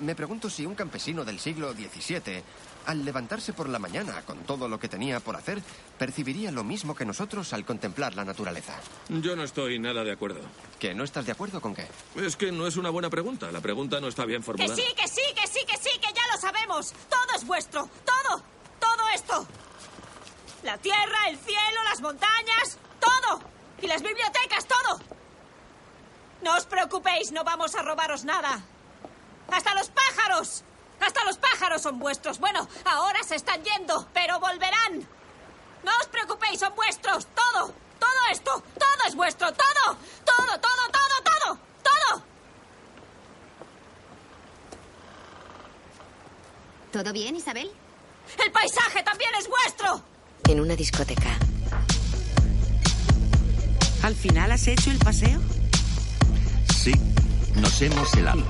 Me 0.00 0.14
pregunto 0.14 0.48
si 0.48 0.64
un 0.64 0.74
campesino 0.74 1.24
del 1.24 1.40
siglo 1.40 1.72
XVII, 1.72 2.42
al 2.86 3.04
levantarse 3.04 3.52
por 3.52 3.68
la 3.68 3.78
mañana 3.78 4.22
con 4.22 4.38
todo 4.44 4.68
lo 4.68 4.78
que 4.80 4.88
tenía 4.88 5.20
por 5.20 5.36
hacer, 5.36 5.62
percibiría 5.98 6.50
lo 6.50 6.64
mismo 6.64 6.94
que 6.94 7.04
nosotros 7.04 7.52
al 7.52 7.64
contemplar 7.64 8.14
la 8.14 8.24
naturaleza. 8.24 8.74
Yo 9.08 9.36
no 9.36 9.44
estoy 9.44 9.78
nada 9.78 10.02
de 10.04 10.12
acuerdo. 10.12 10.40
¿Que 10.78 10.94
no 10.94 11.04
estás 11.04 11.26
de 11.26 11.32
acuerdo 11.32 11.60
con 11.60 11.74
qué? 11.74 11.86
Es 12.16 12.36
que 12.36 12.50
no 12.52 12.66
es 12.66 12.76
una 12.76 12.90
buena 12.90 13.10
pregunta. 13.10 13.50
La 13.52 13.60
pregunta 13.60 14.00
no 14.00 14.08
está 14.08 14.24
bien 14.24 14.40
Que 14.40 14.46
formulada. 14.46 14.74
sí, 14.76 14.84
que 14.96 15.08
sí, 15.08 15.22
que 15.34 15.46
sí, 15.46 15.60
que 15.66 15.76
sí, 15.76 15.90
que 16.00 16.12
ya 16.14 16.22
lo 16.34 16.40
sabemos. 16.40 16.92
Todo 17.08 17.36
es 17.36 17.46
vuestro. 17.46 17.88
Todo. 18.04 18.42
Todo 18.80 19.08
esto. 19.14 19.46
La 20.62 20.78
tierra, 20.78 21.28
el 21.28 21.38
cielo, 21.38 21.82
las 21.84 22.00
montañas. 22.00 22.78
Todo. 22.98 23.40
Y 23.82 23.86
las 23.86 24.02
bibliotecas, 24.02 24.66
todo. 24.66 25.00
No 26.42 26.56
os 26.56 26.64
preocupéis, 26.66 27.32
no 27.32 27.44
vamos 27.44 27.74
a 27.74 27.82
robaros 27.82 28.24
nada. 28.24 28.60
Hasta 29.50 29.74
los 29.74 29.88
pájaros. 29.90 30.64
Hasta 31.00 31.24
los 31.24 31.38
pájaros 31.38 31.82
son 31.82 31.98
vuestros. 31.98 32.38
Bueno, 32.38 32.68
ahora 32.84 33.22
se 33.22 33.36
están 33.36 33.62
yendo, 33.64 34.06
pero 34.12 34.38
volverán. 34.38 35.08
No 35.82 35.92
os 36.00 36.06
preocupéis, 36.08 36.60
son 36.60 36.74
vuestros. 36.74 37.26
Todo. 37.34 37.74
Todo 37.98 38.32
esto. 38.32 38.62
Todo 38.78 39.08
es 39.08 39.14
vuestro. 39.14 39.48
Todo. 39.52 39.96
Todo, 40.24 40.60
todo, 40.60 40.84
todo, 40.92 41.16
todo. 41.24 41.58
Todo. 41.82 42.22
¿Todo 46.92 47.12
bien, 47.12 47.36
Isabel? 47.36 47.70
El 48.44 48.52
paisaje 48.52 49.02
también 49.02 49.30
es 49.38 49.48
vuestro. 49.48 50.02
En 50.48 50.60
una 50.60 50.76
discoteca. 50.76 51.36
¿Al 54.02 54.14
final 54.14 54.50
has 54.52 54.66
hecho 54.66 54.90
el 54.90 54.98
paseo? 54.98 55.40
Sí, 56.74 56.92
nos 57.56 57.80
hemos 57.82 58.12
helado. 58.14 58.42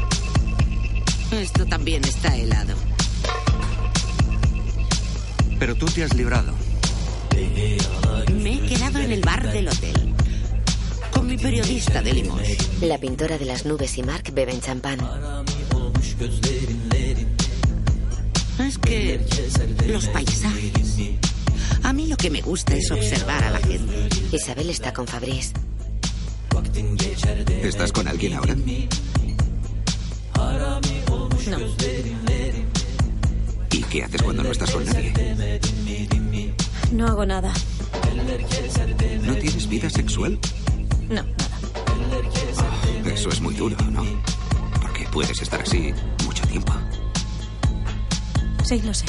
Esto 1.33 1.65
también 1.67 2.05
está 2.05 2.37
helado. 2.37 2.75
Pero 5.59 5.75
tú 5.77 5.87
te 5.87 6.03
has 6.05 6.15
librado. 6.15 6.53
Me 8.33 8.55
he 8.55 8.61
quedado 8.67 8.99
en 8.99 9.13
el 9.13 9.21
bar 9.21 9.53
del 9.53 9.69
hotel. 9.69 10.15
Con 11.13 11.29
mi 11.29 11.37
periodista 11.37 12.03
de 12.03 12.15
Limos. 12.15 12.41
La 12.81 12.99
pintora 12.99 13.39
de 13.39 13.45
las 13.45 13.65
nubes 13.65 13.97
y 13.99 14.03
Mark 14.03 14.33
beben 14.33 14.61
champán. 14.61 14.99
Es 18.59 18.79
que 18.79 19.21
los 19.87 20.07
paisajes. 20.07 20.99
A 21.83 21.93
mí 21.93 22.07
lo 22.09 22.17
que 22.17 22.31
me 22.31 22.43
gusta 22.43 22.75
es 22.75 22.91
observar 22.91 23.45
a 23.45 23.51
la 23.51 23.59
gente. 23.59 24.09
Isabel 24.33 24.71
está 24.71 24.93
con 24.93 25.07
Fabrice. 25.07 25.53
¿Estás 27.63 27.93
con 27.93 28.09
alguien 28.09 28.35
ahora? 28.35 28.57
No. 31.51 31.59
¿Y 33.73 33.83
qué 33.85 34.05
haces 34.05 34.23
cuando 34.23 34.43
no 34.43 34.51
estás 34.53 34.71
con 34.71 34.85
nadie? 34.85 35.13
No 36.93 37.07
hago 37.07 37.27
nada. 37.27 37.53
¿No 39.25 39.35
tienes 39.35 39.69
vida 39.69 39.91
sexual? 39.91 40.39
No, 41.09 41.23
nada. 41.23 43.13
Eso 43.13 43.29
es 43.31 43.41
muy 43.41 43.55
duro, 43.55 43.77
¿no? 43.91 44.05
que 44.93 45.05
puedes 45.11 45.41
estar 45.43 45.61
así 45.61 45.93
mucho 46.25 46.47
tiempo. 46.47 46.73
Sí, 48.65 48.81
lo 48.83 48.95
sé. 48.95 49.07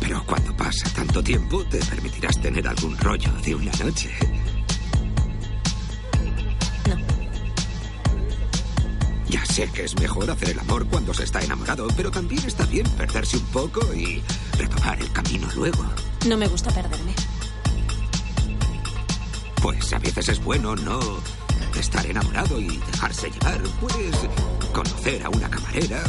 Pero 0.00 0.24
cuando 0.24 0.56
pasa 0.56 0.88
tanto 0.94 1.22
tiempo, 1.22 1.62
te 1.64 1.78
permitirás 1.78 2.40
tener 2.40 2.66
algún 2.66 2.96
rollo 2.98 3.30
de 3.44 3.54
una 3.54 3.72
noche. 3.84 4.10
Sé 9.66 9.72
que 9.72 9.84
es 9.84 10.00
mejor 10.00 10.30
hacer 10.30 10.50
el 10.50 10.58
amor 10.58 10.86
cuando 10.86 11.12
se 11.12 11.24
está 11.24 11.42
enamorado, 11.42 11.86
pero 11.96 12.10
también 12.10 12.42
está 12.46 12.64
bien 12.66 12.86
perderse 12.96 13.36
un 13.36 13.44
poco 13.46 13.80
y 13.94 14.22
retomar 14.56 14.98
el 15.00 15.12
camino 15.12 15.48
luego. 15.54 15.84
No 16.26 16.36
me 16.36 16.46
gusta 16.48 16.70
perderme. 16.70 17.12
Pues 19.60 19.92
a 19.92 19.98
veces 19.98 20.30
es 20.30 20.42
bueno 20.42 20.74
no 20.76 20.98
estar 21.78 22.06
enamorado 22.06 22.58
y 22.58 22.68
dejarse 22.78 23.30
llevar. 23.30 23.60
Puedes 23.80 24.16
conocer 24.72 25.22
a 25.24 25.28
una 25.28 25.50
camarera, 25.50 26.04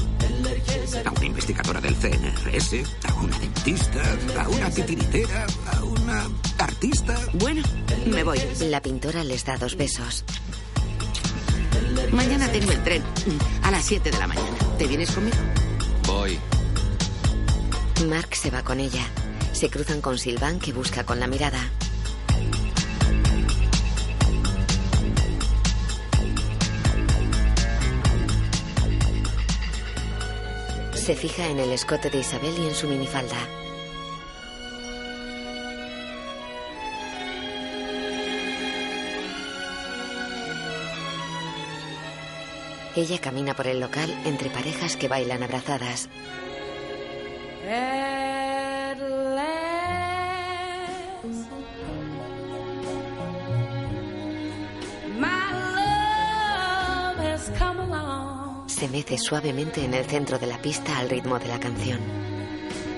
a 1.05 1.11
una 1.11 1.25
investigadora 1.25 1.81
del 1.81 1.95
CNRS, 1.95 2.73
a 3.09 3.13
una 3.15 3.37
dentista, 3.37 4.17
a 4.41 4.47
una 4.47 4.69
titiritera, 4.69 5.45
a 5.73 5.83
una 5.83 6.29
artista. 6.57 7.19
Bueno, 7.33 7.63
me 8.05 8.23
voy. 8.23 8.39
La 8.61 8.81
pintora 8.81 9.23
les 9.25 9.43
da 9.43 9.57
dos 9.57 9.75
besos. 9.75 10.23
Mañana 12.11 12.51
tengo 12.51 12.71
el 12.71 12.83
tren 12.83 13.03
a 13.63 13.71
las 13.71 13.85
7 13.85 14.11
de 14.11 14.17
la 14.19 14.27
mañana. 14.27 14.57
¿Te 14.77 14.85
vienes 14.85 15.11
conmigo? 15.11 15.37
Voy. 16.05 16.37
Mark 18.07 18.35
se 18.35 18.51
va 18.51 18.63
con 18.63 18.79
ella. 18.79 19.05
Se 19.53 19.69
cruzan 19.69 20.01
con 20.01 20.17
Silvan 20.17 20.59
que 20.59 20.73
busca 20.73 21.05
con 21.05 21.19
la 21.19 21.27
mirada. 21.27 21.69
Se 30.93 31.15
fija 31.15 31.47
en 31.47 31.59
el 31.59 31.71
escote 31.71 32.09
de 32.09 32.19
Isabel 32.19 32.53
y 32.59 32.67
en 32.67 32.75
su 32.75 32.87
minifalda. 32.87 33.37
Ella 42.95 43.19
camina 43.19 43.55
por 43.55 43.67
el 43.67 43.79
local 43.79 44.13
entre 44.25 44.49
parejas 44.49 44.97
que 44.97 45.07
bailan 45.07 45.43
abrazadas. 45.43 46.09
Se 58.67 58.87
mece 58.87 59.17
suavemente 59.17 59.85
en 59.85 59.93
el 59.93 60.05
centro 60.05 60.39
de 60.39 60.47
la 60.47 60.57
pista 60.57 60.97
al 60.97 61.09
ritmo 61.09 61.37
de 61.37 61.47
la 61.47 61.59
canción. 61.59 61.99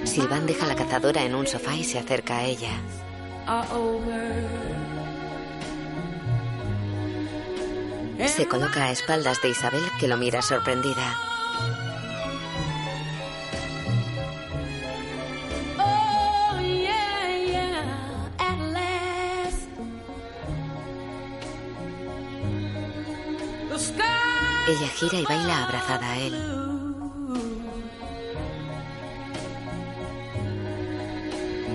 Silvan 0.06 0.46
deja 0.46 0.66
la 0.66 0.76
cazadora 0.76 1.24
en 1.24 1.36
un 1.36 1.46
sofá 1.46 1.76
y 1.76 1.84
se 1.84 2.00
acerca 2.00 2.38
a 2.38 2.46
ella. 2.46 2.72
Se 8.18 8.48
coloca 8.48 8.86
a 8.86 8.92
espaldas 8.92 9.42
de 9.42 9.50
Isabel 9.50 9.84
que 10.00 10.08
lo 10.08 10.18
mira 10.18 10.42
sorprendida. 10.42 11.16
Oh, 15.78 16.60
Ella 24.68 24.88
gira 24.88 25.20
y 25.20 25.24
baila 25.24 25.64
abrazada 25.66 26.12
a 26.12 26.18
él. 26.20 26.34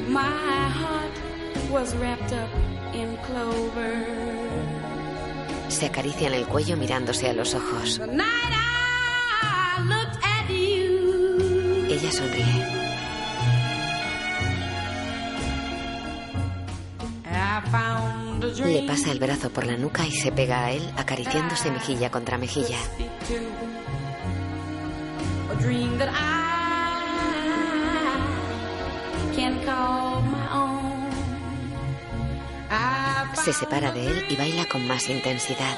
My 0.08 0.22
heart 0.22 1.70
was 1.70 1.94
wrapped 1.96 2.32
up 2.32 2.48
in 2.94 3.16
clover. 3.26 4.37
Se 5.68 5.86
acarician 5.86 6.34
el 6.34 6.46
cuello 6.46 6.76
mirándose 6.76 7.28
a 7.28 7.32
los 7.32 7.54
ojos. 7.54 8.00
Ella 11.88 12.12
sonríe. 12.12 12.78
Le 18.66 18.82
pasa 18.86 19.12
el 19.12 19.18
brazo 19.18 19.50
por 19.50 19.66
la 19.66 19.76
nuca 19.76 20.06
y 20.06 20.12
se 20.12 20.32
pega 20.32 20.64
a 20.64 20.72
él 20.72 20.82
acariciándose 20.96 21.70
mejilla 21.70 22.10
contra 22.10 22.38
mejilla. 22.38 22.78
Se 33.48 33.54
separa 33.54 33.90
de 33.92 34.06
él 34.06 34.26
y 34.28 34.36
baila 34.36 34.66
con 34.66 34.86
más 34.86 35.08
intensidad. 35.08 35.74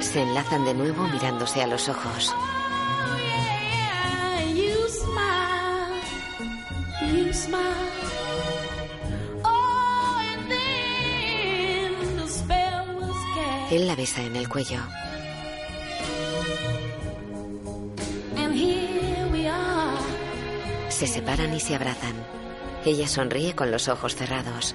Se 0.00 0.22
enlazan 0.22 0.64
de 0.64 0.72
nuevo 0.72 1.06
mirándose 1.08 1.62
a 1.62 1.66
los 1.66 1.86
ojos. 1.90 2.34
Él 13.70 13.86
la 13.86 13.96
besa 13.96 14.22
en 14.22 14.36
el 14.36 14.48
cuello. 14.48 14.80
Se 21.00 21.06
separan 21.06 21.54
y 21.54 21.60
se 21.60 21.74
abrazan. 21.74 22.12
Ella 22.84 23.08
sonríe 23.08 23.54
con 23.54 23.70
los 23.70 23.88
ojos 23.88 24.14
cerrados. 24.14 24.74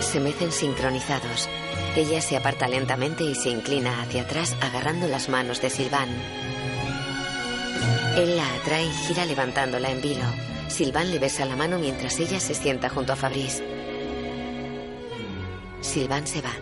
Se 0.00 0.20
mecen 0.20 0.52
sincronizados. 0.52 1.48
Ella 1.96 2.20
se 2.20 2.36
aparta 2.36 2.68
lentamente 2.68 3.24
y 3.24 3.34
se 3.34 3.48
inclina 3.48 4.02
hacia 4.02 4.22
atrás 4.22 4.54
agarrando 4.60 5.08
las 5.08 5.30
manos 5.30 5.62
de 5.62 5.70
Silván. 5.70 6.10
Él 8.16 8.36
la 8.36 8.46
atrae 8.56 8.84
y 8.84 8.90
gira 8.90 9.24
levantándola 9.24 9.90
en 9.90 10.02
vilo. 10.02 10.24
Silván 10.68 11.10
le 11.10 11.18
besa 11.18 11.46
la 11.46 11.56
mano 11.56 11.78
mientras 11.78 12.18
ella 12.18 12.40
se 12.40 12.54
sienta 12.54 12.90
junto 12.90 13.14
a 13.14 13.16
Fabrice. 13.16 13.75
Silván 15.96 16.26
se 16.26 16.42
va. 16.42 16.52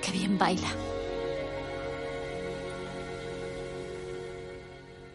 Qué 0.00 0.12
bien 0.12 0.38
baila. 0.38 0.74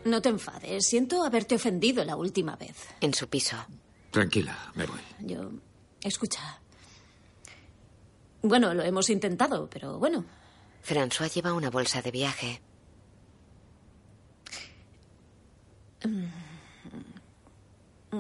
No 0.05 0.21
te 0.21 0.29
enfades. 0.29 0.85
Siento 0.85 1.23
haberte 1.23 1.55
ofendido 1.55 2.05
la 2.05 2.15
última 2.15 2.55
vez. 2.55 2.87
En 3.01 3.15
su 3.15 3.27
piso. 3.27 3.57
Tranquila, 4.11 4.71
me 4.75 4.85
voy. 4.85 4.99
Yo. 5.21 5.49
Escucha. 6.03 6.61
Bueno, 8.43 8.75
lo 8.75 8.83
hemos 8.83 9.09
intentado, 9.09 9.67
pero 9.67 9.97
bueno. 9.97 10.23
François 10.87 11.33
lleva 11.33 11.53
una 11.53 11.71
bolsa 11.71 12.03
de 12.03 12.11
viaje. 12.11 12.61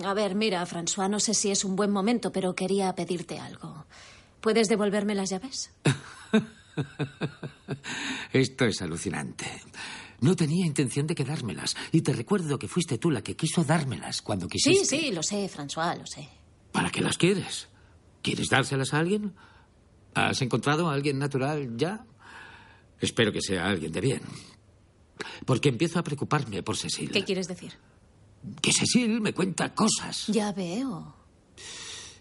A 0.03 0.13
ver, 0.13 0.35
mira, 0.35 0.65
François, 0.65 1.09
no 1.09 1.19
sé 1.19 1.33
si 1.33 1.49
es 1.51 1.63
un 1.63 1.75
buen 1.75 1.91
momento, 1.91 2.31
pero 2.31 2.55
quería 2.55 2.93
pedirte 2.93 3.39
algo. 3.39 3.85
¿Puedes 4.41 4.67
devolverme 4.67 5.15
las 5.15 5.29
llaves? 5.29 5.71
Esto 8.33 8.65
es 8.65 8.81
alucinante. 8.81 9.45
No 10.19 10.35
tenía 10.35 10.65
intención 10.65 11.07
de 11.07 11.15
quedármelas. 11.15 11.75
Y 11.91 12.01
te 12.01 12.13
recuerdo 12.13 12.57
que 12.59 12.67
fuiste 12.67 12.97
tú 12.97 13.11
la 13.11 13.21
que 13.21 13.35
quiso 13.35 13.63
dármelas 13.63 14.21
cuando 14.21 14.47
Sí, 14.47 14.71
quisiste. 14.71 14.99
sí, 14.99 15.11
lo 15.11 15.23
sé, 15.23 15.49
François, 15.49 15.97
lo 15.97 16.05
sé. 16.05 16.27
¿Para 16.71 16.89
qué 16.89 17.01
las 17.01 17.17
quieres? 17.17 17.67
¿Quieres 18.21 18.49
dárselas 18.49 18.93
a 18.93 18.99
alguien? 18.99 19.33
¿Has 20.13 20.41
encontrado 20.41 20.89
a 20.89 20.93
alguien 20.93 21.19
natural 21.19 21.77
ya? 21.77 22.05
Espero 22.99 23.31
que 23.31 23.41
sea 23.41 23.67
alguien 23.67 23.91
de 23.91 24.01
bien. 24.01 24.21
Porque 25.45 25.69
empiezo 25.69 25.99
a 25.99 26.03
preocuparme 26.03 26.63
por 26.63 26.77
Cecil. 26.77 27.11
¿Qué 27.11 27.23
quieres 27.23 27.47
decir? 27.47 27.73
Que 28.61 28.71
Cecil 28.73 29.21
me 29.21 29.33
cuenta 29.33 29.73
cosas. 29.73 30.27
Ya 30.27 30.51
veo. 30.51 31.15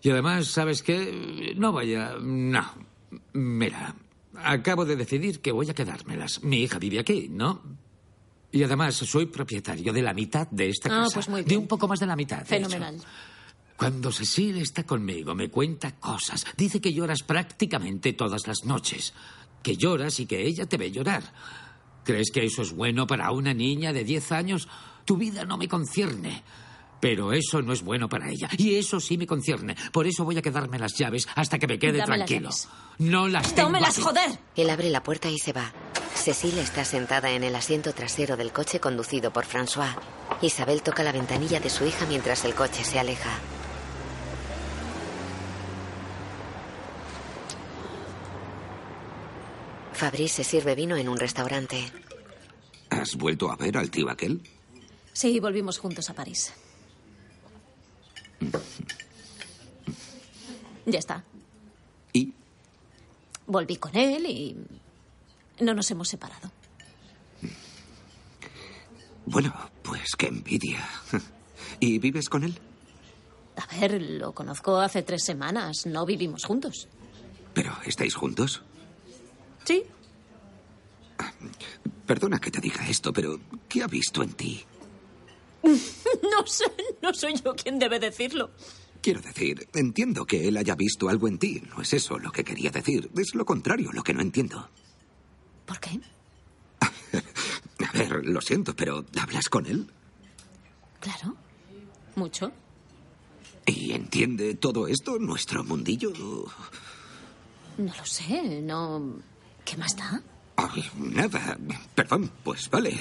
Y 0.03 0.11
además, 0.11 0.47
¿sabes 0.47 0.83
qué? 0.83 1.53
No 1.57 1.72
vaya. 1.72 2.14
No. 2.20 2.64
Mira, 3.33 3.95
acabo 4.43 4.85
de 4.85 4.97
decidir 4.97 5.41
que 5.41 5.53
voy 5.53 5.68
a 5.70 5.74
quedármelas. 5.74 6.43
Mi 6.43 6.62
hija 6.62 6.79
vive 6.79 6.99
aquí, 7.01 7.29
¿no? 7.31 7.62
Y 8.53 8.62
además 8.62 8.95
soy 8.95 9.27
propietario 9.27 9.93
de 9.93 10.03
la 10.03 10.14
mitad 10.14 10.47
de 10.51 10.68
esta 10.70 10.89
Ah, 10.89 11.03
casa. 11.05 11.14
pues 11.14 11.29
muy 11.29 11.43
De 11.43 11.49
bien. 11.49 11.61
un 11.62 11.66
poco 11.68 11.89
más 11.89 12.01
de 12.01 12.07
la 12.07 12.16
mitad. 12.16 12.39
de. 12.39 12.45
Fenomenal. 12.47 12.97
Cuando 13.77 14.11
Cecil 14.11 14.57
está 14.59 14.85
conmigo, 14.85 15.35
me 15.35 15.51
cuenta 15.51 15.97
cosas. 15.97 16.47
Dice 16.57 16.81
que 16.81 16.95
lloras 16.95 17.22
prácticamente 17.22 18.12
todas 18.14 18.47
las 18.47 18.64
noches. 18.64 19.12
Que 19.62 19.77
lloras 19.77 20.18
y 20.20 20.27
que 20.27 20.47
ella 20.47 20.66
te 20.66 20.77
ve 20.79 20.91
llorar. 20.91 21.22
¿Crees 22.05 22.31
que 22.31 22.45
eso 22.45 22.62
es 22.62 22.72
bueno 22.72 23.07
para 23.07 23.31
una 23.33 23.53
niña 23.53 23.93
de 23.93 24.05
10 24.05 24.33
años? 24.33 24.68
Tu 25.07 25.16
vida 25.16 25.44
no 25.46 25.57
me 25.57 25.66
concierne. 25.68 26.42
Pero 27.00 27.32
eso 27.32 27.62
no 27.62 27.72
es 27.72 27.82
bueno 27.82 28.09
para 28.09 28.28
ella. 28.30 28.48
Y 28.59 28.74
eso 28.74 29.00
sí 29.00 29.16
me 29.16 29.26
concierne. 29.26 29.76
Por 29.92 30.07
eso 30.07 30.24
voy 30.24 30.36
a 30.38 30.42
quedarme 30.42 30.78
las 30.78 30.94
llaves 30.94 31.28
hasta 31.34 31.59
que 31.59 31.66
me 31.66 31.78
quede 31.78 31.98
Dame 31.98 32.18
las 32.18 32.26
tranquilo. 32.26 32.50
llaves. 32.50 32.68
No 32.98 33.28
las 33.28 33.54
tengo 33.54 33.68
¡Tómelas, 33.68 33.90
aquí. 33.94 34.02
joder! 34.02 34.38
Él 34.57 34.68
abre 34.70 34.90
la 34.90 35.02
puerta 35.02 35.30
y 35.30 35.38
se 35.38 35.52
va. 35.52 35.72
Cecile 36.14 36.61
está 36.62 36.84
sentada 36.84 37.30
en 37.30 37.44
el 37.44 37.54
asiento 37.54 37.92
trasero 37.92 38.36
del 38.36 38.52
coche 38.52 38.80
conducido 38.80 39.32
por 39.32 39.44
François. 39.46 39.94
Isabel 40.42 40.82
toca 40.82 41.02
la 41.02 41.12
ventanilla 41.12 41.61
de 41.61 41.70
su 41.70 41.86
hija 41.86 42.04
mientras 42.07 42.44
el 42.44 42.54
coche 42.54 42.82
se 42.82 42.98
aleja. 42.98 43.38
Fabrice 49.92 50.44
se 50.44 50.50
sirve 50.50 50.74
vino 50.74 50.96
en 50.96 51.09
un 51.09 51.16
restaurante. 51.18 51.90
¿Has 52.90 53.16
vuelto 53.16 53.50
a 53.50 53.57
ver 53.57 53.76
al 53.78 53.90
tío 53.90 54.11
aquel? 54.11 54.42
Sí, 55.17 55.41
volvimos 55.41 55.79
juntos 55.79 56.11
a 56.11 56.12
París. 56.12 56.53
Ya 60.85 60.99
está. 60.99 61.25
¿Y? 62.12 62.35
Volví 63.47 63.77
con 63.77 63.97
él 63.97 64.27
y 64.27 64.55
no 65.61 65.73
nos 65.73 65.91
hemos 65.91 66.11
separado. 66.11 66.51
Bueno, 69.25 69.55
pues 69.83 70.14
qué 70.19 70.27
envidia. 70.27 70.87
¿Y 71.81 71.99
vives 71.99 72.29
con 72.29 72.45
él? 72.45 72.59
A 73.57 73.81
ver, 73.81 74.03
lo 74.03 74.33
conozco 74.35 74.77
hace 74.77 75.03
tres 75.03 75.25
semanas. 75.25 75.87
No 75.87 76.05
vivimos 76.05 76.45
juntos. 76.45 76.89
¿Pero 77.55 77.75
estáis 77.87 78.14
juntos? 78.14 78.61
Sí. 79.64 79.83
Perdona 82.05 82.39
que 82.39 82.51
te 82.51 82.61
diga 82.61 82.87
esto, 82.87 83.14
pero 83.14 83.41
¿qué 83.67 83.83
ha 83.83 83.87
visto 83.87 84.23
en 84.23 84.35
ti? 84.35 84.62
No 86.31 86.47
sé, 86.47 86.64
no 87.03 87.12
soy 87.12 87.35
yo 87.43 87.55
quien 87.55 87.79
debe 87.79 87.99
decirlo. 87.99 88.51
Quiero 89.01 89.21
decir, 89.21 89.69
entiendo 89.75 90.25
que 90.25 90.49
él 90.49 90.57
haya 90.57 90.75
visto 90.75 91.09
algo 91.09 91.29
en 91.29 91.39
ti. 91.39 91.62
No 91.71 91.83
es 91.83 91.93
eso 91.93 92.19
lo 92.19 92.33
que 92.33 92.45
quería 92.45 92.71
decir. 92.71 93.11
Es 93.17 93.35
lo 93.35 93.45
contrario 93.45 93.93
lo 93.93 94.03
que 94.03 94.14
no 94.14 94.21
entiendo. 94.21 94.69
¿Por 95.64 95.79
qué? 95.81 96.01
A 96.81 97.93
ver, 97.93 98.25
lo 98.27 98.41
siento, 98.41 98.75
pero 98.75 99.05
¿hablas 99.21 99.49
con 99.49 99.67
él? 99.67 99.91
Claro. 101.01 101.37
Mucho. 102.17 102.51
¿Y 103.67 103.93
entiende 103.93 104.55
todo 104.55 104.87
esto, 104.89 105.19
nuestro 105.19 105.62
mundillo? 105.64 106.12
No 107.79 107.93
lo 107.95 108.07
sé, 108.07 108.62
no. 108.62 109.19
¿Qué 109.64 109.77
más 109.77 109.97
da? 109.97 110.23
Ay, 110.57 110.85
nada. 110.97 111.59
Perdón, 111.95 112.31
pues 112.43 112.71
vale. 112.71 112.97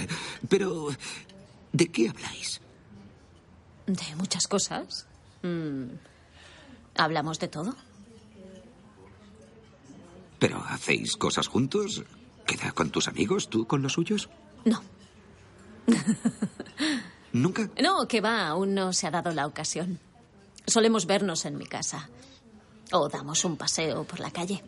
Pero, 0.50 0.90
¿de 1.76 1.92
qué 1.92 2.10
habláis? 2.10 2.62
De 3.86 4.16
muchas 4.16 4.48
cosas. 4.48 5.06
Mm, 5.44 5.88
¿Hablamos 6.98 7.40
de 7.40 7.50
todo? 7.50 7.76
¿Pero 10.40 10.64
hacéis 10.68 11.18
cosas 11.18 11.48
juntos? 11.48 12.04
¿Queda 12.46 12.72
con 12.72 12.92
tus 12.92 13.08
amigos, 13.08 13.50
tú 13.50 13.68
con 13.68 13.82
los 13.82 13.94
suyos? 13.94 14.30
No. 14.64 14.82
¿Nunca? 17.34 17.70
No, 17.82 18.08
que 18.08 18.22
va, 18.22 18.48
aún 18.48 18.74
no 18.74 18.94
se 18.94 19.08
ha 19.08 19.12
dado 19.12 19.32
la 19.32 19.46
ocasión. 19.46 20.00
Solemos 20.66 21.06
vernos 21.06 21.46
en 21.46 21.58
mi 21.58 21.66
casa. 21.66 22.10
O 22.92 23.10
damos 23.10 23.44
un 23.44 23.58
paseo 23.58 24.06
por 24.06 24.20
la 24.22 24.32
calle. 24.32 24.64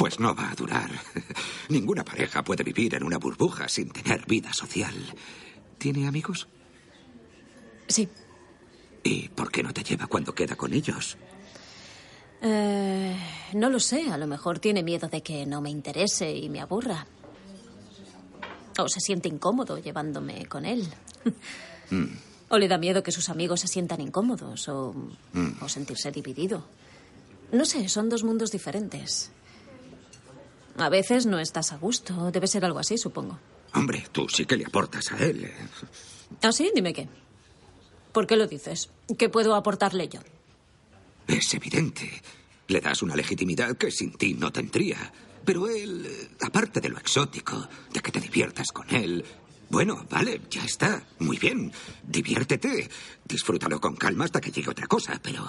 Pues 0.00 0.18
no 0.18 0.34
va 0.34 0.50
a 0.50 0.54
durar. 0.54 0.90
Ninguna 1.68 2.02
pareja 2.02 2.42
puede 2.42 2.64
vivir 2.64 2.94
en 2.94 3.04
una 3.04 3.18
burbuja 3.18 3.68
sin 3.68 3.90
tener 3.90 4.24
vida 4.24 4.50
social. 4.54 4.94
¿Tiene 5.76 6.08
amigos? 6.08 6.48
Sí. 7.86 8.08
¿Y 9.02 9.28
por 9.28 9.52
qué 9.52 9.62
no 9.62 9.74
te 9.74 9.82
lleva 9.82 10.06
cuando 10.06 10.34
queda 10.34 10.56
con 10.56 10.72
ellos? 10.72 11.18
Eh, 12.40 13.14
no 13.52 13.68
lo 13.68 13.78
sé, 13.78 14.10
a 14.10 14.16
lo 14.16 14.26
mejor 14.26 14.58
tiene 14.58 14.82
miedo 14.82 15.06
de 15.06 15.22
que 15.22 15.44
no 15.44 15.60
me 15.60 15.68
interese 15.68 16.34
y 16.34 16.48
me 16.48 16.62
aburra. 16.62 17.06
O 18.78 18.88
se 18.88 19.00
siente 19.00 19.28
incómodo 19.28 19.76
llevándome 19.76 20.46
con 20.46 20.64
él. 20.64 20.88
Mm, 21.90 22.06
O 22.50 22.56
le 22.56 22.68
da 22.68 22.78
miedo 22.78 23.02
que 23.02 23.10
sus 23.10 23.28
amigos 23.30 23.60
se 23.60 23.66
sientan 23.66 24.00
incómodos 24.00 24.68
o, 24.68 24.94
mm. 25.32 25.60
o 25.60 25.68
sentirse 25.68 26.12
dividido. 26.12 26.64
No 27.50 27.64
sé, 27.64 27.88
son 27.88 28.08
dos 28.08 28.22
mundos 28.22 28.52
diferentes. 28.52 29.32
A 30.80 30.88
veces 30.88 31.26
no 31.26 31.38
estás 31.38 31.72
a 31.72 31.76
gusto. 31.76 32.30
Debe 32.30 32.46
ser 32.46 32.64
algo 32.64 32.78
así, 32.78 32.96
supongo. 32.96 33.38
Hombre, 33.74 34.06
tú 34.10 34.28
sí 34.28 34.46
que 34.46 34.56
le 34.56 34.64
aportas 34.64 35.12
a 35.12 35.18
él. 35.18 35.44
¿eh? 35.44 35.54
¿Ah, 36.42 36.52
sí? 36.52 36.70
Dime 36.74 36.92
qué. 36.92 37.06
¿Por 38.12 38.26
qué 38.26 38.36
lo 38.36 38.46
dices? 38.46 38.88
¿Qué 39.18 39.28
puedo 39.28 39.54
aportarle 39.54 40.08
yo? 40.08 40.20
Es 41.28 41.52
evidente. 41.54 42.22
Le 42.68 42.80
das 42.80 43.02
una 43.02 43.14
legitimidad 43.14 43.76
que 43.76 43.90
sin 43.90 44.12
ti 44.12 44.34
no 44.34 44.50
tendría. 44.50 45.12
Pero 45.44 45.68
él, 45.68 46.06
eh, 46.06 46.28
aparte 46.40 46.80
de 46.80 46.88
lo 46.88 46.98
exótico, 46.98 47.68
de 47.92 48.00
que 48.00 48.10
te 48.12 48.20
diviertas 48.20 48.68
con 48.72 48.88
él, 48.94 49.24
bueno, 49.68 50.06
vale, 50.10 50.40
ya 50.50 50.64
está. 50.64 51.04
Muy 51.18 51.38
bien. 51.38 51.72
Diviértete. 52.02 52.88
Disfrútalo 53.24 53.80
con 53.80 53.96
calma 53.96 54.24
hasta 54.24 54.40
que 54.40 54.50
llegue 54.50 54.70
otra 54.70 54.86
cosa, 54.86 55.20
pero... 55.22 55.46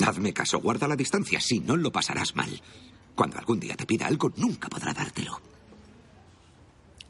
Hazme 0.00 0.32
caso, 0.32 0.58
guarda 0.60 0.88
la 0.88 0.96
distancia, 0.96 1.40
si 1.40 1.60
no 1.60 1.76
lo 1.76 1.92
pasarás 1.92 2.34
mal. 2.34 2.62
Cuando 3.14 3.38
algún 3.38 3.60
día 3.60 3.76
te 3.76 3.86
pida 3.86 4.06
algo, 4.06 4.32
nunca 4.36 4.68
podrá 4.68 4.92
dártelo. 4.92 5.40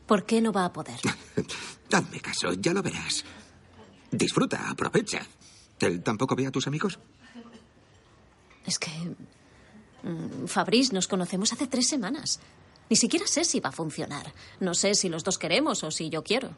¿Por 0.07 0.25
qué 0.27 0.41
no 0.41 0.53
va 0.53 0.65
a 0.67 0.73
poder? 0.73 0.99
Hazme 1.93 2.21
caso, 2.21 2.53
ya 2.55 2.73
lo 2.73 2.83
verás. 2.83 3.25
Disfruta, 4.11 4.69
aprovecha. 4.69 5.25
¿Él 5.81 6.03
tampoco 6.03 6.35
ve 6.37 6.47
a 6.47 6.51
tus 6.51 6.67
amigos? 6.67 6.99
Es 8.67 8.79
que... 8.79 8.91
mm, 10.03 10.47
Fabrice, 10.47 10.93
nos 10.93 11.09
conocemos 11.09 11.53
hace 11.53 11.67
tres 11.67 11.89
semanas. 11.89 12.41
Ni 12.91 12.97
siquiera 12.97 13.27
sé 13.27 13.45
si 13.45 13.61
va 13.61 13.71
a 13.71 13.73
funcionar. 13.73 14.33
No 14.61 14.75
sé 14.75 14.95
si 14.95 15.09
los 15.09 15.25
dos 15.25 15.39
queremos 15.39 15.83
o 15.83 15.91
si 15.91 16.11
yo 16.11 16.23
quiero. 16.23 16.51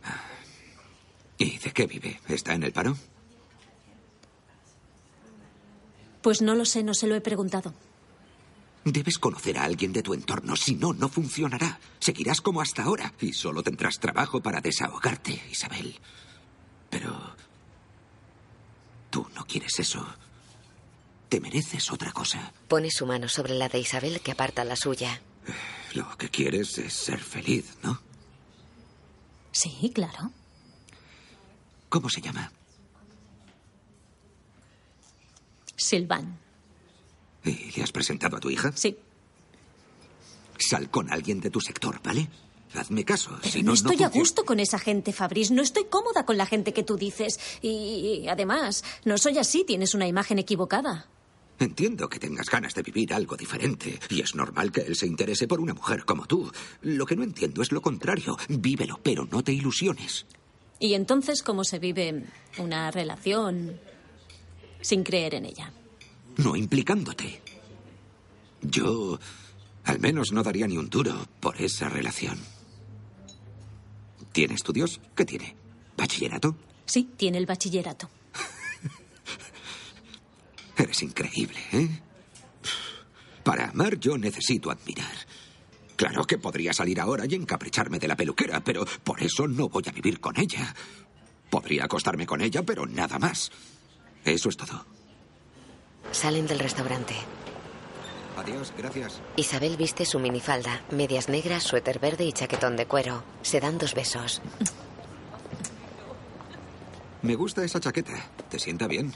¿Y 1.38 1.58
de 1.58 1.72
qué 1.72 1.86
vive? 1.86 2.20
¿Está 2.28 2.54
en 2.54 2.64
el 2.64 2.72
paro? 2.72 2.96
Pues 6.22 6.42
no 6.42 6.54
lo 6.54 6.64
sé, 6.64 6.82
no 6.82 6.94
se 6.94 7.06
lo 7.06 7.14
he 7.14 7.20
preguntado. 7.20 7.72
Debes 8.84 9.18
conocer 9.18 9.58
a 9.58 9.64
alguien 9.64 9.92
de 9.92 10.02
tu 10.02 10.12
entorno, 10.12 10.56
si 10.56 10.74
no, 10.74 10.92
no 10.92 11.08
funcionará. 11.08 11.80
Seguirás 12.00 12.42
como 12.42 12.60
hasta 12.60 12.82
ahora 12.82 13.14
y 13.20 13.32
solo 13.32 13.62
tendrás 13.62 13.98
trabajo 13.98 14.42
para 14.42 14.60
desahogarte, 14.60 15.42
Isabel. 15.50 15.98
Pero... 16.90 17.34
Tú 19.10 19.26
no 19.34 19.46
quieres 19.46 19.78
eso. 19.78 20.04
Te 21.28 21.40
mereces 21.40 21.90
otra 21.92 22.12
cosa. 22.12 22.52
Pone 22.68 22.90
su 22.90 23.06
mano 23.06 23.28
sobre 23.28 23.54
la 23.54 23.68
de 23.68 23.78
Isabel 23.78 24.20
que 24.20 24.32
aparta 24.32 24.64
la 24.64 24.76
suya. 24.76 25.20
Lo 25.94 26.16
que 26.18 26.28
quieres 26.28 26.76
es 26.78 26.92
ser 26.92 27.20
feliz, 27.20 27.76
¿no? 27.82 28.00
Sí, 29.52 29.90
claro. 29.94 30.30
¿Cómo 31.88 32.10
se 32.10 32.20
llama? 32.20 32.50
Silvan. 35.76 36.43
¿Y 37.44 37.72
le 37.76 37.82
has 37.82 37.92
presentado 37.92 38.36
a 38.36 38.40
tu 38.40 38.50
hija? 38.50 38.72
Sí. 38.74 38.96
Sal 40.58 40.90
con 40.90 41.12
alguien 41.12 41.40
de 41.40 41.50
tu 41.50 41.60
sector, 41.60 42.00
¿vale? 42.02 42.28
Hazme 42.74 43.04
caso. 43.04 43.30
Pero 43.40 43.52
si 43.52 43.62
no, 43.62 43.68
no, 43.68 43.74
estoy 43.74 43.96
no 43.96 44.06
a 44.06 44.08
gusto 44.08 44.44
con 44.44 44.58
esa 44.60 44.78
gente, 44.78 45.12
Fabrice. 45.12 45.54
No 45.54 45.62
estoy 45.62 45.84
cómoda 45.84 46.24
con 46.24 46.36
la 46.36 46.46
gente 46.46 46.72
que 46.72 46.82
tú 46.82 46.96
dices. 46.96 47.38
Y, 47.62 48.22
y 48.22 48.28
además, 48.28 48.82
no 49.04 49.18
soy 49.18 49.38
así. 49.38 49.64
Tienes 49.64 49.94
una 49.94 50.08
imagen 50.08 50.38
equivocada. 50.38 51.06
Entiendo 51.60 52.08
que 52.08 52.18
tengas 52.18 52.50
ganas 52.50 52.74
de 52.74 52.82
vivir 52.82 53.14
algo 53.14 53.36
diferente 53.36 54.00
y 54.10 54.20
es 54.20 54.34
normal 54.34 54.72
que 54.72 54.80
él 54.80 54.96
se 54.96 55.06
interese 55.06 55.46
por 55.46 55.60
una 55.60 55.72
mujer 55.72 56.04
como 56.04 56.26
tú. 56.26 56.50
Lo 56.82 57.06
que 57.06 57.14
no 57.14 57.22
entiendo 57.22 57.62
es 57.62 57.70
lo 57.70 57.80
contrario. 57.80 58.36
Vívelo, 58.48 58.98
pero 59.02 59.26
no 59.30 59.44
te 59.44 59.52
ilusiones. 59.52 60.26
Y 60.80 60.94
entonces, 60.94 61.42
¿cómo 61.42 61.62
se 61.62 61.78
vive 61.78 62.24
una 62.58 62.90
relación 62.90 63.78
sin 64.80 65.04
creer 65.04 65.36
en 65.36 65.46
ella? 65.46 65.72
No 66.36 66.56
implicándote. 66.56 67.42
Yo 68.62 69.18
al 69.84 70.00
menos 70.00 70.32
no 70.32 70.42
daría 70.42 70.66
ni 70.66 70.76
un 70.76 70.88
duro 70.88 71.28
por 71.40 71.60
esa 71.60 71.88
relación. 71.88 72.38
¿Tiene 74.32 74.54
estudios? 74.54 75.00
¿Qué 75.14 75.24
tiene? 75.24 75.56
¿Bachillerato? 75.96 76.56
Sí, 76.86 77.10
tiene 77.16 77.38
el 77.38 77.46
bachillerato. 77.46 78.10
Eres 80.76 81.02
increíble, 81.02 81.60
¿eh? 81.72 82.00
Para 83.44 83.68
amar 83.68 84.00
yo 84.00 84.18
necesito 84.18 84.70
admirar. 84.70 85.12
Claro 85.96 86.24
que 86.24 86.38
podría 86.38 86.72
salir 86.72 87.00
ahora 87.00 87.26
y 87.28 87.34
encapricharme 87.34 87.98
de 87.98 88.08
la 88.08 88.16
peluquera, 88.16 88.64
pero 88.64 88.84
por 89.04 89.22
eso 89.22 89.46
no 89.46 89.68
voy 89.68 89.84
a 89.86 89.92
vivir 89.92 90.18
con 90.18 90.38
ella. 90.40 90.74
Podría 91.50 91.84
acostarme 91.84 92.26
con 92.26 92.40
ella, 92.40 92.64
pero 92.64 92.86
nada 92.86 93.18
más. 93.18 93.52
Eso 94.24 94.48
es 94.48 94.56
todo. 94.56 94.93
Salen 96.12 96.46
del 96.46 96.58
restaurante. 96.58 97.14
Adiós, 98.36 98.72
gracias. 98.76 99.20
Isabel 99.36 99.76
viste 99.76 100.04
su 100.04 100.18
minifalda, 100.18 100.82
medias 100.90 101.28
negras, 101.28 101.62
suéter 101.62 101.98
verde 102.00 102.24
y 102.24 102.32
chaquetón 102.32 102.76
de 102.76 102.86
cuero. 102.86 103.22
Se 103.42 103.60
dan 103.60 103.78
dos 103.78 103.94
besos. 103.94 104.42
Me 107.22 107.36
gusta 107.36 107.64
esa 107.64 107.80
chaqueta. 107.80 108.12
¿Te 108.50 108.58
sienta 108.58 108.86
bien? 108.86 109.12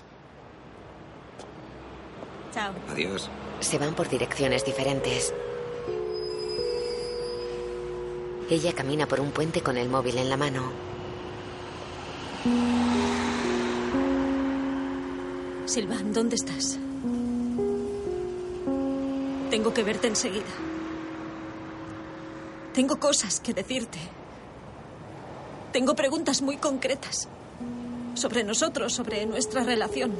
Chao. 2.54 2.72
Adiós. 2.90 3.28
Se 3.60 3.78
van 3.78 3.94
por 3.94 4.08
direcciones 4.08 4.64
diferentes. 4.64 5.34
Ella 8.50 8.72
camina 8.72 9.06
por 9.06 9.20
un 9.20 9.30
puente 9.30 9.60
con 9.62 9.76
el 9.76 9.88
móvil 9.88 10.16
en 10.16 10.30
la 10.30 10.36
mano. 10.38 10.72
Silvan, 15.68 16.14
¿dónde 16.14 16.36
estás? 16.36 16.78
Tengo 19.50 19.74
que 19.74 19.82
verte 19.82 20.06
enseguida. 20.08 20.46
Tengo 22.72 22.98
cosas 22.98 23.38
que 23.40 23.52
decirte. 23.52 23.98
Tengo 25.70 25.94
preguntas 25.94 26.40
muy 26.40 26.56
concretas 26.56 27.28
sobre 28.14 28.44
nosotros, 28.44 28.94
sobre 28.94 29.26
nuestra 29.26 29.62
relación. 29.62 30.14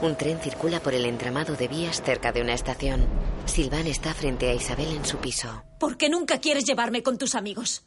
Un 0.00 0.16
tren 0.16 0.38
circula 0.38 0.78
por 0.78 0.94
el 0.94 1.06
entramado 1.06 1.56
de 1.56 1.66
vías 1.66 2.02
cerca 2.02 2.30
de 2.30 2.40
una 2.40 2.54
estación. 2.54 3.04
Silvan 3.46 3.88
está 3.88 4.14
frente 4.14 4.48
a 4.48 4.54
Isabel 4.54 4.94
en 4.94 5.04
su 5.04 5.16
piso. 5.18 5.64
¿Por 5.80 5.96
qué 5.96 6.08
nunca 6.08 6.38
quieres 6.38 6.64
llevarme 6.64 7.02
con 7.02 7.18
tus 7.18 7.34
amigos? 7.34 7.82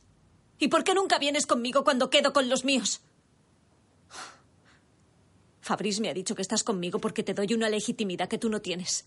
¿Y 0.63 0.69
por 0.69 0.85
qué 0.85 0.93
nunca 0.93 1.19
vienes 1.19 1.45
conmigo 1.45 1.83
cuando 1.83 2.09
quedo 2.09 2.31
con 2.31 2.47
los 2.47 2.63
míos? 2.63 3.01
Fabrice 5.59 5.99
me 5.99 6.07
ha 6.07 6.13
dicho 6.13 6.35
que 6.35 6.41
estás 6.41 6.63
conmigo 6.63 6.99
porque 6.99 7.21
te 7.21 7.33
doy 7.33 7.53
una 7.53 7.67
legitimidad 7.67 8.29
que 8.29 8.37
tú 8.37 8.47
no 8.47 8.61
tienes. 8.61 9.05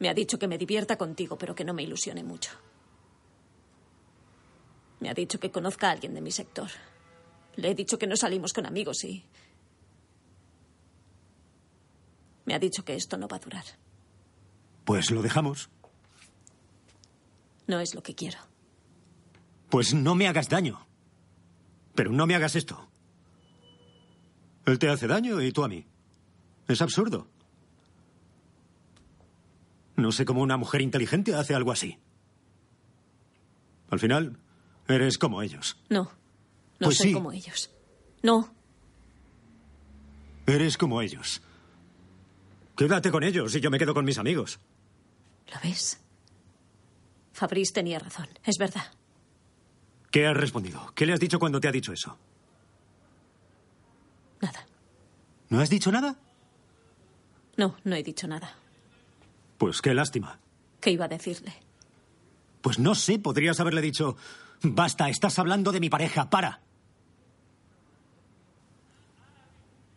Me 0.00 0.10
ha 0.10 0.12
dicho 0.12 0.38
que 0.38 0.48
me 0.48 0.58
divierta 0.58 0.98
contigo, 0.98 1.38
pero 1.38 1.54
que 1.54 1.64
no 1.64 1.72
me 1.72 1.82
ilusione 1.82 2.22
mucho. 2.22 2.50
Me 5.00 5.08
ha 5.08 5.14
dicho 5.14 5.40
que 5.40 5.50
conozca 5.50 5.88
a 5.88 5.92
alguien 5.92 6.12
de 6.12 6.20
mi 6.20 6.30
sector. 6.30 6.68
Le 7.56 7.70
he 7.70 7.74
dicho 7.74 7.98
que 7.98 8.06
no 8.06 8.16
salimos 8.16 8.52
con 8.52 8.66
amigos 8.66 9.02
y... 9.04 9.24
Me 12.44 12.52
ha 12.52 12.58
dicho 12.58 12.84
que 12.84 12.96
esto 12.96 13.16
no 13.16 13.28
va 13.28 13.38
a 13.38 13.40
durar. 13.40 13.64
Pues 14.84 15.10
lo 15.10 15.22
dejamos. 15.22 15.70
No 17.66 17.80
es 17.80 17.94
lo 17.94 18.02
que 18.02 18.14
quiero. 18.14 18.38
Pues 19.70 19.94
no 19.94 20.14
me 20.14 20.28
hagas 20.28 20.48
daño. 20.48 20.86
Pero 21.94 22.10
no 22.12 22.26
me 22.26 22.34
hagas 22.34 22.56
esto. 22.56 22.88
Él 24.66 24.78
te 24.78 24.88
hace 24.88 25.06
daño 25.06 25.40
y 25.40 25.52
tú 25.52 25.64
a 25.64 25.68
mí. 25.68 25.86
Es 26.68 26.80
absurdo. 26.82 27.28
No 29.96 30.12
sé 30.12 30.24
cómo 30.24 30.40
una 30.42 30.56
mujer 30.56 30.80
inteligente 30.80 31.34
hace 31.34 31.54
algo 31.54 31.72
así. 31.72 31.98
Al 33.90 33.98
final, 33.98 34.38
eres 34.88 35.18
como 35.18 35.42
ellos. 35.42 35.76
No. 35.90 36.04
No 36.80 36.86
Pues 36.88 36.98
soy 36.98 37.08
sí. 37.08 37.14
como 37.14 37.32
ellos. 37.32 37.70
No. 38.22 38.52
Eres 40.46 40.76
como 40.78 41.02
ellos. 41.02 41.42
Quédate 42.76 43.10
con 43.10 43.22
ellos 43.22 43.54
y 43.54 43.60
yo 43.60 43.70
me 43.70 43.78
quedo 43.78 43.94
con 43.94 44.04
mis 44.04 44.18
amigos. 44.18 44.58
¿Lo 45.52 45.60
ves? 45.62 46.00
Fabrice 47.32 47.72
tenía 47.72 47.98
razón. 47.98 48.28
Es 48.44 48.58
verdad. 48.58 48.84
¿Qué 50.10 50.26
has 50.26 50.36
respondido? 50.36 50.92
¿Qué 50.94 51.06
le 51.06 51.14
has 51.14 51.20
dicho 51.20 51.38
cuando 51.38 51.60
te 51.60 51.68
ha 51.68 51.72
dicho 51.72 51.92
eso? 51.92 52.18
Nada. 54.40 54.66
¿No 55.48 55.60
has 55.60 55.70
dicho 55.70 55.90
nada? 55.90 56.16
No, 57.56 57.76
no 57.84 57.96
he 57.96 58.02
dicho 58.02 58.26
nada. 58.26 58.54
Pues 59.58 59.80
qué 59.80 59.94
lástima. 59.94 60.38
¿Qué 60.80 60.90
iba 60.90 61.04
a 61.04 61.08
decirle? 61.08 61.54
Pues 62.60 62.78
no 62.78 62.94
sé, 62.94 63.18
podrías 63.18 63.60
haberle 63.60 63.80
dicho, 63.80 64.16
basta, 64.62 65.08
estás 65.08 65.38
hablando 65.38 65.72
de 65.72 65.80
mi 65.80 65.88
pareja, 65.88 66.28
para. 66.30 66.60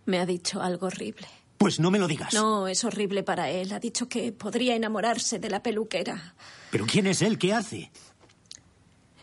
Me 0.06 0.20
ha 0.20 0.26
dicho 0.26 0.62
algo 0.62 0.88
horrible. 0.88 1.28
Pues 1.58 1.80
no 1.80 1.90
me 1.90 2.00
lo 2.00 2.08
digas. 2.08 2.34
No, 2.34 2.68
es 2.68 2.84
horrible 2.84 3.24
para 3.24 3.50
él. 3.50 3.72
Ha 3.74 3.80
dicho 3.80 4.10
que 4.10 4.32
podría 4.32 4.76
enamorarse 4.76 5.40
de 5.40 5.50
la 5.50 5.64
peluquera. 5.64 6.36
¿Pero 6.72 6.86
quién 6.86 7.08
es 7.08 7.22
él? 7.22 7.38
¿Qué 7.38 7.54
hace? 7.54 7.92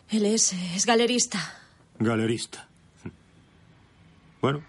Él 0.09 0.25
es, 0.25 0.53
es 0.53 0.85
galerista. 0.85 1.39
Galerista. 1.99 2.67
Bueno, 4.41 4.63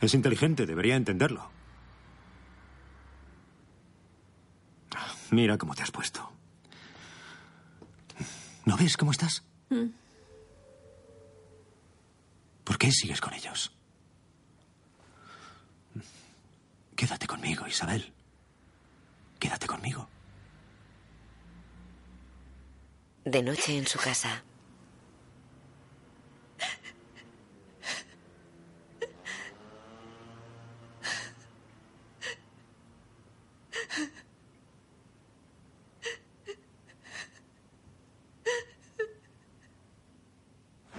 es 0.00 0.14
inteligente, 0.14 0.66
debería 0.66 0.96
entenderlo. 0.96 1.50
Mira 5.30 5.58
cómo 5.58 5.74
te 5.74 5.82
has 5.82 5.90
puesto. 5.90 6.30
¿No 8.64 8.76
ves 8.76 8.96
cómo 8.96 9.10
estás? 9.10 9.42
Mm. 9.70 9.86
¿Por 12.62 12.78
qué 12.78 12.92
sigues 12.92 13.20
con 13.20 13.34
ellos? 13.34 13.73
Quédate 16.96 17.26
conmigo, 17.26 17.66
Isabel. 17.66 18.12
Quédate 19.38 19.66
conmigo. 19.66 20.08
De 23.24 23.42
noche 23.42 23.76
en 23.76 23.86
su 23.86 23.98
casa. 23.98 24.44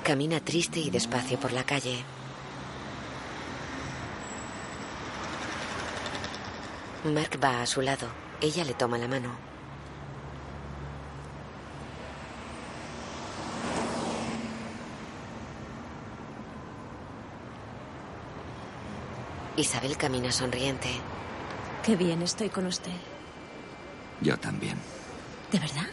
Camina 0.03 0.39
triste 0.39 0.79
y 0.79 0.91
despacio 0.91 1.39
por 1.39 1.51
la 1.51 1.63
calle. 1.63 2.03
Mark 7.13 7.39
va 7.43 7.61
a 7.61 7.65
su 7.65 7.81
lado. 7.81 8.07
Ella 8.41 8.63
le 8.63 8.73
toma 8.73 8.97
la 8.97 9.07
mano. 9.07 9.29
Isabel 19.55 19.95
camina 19.97 20.31
sonriente. 20.31 20.89
Qué 21.83 21.95
bien 21.95 22.21
estoy 22.23 22.49
con 22.49 22.65
usted. 22.65 22.91
Yo 24.21 24.37
también. 24.37 24.77
¿De 25.51 25.59
verdad? 25.59 25.87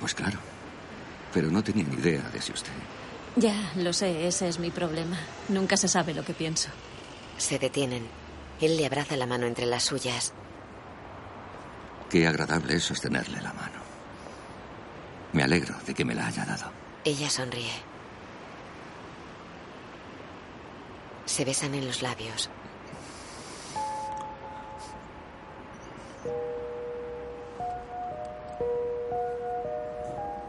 Pues 0.00 0.14
claro. 0.14 0.38
Pero 1.32 1.48
no 1.48 1.64
tenía 1.64 1.84
ni 1.84 1.96
idea 1.96 2.22
de 2.30 2.40
si 2.42 2.52
usted. 2.52 2.72
Ya, 3.36 3.72
lo 3.76 3.92
sé, 3.92 4.28
ese 4.28 4.48
es 4.48 4.58
mi 4.58 4.70
problema. 4.70 5.18
Nunca 5.48 5.76
se 5.76 5.88
sabe 5.88 6.14
lo 6.14 6.24
que 6.24 6.34
pienso. 6.34 6.68
Se 7.38 7.58
detienen. 7.58 8.06
Él 8.60 8.76
le 8.76 8.86
abraza 8.86 9.16
la 9.16 9.26
mano 9.26 9.46
entre 9.46 9.66
las 9.66 9.84
suyas. 9.84 10.32
Qué 12.10 12.26
agradable 12.26 12.76
es 12.76 12.84
sostenerle 12.84 13.40
la 13.40 13.52
mano. 13.52 13.80
Me 15.32 15.42
alegro 15.42 15.74
de 15.86 15.94
que 15.94 16.04
me 16.04 16.14
la 16.14 16.26
haya 16.26 16.44
dado. 16.44 16.70
Ella 17.04 17.28
sonríe. 17.28 17.72
Se 21.26 21.44
besan 21.44 21.74
en 21.74 21.86
los 21.86 22.02
labios. 22.02 22.50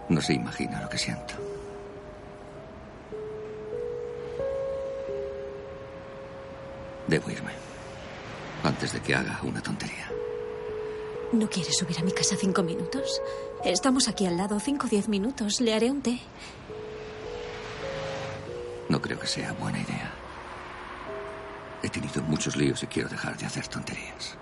No 0.07 0.22
se 0.22 0.34
imagina 0.34 0.82
lo 0.82 0.90
que 0.90 0.98
siento. 0.98 1.34
Debo 7.07 7.30
irme. 7.30 7.65
Antes 8.66 8.94
de 8.94 9.00
que 9.00 9.14
haga 9.14 9.40
una 9.44 9.62
tontería. 9.62 10.12
¿No 11.32 11.48
quieres 11.48 11.78
subir 11.78 12.00
a 12.00 12.02
mi 12.02 12.12
casa 12.12 12.36
cinco 12.36 12.64
minutos? 12.64 13.22
Estamos 13.64 14.08
aquí 14.08 14.26
al 14.26 14.38
lado, 14.38 14.60
cinco 14.60 14.88
o 14.88 14.90
diez 14.90 15.08
minutos. 15.08 15.62
Le 15.62 15.76
haré 15.76 15.92
un 15.92 16.02
té. 16.02 16.20
No 18.90 19.00
creo 19.00 19.20
que 19.20 19.28
sea 19.28 19.54
buena 19.54 19.80
idea. 19.80 20.12
He 21.84 21.90
tenido 21.90 22.24
muchos 22.24 22.56
líos 22.56 22.82
y 22.82 22.88
quiero 22.88 23.08
dejar 23.08 23.38
de 23.38 23.46
hacer 23.46 23.68
tonterías. 23.68 24.36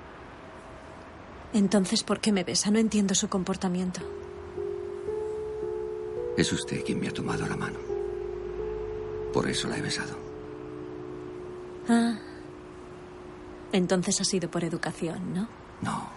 Entonces, 1.54 2.04
¿por 2.04 2.22
qué 2.22 2.32
me 2.32 2.46
besa? 2.46 2.72
No 2.72 2.80
entiendo 2.80 3.16
su 3.16 3.28
comportamiento. 3.28 4.00
Es 6.38 6.52
usted 6.54 6.84
quien 6.86 7.02
me 7.02 7.10
ha 7.10 7.14
tomado 7.14 7.46
la 7.46 7.58
mano. 7.58 7.80
Por 9.34 9.50
eso 9.50 9.68
la 9.68 9.78
he 9.78 9.82
besado. 9.82 10.16
Ah. 11.90 12.18
Entonces 13.74 14.22
ha 14.22 14.24
sido 14.24 14.50
por 14.50 14.64
educación, 14.64 15.34
¿no? 15.34 15.48
No. 15.82 16.08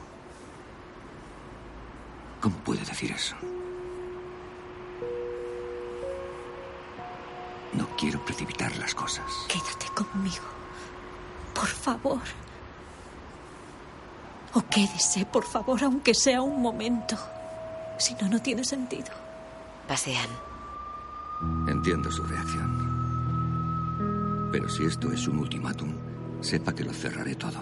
¿Cómo 2.41 2.55
puede 2.59 2.85
decir 2.85 3.11
eso? 3.11 3.35
No 7.73 7.89
quiero 7.97 8.23
precipitar 8.25 8.77
las 8.77 8.95
cosas. 8.95 9.25
Quédate 9.49 9.87
conmigo. 9.95 10.45
Por 11.55 11.67
favor. 11.67 12.21
O 14.53 14.63
quédese, 14.71 15.25
por 15.25 15.45
favor, 15.45 15.83
aunque 15.83 16.15
sea 16.15 16.43
un 16.43 16.61
momento. 16.61 17.17
Si 17.99 18.15
no, 18.17 18.29
no 18.29 18.41
tiene 18.41 18.65
sentido. 18.65 19.09
Pasean. 19.89 20.29
Entiendo 21.69 22.13
su 22.13 22.23
reacción. 22.23 22.97
Pero 24.53 24.69
si 24.69 24.85
esto 24.85 25.11
es 25.11 25.27
un 25.27 25.39
ultimátum, 25.39 25.95
sepa 26.41 26.75
que 26.75 26.85
lo 26.85 26.93
cerraré 26.93 27.35
todo. 27.35 27.61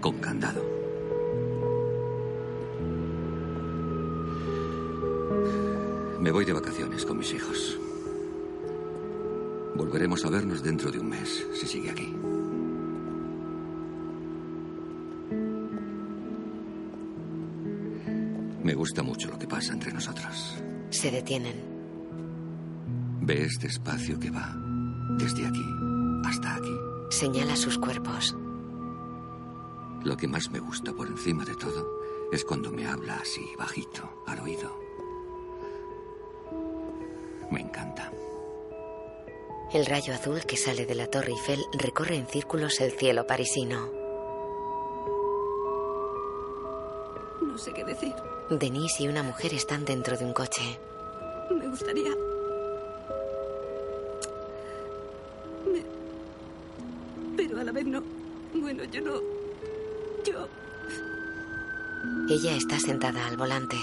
Con 0.00 0.18
candado. 0.18 0.62
Me 6.20 6.30
voy 6.30 6.44
de 6.44 6.52
vacaciones 6.52 7.04
con 7.06 7.18
mis 7.18 7.32
hijos. 7.32 7.78
Volveremos 9.74 10.24
a 10.24 10.30
vernos 10.30 10.62
dentro 10.62 10.90
de 10.90 10.98
un 10.98 11.08
mes, 11.08 11.46
si 11.54 11.66
sigue 11.66 11.90
aquí. 11.90 12.14
Me 18.62 18.74
gusta 18.74 19.02
mucho 19.02 19.30
lo 19.30 19.38
que 19.38 19.46
pasa 19.46 19.72
entre 19.72 19.92
nosotros. 19.92 20.62
Se 20.90 21.10
detienen. 21.10 21.54
Ve 23.22 23.44
este 23.44 23.68
espacio 23.68 24.18
que 24.20 24.30
va 24.30 24.54
desde 25.18 25.46
aquí 25.46 25.64
hasta 26.24 26.56
aquí. 26.56 26.79
Señala 27.10 27.56
sus 27.56 27.76
cuerpos. 27.76 28.36
Lo 30.04 30.16
que 30.16 30.28
más 30.28 30.48
me 30.50 30.60
gusta 30.60 30.92
por 30.92 31.08
encima 31.08 31.44
de 31.44 31.56
todo 31.56 32.00
es 32.30 32.44
cuando 32.44 32.70
me 32.70 32.86
habla 32.86 33.16
así, 33.16 33.50
bajito, 33.58 34.22
al 34.26 34.38
oído. 34.38 34.78
Me 37.50 37.60
encanta. 37.60 38.12
El 39.72 39.86
rayo 39.86 40.14
azul 40.14 40.40
que 40.46 40.56
sale 40.56 40.86
de 40.86 40.94
la 40.94 41.08
Torre 41.08 41.32
Eiffel 41.32 41.60
recorre 41.72 42.14
en 42.14 42.28
círculos 42.28 42.80
el 42.80 42.92
cielo 42.92 43.26
parisino. 43.26 43.90
No 47.42 47.58
sé 47.58 47.72
qué 47.72 47.84
decir. 47.84 48.14
Denise 48.50 49.02
y 49.02 49.08
una 49.08 49.24
mujer 49.24 49.52
están 49.52 49.84
dentro 49.84 50.16
de 50.16 50.24
un 50.24 50.32
coche. 50.32 50.78
Me 51.50 51.68
gustaría... 51.68 52.29
la 57.70 57.74
vez 57.74 57.86
no. 57.86 58.02
Bueno, 58.52 58.82
yo 58.84 59.00
no... 59.00 59.12
Yo... 60.26 60.48
Ella 62.28 62.56
está 62.56 62.80
sentada 62.80 63.26
al 63.28 63.36
volante. 63.36 63.76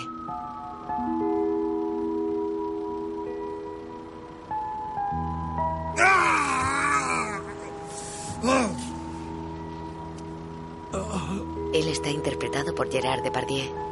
Él 11.74 11.88
está 11.88 12.10
interpretado 12.10 12.76
por 12.76 12.92
Gerard 12.92 13.24
Depardieu. 13.24 13.87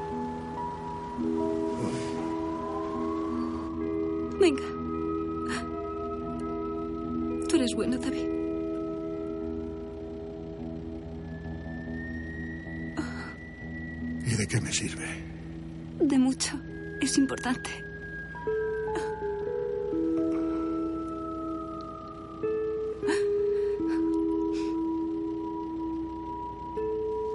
Es 17.16 17.20
importante. 17.20 17.70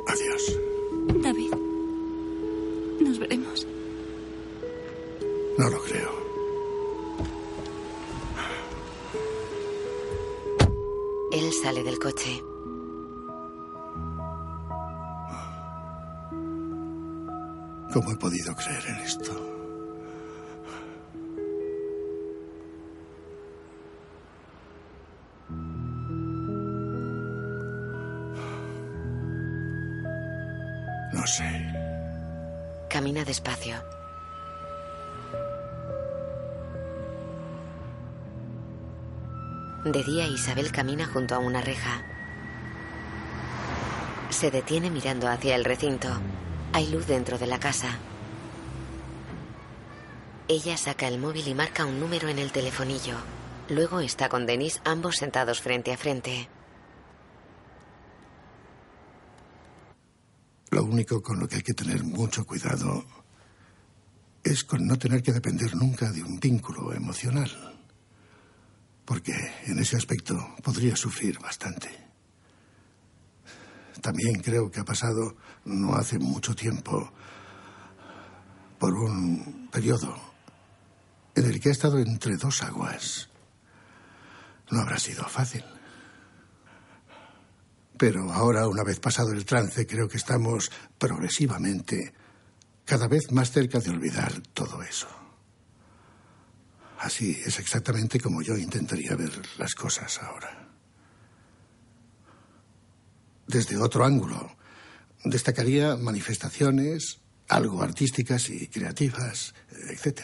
Adiós. 0.07 0.59
David. 1.23 1.55
Nos 3.01 3.19
veremos. 3.21 3.67
No 5.57 5.71
lo 5.71 5.81
creo. 5.81 6.11
Él 11.33 11.53
sale 11.55 11.83
del 11.83 11.99
coche. 11.99 12.45
¿Cómo 17.95 18.13
he 18.13 18.17
podido 18.17 18.53
despacio. 33.31 33.77
De 39.85 40.03
día 40.03 40.27
Isabel 40.27 40.73
camina 40.73 41.07
junto 41.07 41.37
a 41.37 41.39
una 41.39 41.61
reja. 41.61 42.03
Se 44.31 44.51
detiene 44.51 44.91
mirando 44.91 45.29
hacia 45.29 45.55
el 45.55 45.65
recinto. 45.65 46.09
Hay 46.73 46.89
luz 46.89 47.07
dentro 47.07 47.39
de 47.39 47.47
la 47.47 47.61
casa. 47.61 47.99
Ella 50.49 50.77
saca 50.77 51.07
el 51.07 51.21
móvil 51.21 51.47
y 51.47 51.55
marca 51.55 51.87
un 51.87 52.01
número 52.01 52.27
en 52.29 52.41
el 52.41 52.51
telefonillo. 52.51 53.15
Luego 53.69 54.01
está 54.01 54.29
con 54.29 54.45
Denise 54.45 54.81
ambos 54.85 55.19
sentados 55.19 55.61
frente 55.61 55.93
a 55.93 55.97
frente. 55.97 56.49
Lo 60.71 60.85
único 60.85 61.21
con 61.21 61.41
lo 61.41 61.49
que 61.49 61.57
hay 61.57 61.63
que 61.63 61.75
tener 61.75 62.05
mucho 62.05 62.47
cuidado 62.47 63.05
es 64.43 64.65
con 64.65 64.87
no 64.87 64.97
tener 64.97 65.23
que 65.23 65.33
depender 65.33 65.75
nunca 65.75 66.11
de 66.13 66.23
un 66.23 66.39
vínculo 66.39 66.93
emocional. 66.93 67.51
Porque 69.05 69.35
en 69.67 69.79
ese 69.81 69.97
aspecto 69.97 70.35
podría 70.63 70.95
sufrir 70.95 71.41
bastante. 71.41 71.89
También 74.01 74.41
creo 74.41 74.71
que 74.71 74.81
ha 74.81 74.85
pasado 74.85 75.37
no 75.65 75.95
hace 75.95 76.19
mucho 76.19 76.55
tiempo 76.55 77.13
por 78.79 78.95
un 78.95 79.69
periodo 79.71 80.17
en 81.35 81.45
el 81.45 81.61
que 81.61 81.69
ha 81.69 81.73
estado 81.73 81.99
entre 81.99 82.37
dos 82.37 82.63
aguas. 82.63 83.29
No 84.71 84.81
habrá 84.81 84.99
sido 84.99 85.25
fácil. 85.25 85.65
Pero 88.01 88.33
ahora, 88.33 88.67
una 88.67 88.83
vez 88.83 88.99
pasado 88.99 89.33
el 89.33 89.45
trance, 89.45 89.87
creo 89.87 90.09
que 90.09 90.17
estamos 90.17 90.71
progresivamente 90.97 92.15
cada 92.87 93.07
vez 93.09 93.31
más 93.31 93.51
cerca 93.51 93.79
de 93.79 93.91
olvidar 93.91 94.41
todo 94.55 94.83
eso. 94.83 95.07
Así 97.01 97.39
es 97.45 97.59
exactamente 97.59 98.19
como 98.19 98.41
yo 98.41 98.57
intentaría 98.57 99.15
ver 99.17 99.31
las 99.59 99.75
cosas 99.75 100.19
ahora. 100.23 100.71
Desde 103.47 103.77
otro 103.77 104.07
ángulo, 104.07 104.57
destacaría 105.23 105.95
manifestaciones 105.97 107.21
algo 107.49 107.83
artísticas 107.83 108.49
y 108.49 108.69
creativas, 108.69 109.53
etc. 109.91 110.21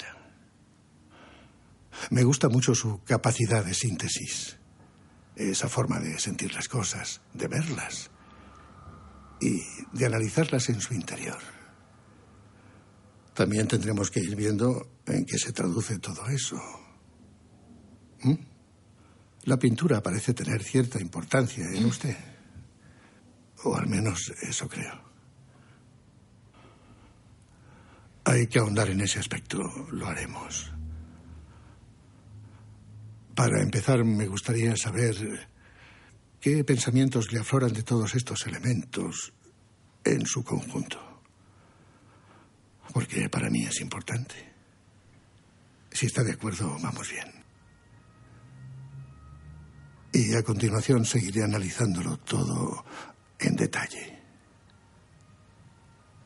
Me 2.08 2.24
gusta 2.24 2.48
mucho 2.48 2.74
su 2.74 3.02
capacidad 3.04 3.62
de 3.62 3.74
síntesis, 3.74 4.56
esa 5.36 5.68
forma 5.68 6.00
de 6.00 6.18
sentir 6.18 6.54
las 6.54 6.68
cosas, 6.68 7.20
de 7.34 7.46
verlas 7.46 8.10
y 9.40 9.62
de 9.92 10.06
analizarlas 10.06 10.68
en 10.70 10.80
su 10.80 10.94
interior. 10.94 11.38
También 13.34 13.68
tendremos 13.68 14.10
que 14.10 14.20
ir 14.20 14.34
viendo 14.34 14.88
en 15.06 15.26
qué 15.26 15.38
se 15.38 15.52
traduce 15.52 15.98
todo 15.98 16.26
eso. 16.28 16.56
¿Mm? 18.22 18.34
La 19.42 19.58
pintura 19.58 20.02
parece 20.02 20.32
tener 20.32 20.62
cierta 20.62 21.00
importancia 21.00 21.64
en 21.72 21.84
usted. 21.84 22.16
O 23.62 23.76
al 23.76 23.86
menos 23.86 24.32
eso 24.40 24.68
creo. 24.68 25.06
Hay 28.24 28.46
que 28.48 28.58
ahondar 28.58 28.88
en 28.88 29.02
ese 29.02 29.20
aspecto. 29.20 29.58
Lo 29.92 30.06
haremos. 30.06 30.75
Para 33.36 33.60
empezar, 33.60 34.02
me 34.02 34.26
gustaría 34.26 34.74
saber 34.76 35.14
qué 36.40 36.64
pensamientos 36.64 37.32
le 37.32 37.40
afloran 37.40 37.70
de 37.74 37.82
todos 37.82 38.14
estos 38.14 38.46
elementos 38.46 39.34
en 40.04 40.24
su 40.24 40.42
conjunto. 40.42 40.98
Porque 42.94 43.28
para 43.28 43.50
mí 43.50 43.62
es 43.62 43.78
importante. 43.82 44.34
Si 45.92 46.06
está 46.06 46.24
de 46.24 46.32
acuerdo, 46.32 46.78
vamos 46.82 47.10
bien. 47.10 47.44
Y 50.14 50.34
a 50.34 50.42
continuación 50.42 51.04
seguiré 51.04 51.44
analizándolo 51.44 52.16
todo 52.16 52.86
en 53.38 53.54
detalle. 53.54 54.18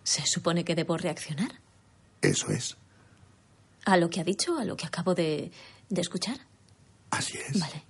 ¿Se 0.04 0.24
supone 0.26 0.64
que 0.64 0.76
debo 0.76 0.96
reaccionar? 0.96 1.60
Eso 2.22 2.52
es. 2.52 2.76
¿A 3.84 3.96
lo 3.96 4.08
que 4.10 4.20
ha 4.20 4.24
dicho? 4.24 4.56
¿A 4.56 4.64
lo 4.64 4.76
que 4.76 4.86
acabo 4.86 5.16
de, 5.16 5.50
de 5.88 6.00
escuchar? 6.00 6.49
Así 7.10 7.38
es. 7.38 7.58
Vale. 7.58 7.82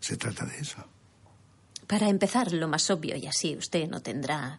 Se 0.00 0.16
trata 0.16 0.44
de 0.44 0.58
eso. 0.58 0.84
Para 1.86 2.08
empezar, 2.08 2.52
lo 2.52 2.68
más 2.68 2.90
obvio, 2.90 3.16
y 3.16 3.26
así 3.26 3.56
usted 3.56 3.88
no 3.88 4.00
tendrá. 4.00 4.58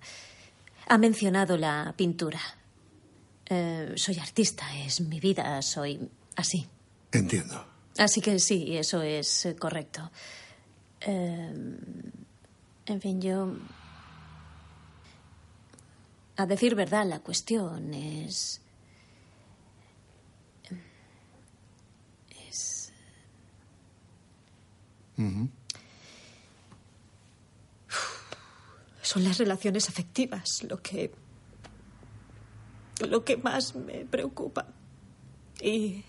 Ha 0.87 0.97
mencionado 0.97 1.57
la 1.57 1.93
pintura. 1.95 2.39
Eh, 3.47 3.93
soy 3.95 4.19
artista, 4.19 4.65
es 4.77 5.01
mi 5.01 5.19
vida, 5.19 5.61
soy 5.61 6.09
así. 6.35 6.67
Entiendo. 7.11 7.65
Así 7.97 8.21
que 8.21 8.39
sí, 8.39 8.77
eso 8.77 9.01
es 9.01 9.45
eh, 9.45 9.55
correcto. 9.55 10.11
Eh, 11.01 11.53
en 12.87 13.01
fin, 13.01 13.21
yo. 13.21 13.55
A 16.37 16.45
decir 16.45 16.75
verdad, 16.75 17.05
la 17.05 17.19
cuestión 17.19 17.93
es. 17.93 18.35
Es. 18.35 18.64
Son 29.01 29.23
las 29.23 29.37
relaciones 29.37 29.87
afectivas 29.89 30.63
lo 30.63 30.81
que. 30.81 31.11
lo 33.07 33.23
que 33.23 33.37
más 33.37 33.75
me 33.75 34.05
preocupa. 34.05 34.67
Y. 35.61 36.03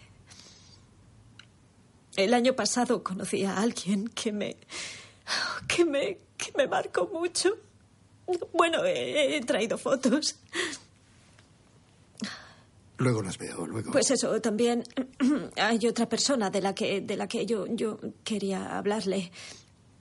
El 2.17 2.33
año 2.33 2.55
pasado 2.55 3.03
conocí 3.05 3.45
a 3.45 3.59
alguien 3.59 4.09
que 4.09 4.33
me. 4.33 4.57
que 5.69 5.85
me. 5.85 6.19
que 6.37 6.53
me 6.57 6.67
marcó 6.67 7.07
mucho. 7.13 7.57
Bueno, 8.53 8.85
he 8.85 9.41
traído 9.47 9.79
fotos. 9.79 10.37
Luego 12.99 13.23
las 13.23 13.37
veo, 13.39 13.67
luego. 13.67 13.93
Pues 13.93 14.11
eso, 14.11 14.41
también 14.41 14.83
hay 15.57 15.87
otra 15.87 16.09
persona 16.09 16.49
de 16.51 16.61
la 16.63 16.75
que, 16.75 17.01
de 17.03 17.17
la 17.17 17.27
que 17.29 17.45
yo, 17.45 17.67
yo 17.69 17.99
quería 18.25 18.77
hablarle. 18.79 19.31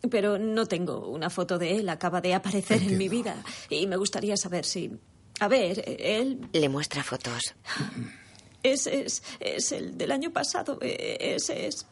Pero 0.10 0.38
no 0.38 0.66
tengo 0.68 1.10
una 1.10 1.30
foto 1.30 1.58
de 1.58 1.78
él, 1.78 1.90
acaba 1.90 2.22
de 2.22 2.34
aparecer 2.36 2.82
en 2.84 2.98
mi 2.98 3.10
vida. 3.10 3.44
Y 3.70 3.88
me 3.88 3.98
gustaría 3.98 4.38
saber 4.38 4.64
si. 4.66 4.92
A 5.40 5.48
ver, 5.48 5.84
él 6.00 6.48
Le 6.54 6.70
muestra 6.70 7.04
fotos. 7.04 7.56
es, 8.64 8.88
es, 8.88 9.24
es 9.40 9.72
el 9.72 9.98
del 9.98 10.12
año 10.12 10.32
pasado. 10.32 10.78
eh, 10.82 11.18
Ese 11.36 11.68
es. 11.68 11.86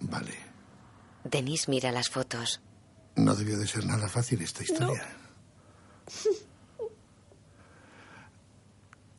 Vale. 0.00 0.34
Denise 1.24 1.70
mira 1.70 1.92
las 1.92 2.10
fotos. 2.10 2.60
No 3.14 3.34
debió 3.34 3.56
de 3.58 3.66
ser 3.66 3.86
nada 3.86 4.08
fácil 4.08 4.42
esta 4.42 4.62
historia. 4.62 5.06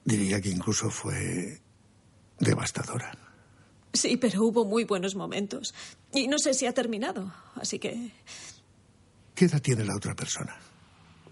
Diría 0.07 0.39
que 0.39 0.49
incluso 0.49 0.89
fue 0.89 1.59
devastadora. 2.39 3.11
Sí, 3.91 4.15
pero 4.15 4.43
hubo 4.45 4.63
muy 4.63 4.85
buenos 4.85 5.15
momentos. 5.15 5.75
Y 6.13 6.27
no 6.29 6.39
sé 6.39 6.53
si 6.53 6.65
ha 6.65 6.73
terminado. 6.73 7.33
Así 7.55 7.77
que 7.77 8.11
¿Qué 9.35 9.45
edad 9.45 9.61
tiene 9.61 9.83
la 9.83 9.95
otra 9.95 10.15
persona? 10.15 10.55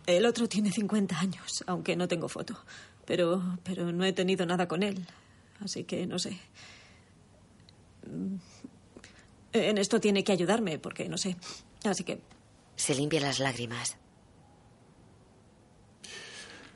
el 0.07 0.25
otro 0.27 0.47
tiene 0.47 0.71
50 0.71 1.17
años, 1.19 1.63
aunque 1.67 1.95
no 1.95 2.07
tengo 2.07 2.27
foto. 2.27 2.55
Pero, 3.05 3.57
pero 3.63 3.91
no 3.93 4.03
he 4.03 4.11
tenido 4.13 4.45
nada 4.45 4.67
con 4.67 4.83
él. 4.83 5.07
Así 5.61 5.85
que 5.85 6.05
no 6.05 6.19
sé. 6.19 6.37
Mm, 8.05 8.35
En 9.53 9.77
esto 9.77 10.01
tiene 10.01 10.23
que 10.25 10.33
ayudarme, 10.33 10.79
porque 10.79 11.07
no 11.07 11.17
sé. 11.17 11.37
Así 11.85 12.03
que 12.03 12.19
Se 12.75 12.93
limpia 12.93 13.21
las 13.21 13.39
lágrimas. 13.39 13.95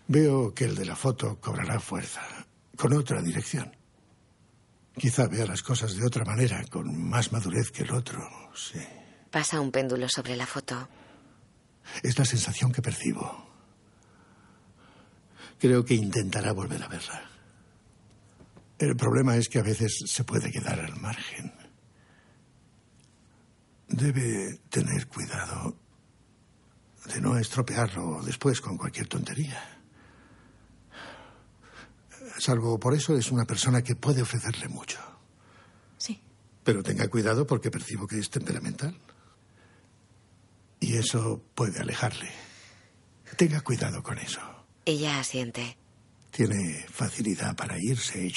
Veo 0.09 0.55
que 0.55 0.65
el 0.65 0.73
de 0.73 0.85
la 0.85 0.95
foto 0.95 1.39
cobrará 1.39 1.79
fuerza, 1.79 2.21
con 2.75 2.93
otra 2.93 3.21
dirección. 3.21 3.77
Quizá 4.97 5.27
vea 5.27 5.45
las 5.45 5.61
cosas 5.61 5.95
de 5.95 6.03
otra 6.03 6.25
manera, 6.25 6.65
con 6.65 7.07
más 7.07 7.31
madurez 7.31 7.69
que 7.69 7.83
el 7.83 7.91
otro, 7.91 8.27
sí. 8.55 8.79
Pasa 9.29 9.61
un 9.61 9.71
péndulo 9.71 10.09
sobre 10.09 10.35
la 10.35 10.47
foto. 10.47 10.89
Es 12.01 12.17
la 12.17 12.25
sensación 12.25 12.71
que 12.71 12.81
percibo. 12.81 13.47
Creo 15.59 15.85
que 15.85 15.93
intentará 15.93 16.53
volver 16.53 16.81
a 16.81 16.87
verla. 16.87 17.29
El 18.79 18.95
problema 18.95 19.37
es 19.37 19.47
que 19.47 19.59
a 19.59 19.63
veces 19.63 20.05
se 20.07 20.23
puede 20.23 20.51
quedar 20.51 20.79
al 20.79 20.99
margen. 20.99 21.53
Debe 23.87 24.57
tener 24.71 25.05
cuidado 25.05 25.77
de 27.05 27.21
no 27.21 27.37
estropearlo 27.37 28.23
después 28.23 28.59
con 28.59 28.75
cualquier 28.75 29.07
tontería. 29.07 29.78
Salvo 32.39 32.79
por 32.79 32.93
eso 32.93 33.17
es 33.17 33.31
una 33.31 33.43
persona 33.43 33.83
que 33.83 33.95
puede 33.95 34.21
ofrecerle 34.21 34.69
mucho. 34.69 34.97
Sí. 35.97 36.21
Pero 36.63 36.81
tenga 36.81 37.09
cuidado 37.09 37.45
porque 37.45 37.69
percibo 37.69 38.07
que 38.07 38.17
es 38.17 38.29
temperamental. 38.29 38.97
Y 40.79 40.95
eso 40.95 41.43
puede 41.53 41.79
alejarle. 41.79 42.31
Tenga 43.35 43.59
cuidado 43.59 44.01
con 44.01 44.17
eso. 44.17 44.39
Ella 44.85 45.19
asiente. 45.19 45.77
Tiene 46.31 46.85
facilidad 46.89 47.57
para 47.57 47.77
irse. 47.77 48.31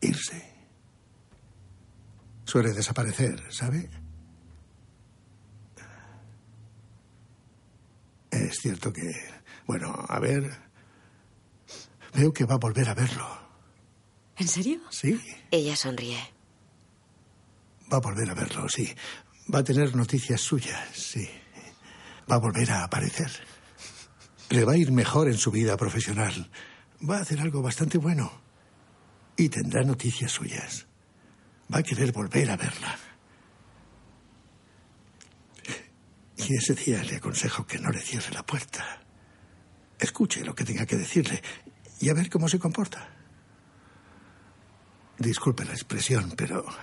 Irse. 0.00 0.52
Suele 2.46 2.72
desaparecer, 2.72 3.52
¿sabe? 3.52 3.90
Es 8.30 8.58
cierto 8.58 8.90
que, 8.90 9.02
bueno, 9.66 9.94
a 10.08 10.18
ver, 10.18 10.71
veo 12.14 12.32
que 12.32 12.44
va 12.44 12.54
a 12.54 12.58
volver 12.58 12.88
a 12.88 12.94
verlo. 12.94 13.26
¿En 14.36 14.48
serio? 14.48 14.80
Sí, 14.90 15.20
Ella 15.50 15.76
sonríe. 15.76 16.18
va 17.92 17.98
a 17.98 18.00
volver 18.00 18.30
a 18.30 18.34
verlo, 18.34 18.68
sí. 18.68 18.92
Va 19.52 19.58
a 19.60 19.64
tener 19.64 19.94
noticias 19.94 20.40
suyas, 20.40 20.88
sí. 20.96 21.28
Va 22.30 22.36
a 22.36 22.38
volver 22.38 22.70
a 22.70 22.84
aparecer. 22.84 23.30
Le 24.50 24.64
va 24.64 24.72
a 24.72 24.76
ir 24.76 24.92
mejor 24.92 25.28
en 25.28 25.36
su 25.36 25.50
vida 25.50 25.76
profesional. 25.76 26.50
Va 27.08 27.18
a 27.18 27.20
hacer 27.22 27.40
algo 27.40 27.60
bastante 27.62 27.98
bueno. 27.98 28.30
Y 29.36 29.48
tendrá 29.48 29.82
noticias 29.82 30.30
suyas. 30.32 30.86
Va 31.72 31.78
a 31.78 31.82
querer 31.82 32.12
volver 32.12 32.50
a 32.50 32.56
verla. 32.56 32.96
Y 36.36 36.54
ese 36.56 36.74
día 36.74 37.02
le 37.04 37.16
aconsejo 37.16 37.66
que 37.66 37.78
no 37.78 37.90
le 37.90 38.00
cierre 38.00 38.30
la 38.32 38.44
puerta. 38.44 39.00
Escuche 39.98 40.44
lo 40.44 40.54
que 40.54 40.64
tenga 40.64 40.86
que 40.86 40.96
decirle 40.96 41.42
y 42.02 42.10
a 42.10 42.14
ver 42.14 42.28
cómo 42.28 42.48
se 42.48 42.58
comporta. 42.58 43.08
Disculpe 45.18 45.64
la 45.64 45.72
expresión, 45.72 46.34
pero... 46.36 46.64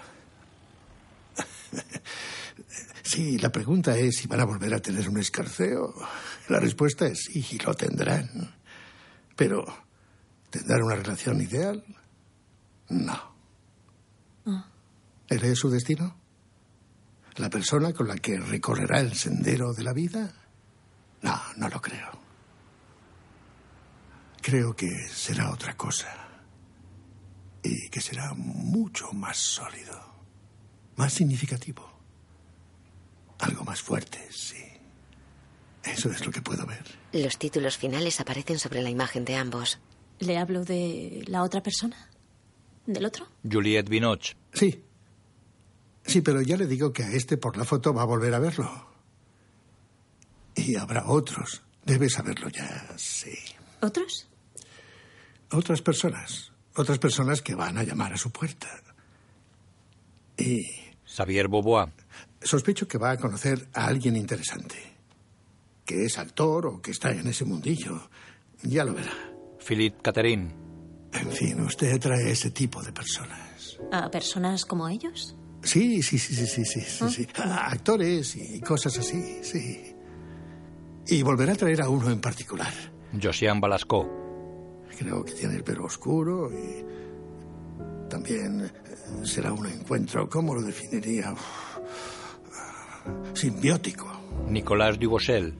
Sí, 3.04 3.40
la 3.40 3.52
pregunta 3.52 3.98
es 3.98 4.18
si 4.18 4.28
van 4.28 4.40
a 4.40 4.46
volver 4.46 4.72
a 4.72 4.80
tener 4.80 5.10
un 5.10 5.18
escarceo. 5.18 5.96
La 6.48 6.60
respuesta 6.60 7.08
es 7.08 7.24
sí, 7.24 7.44
y 7.54 7.58
lo 7.58 7.74
tendrán. 7.74 8.54
Pero, 9.36 9.66
¿tendrán 10.52 10.84
una 10.84 10.96
relación 10.96 11.42
ideal? 11.42 11.84
No. 12.90 13.36
¿Él 15.28 15.44
es 15.44 15.58
su 15.58 15.72
destino? 15.72 16.16
¿La 17.38 17.50
persona 17.50 17.94
con 17.94 18.08
la 18.08 18.16
que 18.16 18.40
recorrerá 18.40 19.00
el 19.00 19.16
sendero 19.16 19.74
de 19.74 19.84
la 19.84 19.94
vida? 19.94 20.32
No, 21.24 21.42
no 21.58 21.68
lo 21.68 21.82
creo. 21.82 22.29
Creo 24.50 24.76
que 24.76 24.90
será 25.10 25.52
otra 25.52 25.78
cosa. 25.78 26.08
Y 27.62 27.88
que 27.90 28.02
será 28.02 28.34
mucho 28.34 29.12
más 29.14 29.38
sólido, 29.38 29.96
más 30.96 31.14
significativo. 31.14 31.88
Algo 33.38 33.64
más 33.64 33.80
fuerte, 33.80 34.28
sí. 34.32 34.64
Eso 35.84 36.10
es 36.10 36.26
lo 36.26 36.32
que 36.32 36.42
puedo 36.42 36.66
ver. 36.66 36.84
Los 37.12 37.38
títulos 37.38 37.78
finales 37.78 38.20
aparecen 38.20 38.58
sobre 38.58 38.82
la 38.82 38.90
imagen 38.90 39.24
de 39.24 39.36
ambos. 39.36 39.78
¿Le 40.18 40.40
hablo 40.40 40.66
de 40.66 41.24
la 41.28 41.44
otra 41.44 41.62
persona? 41.62 42.10
¿Del 42.88 43.06
otro? 43.06 43.28
Juliette 43.44 43.88
Binoche. 43.88 44.36
Sí. 44.52 44.84
Sí, 46.08 46.22
pero 46.22 46.42
ya 46.42 46.58
le 46.58 46.66
digo 46.66 46.92
que 46.92 47.04
a 47.04 47.12
este 47.12 47.38
por 47.38 47.56
la 47.56 47.66
foto 47.66 47.94
va 47.94 48.02
a 48.02 48.06
volver 48.06 48.34
a 48.34 48.40
verlo. 48.40 48.90
Y 50.56 50.76
habrá 50.76 51.06
otros. 51.06 51.62
Debe 51.86 52.10
saberlo 52.10 52.50
ya, 52.50 52.96
sí. 52.98 53.38
¿Otros? 53.82 54.26
Otras 55.52 55.82
personas. 55.82 56.52
Otras 56.76 57.00
personas 57.00 57.42
que 57.42 57.56
van 57.56 57.78
a 57.78 57.84
llamar 57.84 58.14
a 58.14 58.18
su 58.18 58.32
puerta. 58.32 58.68
Y 60.38 60.66
Xavier 61.06 61.48
Beauvoir. 61.48 61.90
sospecho 62.42 62.88
que 62.88 62.98
va 62.98 63.12
a 63.12 63.18
conocer 63.18 63.68
a 63.74 63.86
alguien 63.88 64.16
interesante. 64.16 64.76
Que 65.86 66.06
es 66.06 66.18
actor 66.18 66.68
o 66.68 66.82
que 66.82 66.92
está 66.92 67.12
en 67.12 67.28
ese 67.28 67.46
mundillo. 67.46 68.10
Ya 68.64 68.84
lo 68.86 68.94
verá. 68.94 69.12
Philippe 69.60 70.02
Catherine. 70.02 70.54
En 71.12 71.32
fin, 71.32 71.60
usted 71.62 71.94
atrae 71.96 72.32
ese 72.32 72.52
tipo 72.52 72.82
de 72.84 72.92
personas. 72.94 73.78
¿A 73.92 74.10
personas 74.12 74.64
como 74.66 74.88
ellos? 74.88 75.36
Sí, 75.64 76.04
sí, 76.04 76.18
sí, 76.20 76.36
sí, 76.36 76.46
sí, 76.46 76.64
sí, 76.64 76.82
sí, 76.82 77.10
sí. 77.10 77.28
A 77.44 77.72
actores 77.72 78.36
y 78.36 78.62
cosas 78.62 78.98
así, 78.98 79.40
sí. 79.44 79.96
Y 81.08 81.22
volverá 81.24 81.54
a 81.54 81.56
traer 81.56 81.82
a 81.82 81.90
uno 81.90 82.10
en 82.12 82.22
particular. 82.22 82.72
Josian 83.22 83.60
Balasco. 83.60 84.19
Creo 85.00 85.24
que 85.24 85.32
tiene 85.32 85.56
el 85.56 85.64
pelo 85.64 85.86
oscuro 85.86 86.52
y 86.52 86.84
también 88.10 88.60
eh, 88.66 88.72
será 89.26 89.54
un 89.54 89.66
encuentro, 89.66 90.28
¿cómo 90.30 90.54
lo 90.54 90.62
definiría? 90.62 91.32
Uf, 91.32 91.80
Simbiótico. 93.34 94.12
Nicolas 94.50 95.00
Dubosel. 95.00 95.56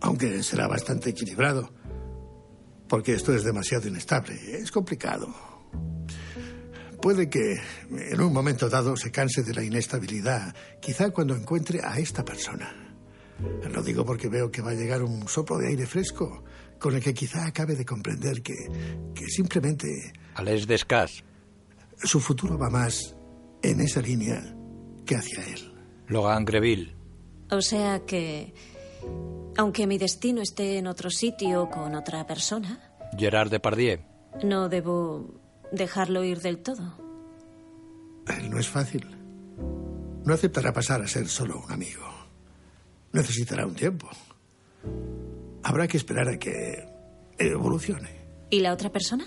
Aunque 0.00 0.42
será 0.42 0.66
bastante 0.66 1.10
equilibrado. 1.10 1.70
Porque 2.88 3.12
esto 3.12 3.34
es 3.34 3.44
demasiado 3.44 3.86
inestable. 3.86 4.34
Es 4.56 4.72
complicado. 4.72 5.28
Puede 7.02 7.28
que 7.28 7.60
en 7.90 8.18
un 8.18 8.32
momento 8.32 8.70
dado 8.70 8.96
se 8.96 9.10
canse 9.10 9.42
de 9.42 9.52
la 9.52 9.62
inestabilidad. 9.62 10.54
Quizá 10.80 11.10
cuando 11.10 11.36
encuentre 11.36 11.82
a 11.84 11.98
esta 11.98 12.24
persona. 12.24 12.74
Lo 13.70 13.82
digo 13.82 14.06
porque 14.06 14.28
veo 14.28 14.50
que 14.50 14.62
va 14.62 14.70
a 14.70 14.74
llegar 14.74 15.02
un 15.02 15.28
soplo 15.28 15.58
de 15.58 15.68
aire 15.68 15.84
fresco 15.84 16.44
con 16.84 16.94
el 16.94 17.02
que 17.02 17.14
quizá 17.14 17.46
acabe 17.46 17.76
de 17.76 17.86
comprender 17.86 18.42
que, 18.42 18.52
que 19.14 19.26
simplemente 19.28 20.12
Alès 20.34 20.66
Descas. 20.66 21.24
su 21.96 22.20
futuro 22.20 22.58
va 22.58 22.68
más 22.68 23.16
en 23.62 23.80
esa 23.80 24.02
línea 24.02 24.54
que 25.06 25.16
hacia 25.16 25.42
él. 25.46 25.72
Logan 26.08 26.44
Greville. 26.44 26.94
O 27.50 27.62
sea 27.62 28.04
que, 28.04 28.52
aunque 29.56 29.86
mi 29.86 29.96
destino 29.96 30.42
esté 30.42 30.76
en 30.76 30.86
otro 30.86 31.08
sitio 31.08 31.70
con 31.70 31.94
otra 31.94 32.26
persona, 32.26 32.78
Gerard 33.16 33.48
Depardieu. 33.50 34.00
no 34.42 34.68
debo 34.68 35.40
dejarlo 35.72 36.22
ir 36.22 36.42
del 36.42 36.58
todo. 36.58 36.98
Él 38.28 38.50
no 38.50 38.58
es 38.58 38.68
fácil. 38.68 39.06
No 40.22 40.34
aceptará 40.34 40.70
pasar 40.74 41.00
a 41.00 41.08
ser 41.08 41.28
solo 41.28 41.62
un 41.64 41.72
amigo. 41.72 42.04
Necesitará 43.10 43.64
un 43.64 43.74
tiempo. 43.74 44.10
Habrá 45.64 45.88
que 45.88 45.96
esperar 45.96 46.28
a 46.28 46.38
que 46.38 46.86
evolucione. 47.38 48.10
¿Y 48.50 48.60
la 48.60 48.72
otra 48.72 48.92
persona? 48.92 49.24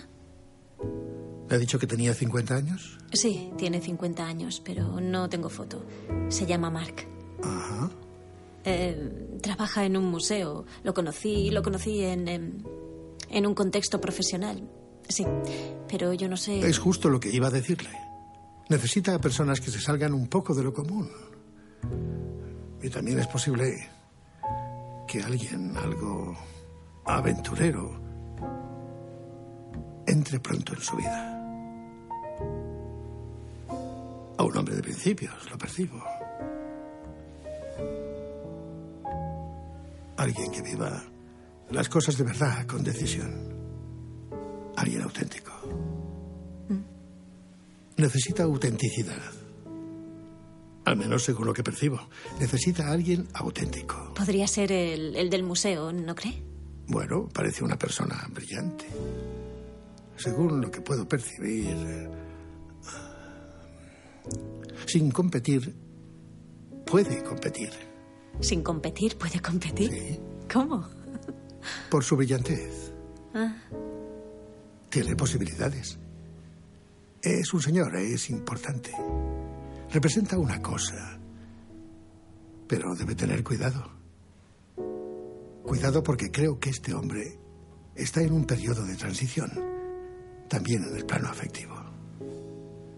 ¿Le 1.50 1.56
ha 1.56 1.58
dicho 1.58 1.80
que 1.80 1.88
tenía 1.88 2.14
50 2.14 2.56
años? 2.56 3.00
Sí, 3.12 3.52
tiene 3.58 3.82
50 3.82 4.24
años, 4.24 4.62
pero 4.64 5.02
no 5.02 5.30
tengo 5.30 5.50
foto. 5.50 5.84
Se 6.30 6.46
llama 6.46 6.70
Mark. 6.70 7.08
Ajá. 7.44 7.90
Eh, 8.66 9.40
trabaja 9.42 9.86
en 9.86 9.98
un 9.98 10.12
museo. 10.12 10.66
Lo 10.84 10.94
conocí, 10.94 11.50
lo 11.50 11.64
conocí 11.64 12.04
en, 12.04 12.28
em, 12.28 12.64
en 13.30 13.48
un 13.48 13.56
contexto 13.56 14.00
profesional. 14.00 14.70
Sí, 15.10 15.26
pero 15.90 16.14
yo 16.14 16.30
no 16.30 16.38
sé. 16.38 16.60
Es 16.60 16.78
justo 16.78 17.10
lo 17.10 17.20
que 17.20 17.30
iba 17.30 17.48
a 17.48 17.52
decirle. 17.52 17.90
Necesita 18.70 19.16
a 19.16 19.20
personas 19.20 19.60
que 19.60 19.72
se 19.72 19.80
salgan 19.80 20.14
un 20.14 20.28
poco 20.28 20.54
de 20.54 20.64
lo 20.64 20.74
común. 20.74 21.10
Y 22.84 22.90
también 22.90 23.18
es 23.18 23.28
posible 23.28 23.90
que 25.08 25.24
alguien 25.24 25.76
algo 25.78 26.36
aventurero 27.06 27.98
entre 30.06 30.40
pronto 30.40 30.74
en 30.74 30.82
su 30.82 30.98
vida. 30.98 31.34
A 34.38 34.44
un 34.44 34.58
hombre 34.58 34.76
de 34.76 34.82
principios, 34.82 35.34
lo 35.50 35.58
percibo. 35.58 36.04
Alguien 40.18 40.52
que 40.52 40.62
viva 40.62 41.04
las 41.70 41.88
cosas 41.88 42.18
de 42.18 42.24
verdad, 42.26 42.66
con 42.66 42.84
decisión. 42.84 43.56
Alguien 44.76 45.02
auténtico. 45.04 45.54
Necesita 47.96 48.44
autenticidad. 48.44 49.37
Al 50.88 50.96
menos 50.96 51.24
según 51.24 51.46
lo 51.48 51.54
que 51.54 51.64
percibo. 51.64 52.00
Necesita 52.40 52.88
a 52.88 52.94
alguien 52.94 53.28
auténtico. 53.34 54.14
Podría 54.14 54.48
ser 54.48 54.72
el, 54.72 55.18
el 55.18 55.30
del 55.30 55.44
museo, 55.44 55.92
¿no 55.92 56.16
cree? 56.16 56.42
Bueno, 56.88 57.28
parece 57.28 57.66
una 57.66 57.78
persona 57.78 58.26
brillante. 58.34 58.86
Según 60.16 60.62
lo 60.62 60.72
que 60.72 60.80
puedo 60.80 61.06
percibir, 61.06 61.76
eh, 61.76 62.10
sin 64.86 65.12
competir, 65.12 65.76
puede 66.86 67.22
competir 67.22 67.72
Sin 68.40 68.64
competir, 68.64 69.18
puede 69.18 69.42
competir. 69.42 70.22
¿Cómo? 70.52 70.88
por 71.92 72.02
su 72.02 72.16
brillantez. 72.16 72.94
Ah, 73.34 73.58
Tiene 74.90 75.18
posibilidades. 75.18 76.00
Es 77.22 77.54
un 77.54 77.62
señor, 77.62 77.94
es 77.98 78.30
importante. 78.30 78.92
Representa 79.92 80.38
una 80.38 80.62
cosa. 80.62 81.20
Pero 82.68 82.94
debe 82.96 83.16
tener 83.16 83.44
cuidado. 83.44 83.90
Cuidado 85.64 86.04
porque 86.04 86.30
creo 86.32 86.60
que 86.60 86.70
este 86.70 86.94
hombre 86.94 87.40
está 87.96 88.22
en 88.22 88.34
un 88.34 88.46
periodo 88.46 88.86
de 88.86 88.96
transición. 88.96 89.52
También 90.50 90.84
en 90.84 90.96
el 90.96 91.06
plano 91.06 91.30
afectivo. 91.30 91.76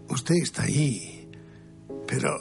Usted 0.08 0.34
está 0.42 0.64
ahí, 0.64 1.28
pero 2.06 2.36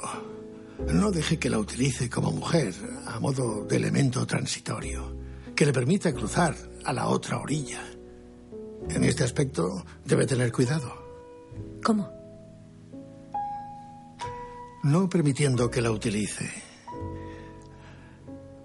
no 0.91 1.11
deje 1.11 1.37
que 1.37 1.49
la 1.49 1.59
utilice 1.59 2.09
como 2.09 2.31
mujer 2.31 2.73
a 3.05 3.19
modo 3.19 3.65
de 3.65 3.75
elemento 3.75 4.25
transitorio, 4.25 5.15
que 5.55 5.65
le 5.65 5.73
permita 5.73 6.13
cruzar 6.13 6.55
a 6.83 6.93
la 6.93 7.07
otra 7.07 7.37
orilla. 7.37 7.83
En 8.89 9.03
este 9.03 9.23
aspecto 9.23 9.85
debe 10.03 10.25
tener 10.25 10.51
cuidado. 10.51 10.91
¿Cómo? 11.83 12.18
No 14.83 15.09
permitiendo 15.09 15.69
que 15.69 15.81
la 15.81 15.91
utilice. 15.91 16.49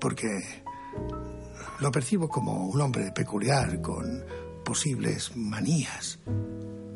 Porque 0.00 0.28
lo 1.80 1.90
percibo 1.90 2.28
como 2.28 2.66
un 2.66 2.80
hombre 2.80 3.10
peculiar 3.12 3.80
con 3.80 4.24
posibles 4.64 5.36
manías. 5.36 6.18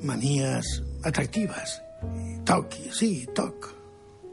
Manías 0.03 0.83
atractivas. 1.03 1.83
Toc, 2.45 2.73
sí, 2.93 3.27
toc. 3.35 3.75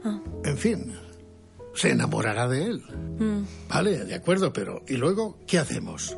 Ah. 0.04 0.20
En 0.44 0.56
fin, 0.56 0.92
se 1.74 1.90
enamorará 1.90 2.46
de 2.48 2.64
él. 2.64 2.82
mm, 3.18 3.68
Vale, 3.68 4.04
de 4.04 4.14
acuerdo, 4.14 4.52
pero 4.52 4.82
¿y 4.86 4.96
luego 4.96 5.38
qué 5.46 5.58
hacemos? 5.58 6.16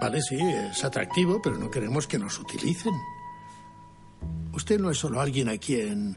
Vale, 0.00 0.20
sí, 0.22 0.38
es 0.40 0.82
atractivo, 0.84 1.40
pero 1.42 1.58
no 1.58 1.70
queremos 1.70 2.06
que 2.06 2.18
nos 2.18 2.38
utilicen. 2.38 2.94
Usted 4.52 4.80
no 4.80 4.90
es 4.90 4.98
solo 4.98 5.20
alguien 5.20 5.48
a 5.48 5.58
quien 5.58 6.16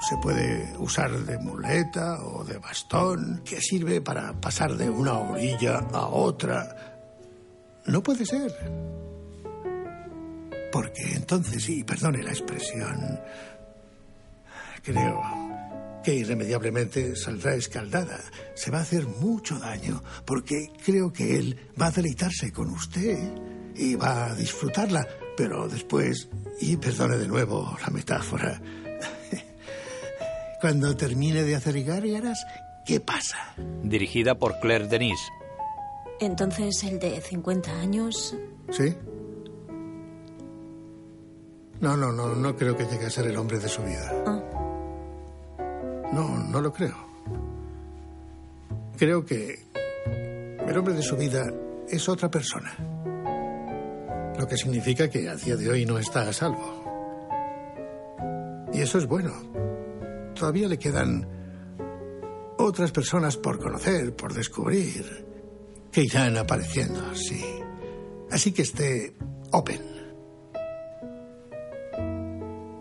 se 0.00 0.16
puede 0.18 0.74
usar 0.78 1.10
de 1.10 1.38
muleta 1.38 2.22
o 2.24 2.44
de 2.44 2.58
bastón, 2.58 3.42
que 3.44 3.60
sirve 3.60 4.00
para 4.00 4.32
pasar 4.40 4.76
de 4.76 4.90
una 4.90 5.18
orilla 5.18 5.78
a 5.92 6.06
otra. 6.06 7.00
No 7.86 8.02
puede 8.02 8.26
ser. 8.26 8.52
Porque 10.72 11.12
entonces, 11.14 11.68
y 11.68 11.84
perdone 11.84 12.22
la 12.22 12.30
expresión, 12.30 13.20
creo 14.82 15.22
que 16.02 16.14
irremediablemente 16.14 17.16
saldrá 17.16 17.54
escaldada. 17.54 18.20
Se 18.54 18.70
va 18.70 18.78
a 18.78 18.82
hacer 18.82 19.06
mucho 19.06 19.58
daño, 19.58 20.02
porque 20.24 20.70
creo 20.84 21.12
que 21.12 21.38
él 21.38 21.70
va 21.80 21.86
a 21.86 21.90
deleitarse 21.90 22.52
con 22.52 22.70
usted 22.70 23.18
y 23.74 23.94
va 23.94 24.26
a 24.26 24.34
disfrutarla, 24.34 25.06
pero 25.36 25.68
después, 25.68 26.28
y 26.60 26.76
perdone 26.76 27.16
de 27.16 27.26
nuevo 27.26 27.76
la 27.80 27.88
metáfora, 27.88 28.60
cuando 30.64 30.96
termine 30.96 31.42
de 31.42 31.56
hacer 31.56 31.84
gárgaras, 31.84 32.46
¿qué 32.86 32.98
pasa? 32.98 33.36
Dirigida 33.82 34.38
por 34.38 34.58
Claire 34.60 34.88
Denis. 34.88 35.18
Entonces 36.20 36.82
el 36.84 36.98
de 36.98 37.20
50 37.20 37.70
años. 37.70 38.34
¿Sí? 38.70 38.96
No, 41.82 41.98
no, 41.98 42.12
no, 42.12 42.34
no 42.34 42.56
creo 42.56 42.74
que 42.78 42.86
llegue 42.86 43.04
a 43.04 43.10
ser 43.10 43.26
el 43.26 43.36
hombre 43.36 43.58
de 43.58 43.68
su 43.68 43.82
vida. 43.82 44.10
No, 46.14 46.38
no 46.48 46.60
lo 46.62 46.72
creo. 46.72 46.96
Creo 48.96 49.22
que 49.26 49.66
el 50.66 50.78
hombre 50.78 50.94
de 50.94 51.02
su 51.02 51.14
vida 51.18 51.44
es 51.90 52.08
otra 52.08 52.30
persona. 52.30 52.74
Lo 54.38 54.48
que 54.48 54.56
significa 54.56 55.10
que 55.10 55.28
a 55.28 55.36
día 55.36 55.56
de 55.56 55.68
hoy 55.68 55.84
no 55.84 55.98
está 55.98 56.26
a 56.26 56.32
salvo. 56.32 56.82
Y 58.72 58.80
eso 58.80 58.96
es 58.96 59.06
bueno. 59.06 59.73
Todavía 60.34 60.68
le 60.68 60.78
quedan 60.78 61.26
otras 62.58 62.92
personas 62.92 63.36
por 63.36 63.58
conocer, 63.58 64.14
por 64.14 64.34
descubrir, 64.34 65.26
que 65.90 66.02
irán 66.02 66.36
apareciendo, 66.36 67.14
sí. 67.14 67.44
Así 68.30 68.52
que 68.52 68.62
esté 68.62 69.14
open. 69.52 69.80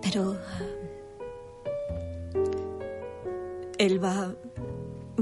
Pero. 0.01 0.37
Él 3.77 4.03
va. 4.03 4.33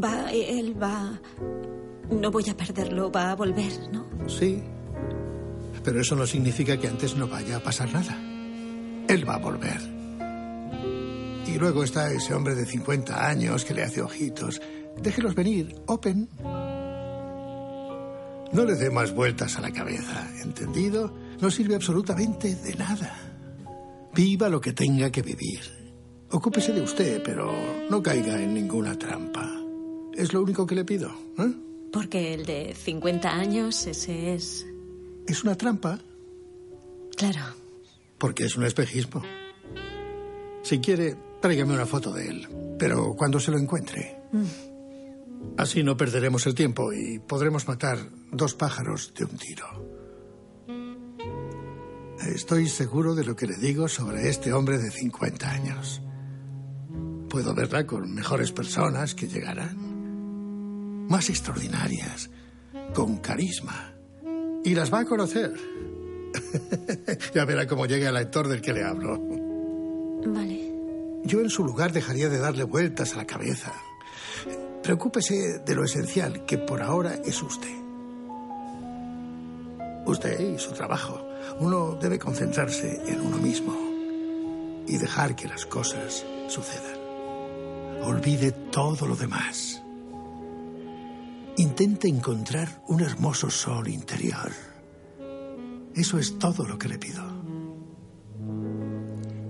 Va. 0.02 0.32
Él 0.32 0.82
va. 0.82 1.20
No 2.10 2.32
voy 2.32 2.49
a 2.49 2.56
perderlo, 2.56 3.12
va 3.12 3.32
a 3.32 3.36
volver, 3.36 3.72
¿no? 3.91 4.06
Sí. 4.28 4.64
Pero 5.84 6.02
eso 6.02 6.16
no 6.16 6.26
significa 6.26 6.78
que 6.78 6.88
antes 6.88 7.16
no 7.16 7.28
vaya 7.28 7.58
a 7.58 7.60
pasar 7.60 7.91
nada. 7.91 8.18
Él 9.08 9.28
va 9.28 9.36
a 9.36 9.40
volver. 9.40 9.90
Luego 11.61 11.83
está 11.83 12.11
ese 12.11 12.33
hombre 12.33 12.55
de 12.55 12.65
50 12.65 13.23
años 13.23 13.65
que 13.65 13.75
le 13.75 13.83
hace 13.83 14.01
ojitos. 14.01 14.59
Déjelos 14.99 15.35
venir, 15.35 15.75
open. 15.85 16.27
No 18.51 18.65
le 18.65 18.73
dé 18.73 18.89
más 18.89 19.13
vueltas 19.13 19.55
a 19.57 19.61
la 19.61 19.71
cabeza, 19.71 20.27
¿entendido? 20.41 21.15
No 21.39 21.51
sirve 21.51 21.75
absolutamente 21.75 22.55
de 22.55 22.73
nada. 22.73 23.15
Viva 24.11 24.49
lo 24.49 24.59
que 24.59 24.73
tenga 24.73 25.11
que 25.11 25.21
vivir. 25.21 25.59
Ocúpese 26.31 26.73
de 26.73 26.81
usted, 26.81 27.21
pero 27.23 27.53
no 27.91 28.01
caiga 28.01 28.41
en 28.41 28.55
ninguna 28.55 28.97
trampa. 28.97 29.47
Es 30.15 30.33
lo 30.33 30.41
único 30.41 30.65
que 30.65 30.73
le 30.73 30.83
pido. 30.83 31.11
¿eh? 31.38 31.53
Porque 31.93 32.33
el 32.33 32.43
de 32.47 32.73
50 32.73 33.29
años, 33.29 33.85
ese 33.85 34.33
es... 34.33 34.65
¿Es 35.27 35.43
una 35.43 35.55
trampa? 35.55 35.99
Claro. 37.15 37.53
Porque 38.17 38.45
es 38.45 38.57
un 38.57 38.65
espejismo. 38.65 39.21
Si 40.63 40.79
quiere, 40.79 41.17
tráigame 41.41 41.73
una 41.73 41.85
foto 41.85 42.13
de 42.13 42.27
él, 42.27 42.47
pero 42.80 43.15
cuando 43.15 43.39
se 43.39 43.51
lo 43.51 43.57
encuentre. 43.57 44.22
Mm. 44.31 44.72
Así 45.57 45.84
no 45.84 45.97
perderemos 45.97 46.45
el 46.45 46.55
tiempo 46.55 46.93
y 46.93 47.19
podremos 47.19 47.68
matar 47.68 47.97
dos 48.31 48.53
pájaros 48.53 49.13
de 49.18 49.26
un 49.26 49.38
tiro. 49.38 49.65
Estoy 52.27 52.68
seguro 52.68 53.15
de 53.15 53.26
lo 53.26 53.35
que 53.35 53.47
le 53.47 53.57
digo 53.57 53.88
sobre 53.88 54.30
este 54.30 54.53
hombre 54.53 54.77
de 54.77 54.91
50 54.91 55.49
años. 55.49 56.01
Puedo 57.30 57.55
verla 57.55 57.88
con 57.88 58.13
mejores 58.13 58.51
personas 58.51 59.15
que 59.15 59.27
llegarán. 59.27 61.07
Más 61.07 61.30
extraordinarias, 61.30 62.30
con 62.93 63.18
carisma. 63.18 63.93
Y 64.63 64.76
las 64.76 64.93
va 64.93 64.99
a 64.99 65.05
conocer. 65.05 65.53
ya 67.34 67.45
verá 67.45 67.65
cómo 67.68 67.88
llega 67.88 68.09
el 68.09 68.18
actor 68.18 68.47
del 68.47 68.61
que 68.61 68.73
le 68.73 68.84
hablo. 68.84 69.19
Vale. 70.27 70.60
Yo 71.23 71.41
en 71.41 71.49
su 71.49 71.64
lugar 71.64 71.91
dejaría 71.91 72.30
de 72.30 72.39
darle 72.39 72.64
vueltas 72.64 73.14
a 73.14 73.18
la 73.18 73.26
cabeza. 73.26 73.73
Preocúpese 74.84 75.60
de 75.60 75.76
lo 75.76 75.84
esencial, 75.84 76.45
que 76.45 76.57
por 76.57 76.81
ahora 76.81 77.15
es 77.23 77.41
usted. 77.41 77.76
Usted 80.06 80.56
y 80.56 80.60
su 80.60 80.72
trabajo. 80.72 81.22
Uno 81.60 81.95
debe 82.02 82.18
concentrarse 82.18 83.02
en 83.07 83.22
uno 83.22 83.38
mismo 83.38 83.76
y 84.88 84.98
dejar 84.98 85.35
que 85.35 85.48
las 85.48 85.65
cosas 85.65 86.26
sucedan. 86.48 86.99
Olvide 88.03 88.52
todo 88.52 89.06
lo 89.06 89.15
demás. 89.15 89.81
Intente 91.57 92.07
encontrar 92.07 92.81
un 92.88 93.02
hermoso 93.02 93.49
sol 93.52 93.88
interior. 93.88 94.52
Eso 95.93 96.18
es 96.18 96.39
todo 96.39 96.65
lo 96.65 96.80
que 96.80 96.88
le 96.88 96.98
pido. 96.98 97.23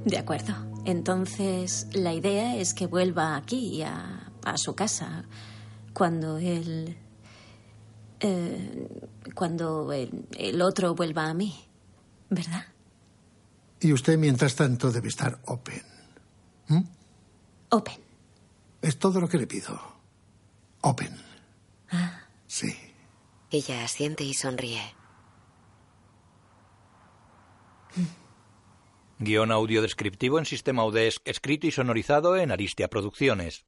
De 0.03 0.17
acuerdo. 0.17 0.70
Entonces, 0.85 1.87
la 1.93 2.13
idea 2.13 2.55
es 2.55 2.73
que 2.73 2.87
vuelva 2.87 3.35
aquí, 3.35 3.81
a, 3.83 4.31
a 4.43 4.57
su 4.57 4.73
casa, 4.75 5.25
cuando 5.93 6.37
él... 6.37 6.97
eh, 8.19 8.87
cuando 9.35 9.93
el, 9.93 10.27
el 10.37 10.61
otro 10.61 10.95
vuelva 10.95 11.27
a 11.29 11.33
mí, 11.33 11.55
¿verdad? 12.29 12.65
Y 13.79 13.93
usted, 13.93 14.17
mientras 14.17 14.55
tanto, 14.55 14.91
debe 14.91 15.07
estar 15.07 15.39
open. 15.45 15.83
¿Mm? 16.67 16.83
Open. 17.69 17.99
Es 18.81 18.97
todo 18.97 19.19
lo 19.19 19.27
que 19.29 19.37
le 19.37 19.47
pido. 19.47 19.79
Open. 20.81 21.15
Ah. 21.91 22.21
Sí. 22.47 22.75
Ella 23.51 23.83
asiente 23.83 24.23
y 24.23 24.33
sonríe. 24.33 24.81
Guión 29.23 29.51
audio 29.51 29.83
descriptivo 29.83 30.39
en 30.39 30.45
sistema 30.45 30.83
UDESC, 30.83 31.21
escrito 31.25 31.67
y 31.67 31.71
sonorizado 31.71 32.37
en 32.37 32.49
Aristia 32.49 32.87
Producciones. 32.87 33.67